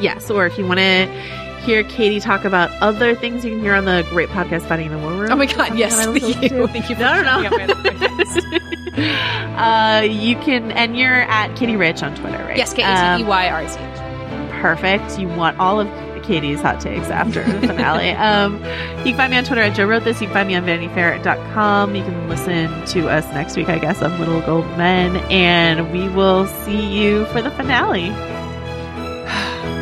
Yes. 0.00 0.30
Or 0.30 0.46
if 0.46 0.58
you 0.58 0.66
want 0.66 0.80
to 0.80 1.41
hear 1.62 1.82
Katey 1.84 2.20
talk 2.20 2.44
about 2.44 2.70
other 2.82 3.14
things, 3.14 3.44
you 3.44 3.52
can 3.52 3.60
hear 3.60 3.74
on 3.74 3.84
the 3.84 4.06
great 4.10 4.28
podcast, 4.28 4.62
Fighting 4.68 4.86
in 4.86 4.92
the 4.92 4.98
War 4.98 5.12
Room. 5.12 5.32
Oh 5.32 5.36
my 5.36 5.46
god, 5.46 5.76
yes, 5.78 5.98
Can 5.98 6.08
I 6.08 6.12
listen 6.12 6.32
thank 6.34 6.42
you. 6.42 6.48
to? 6.60 6.66
Thank 6.68 6.88
you 6.90 6.96
for 6.96 7.02
No, 7.02 7.22
no, 7.22 7.40
no. 7.42 7.48
out 7.48 7.52
my 7.52 7.64
other. 8.94 9.52
Uh, 9.56 10.02
you 10.02 10.36
can, 10.36 10.70
and 10.72 10.96
you're 10.98 11.22
at 11.22 11.50
Katey 11.56 11.78
Rich 11.78 12.02
on 12.02 12.14
Twitter, 12.16 12.38
right? 12.44 12.56
yes, 12.56 12.72
K 12.74 12.82
A 12.82 12.86
T 12.86 13.22
E 13.22 13.24
Um, 13.24 13.26
Y 13.28 13.48
R 13.48 13.56
I 13.58 13.66
C 13.66 13.78
H. 13.80 14.60
perfect. 14.60 15.18
You 15.18 15.28
want 15.28 15.58
all 15.58 15.80
of 15.80 15.88
Katey's 16.22 16.60
hot 16.60 16.80
takes 16.80 17.08
after 17.08 17.42
the 17.42 17.66
finale. 17.66 18.10
um, 18.12 18.54
you 18.98 19.04
can 19.12 19.16
find 19.16 19.30
me 19.30 19.36
on 19.38 19.44
Twitter 19.44 19.62
at 19.62 19.74
Joe 19.74 19.86
Wrote 19.86 20.04
This. 20.04 20.20
You 20.20 20.26
can 20.28 20.34
find 20.34 20.48
me 20.48 20.54
on 20.56 20.64
VanityFair.com. 20.64 21.94
You 21.96 22.02
can 22.02 22.28
listen 22.28 22.68
to 22.86 23.08
us 23.08 23.24
next 23.32 23.56
week, 23.56 23.68
I 23.68 23.78
guess, 23.78 24.02
on 24.02 24.18
Little 24.20 24.40
Gold 24.42 24.66
Men, 24.78 25.16
and 25.32 25.90
we 25.92 26.08
will 26.10 26.46
see 26.64 26.80
you 26.86 27.24
for 27.26 27.40
the 27.42 27.50
finale. 27.52 28.10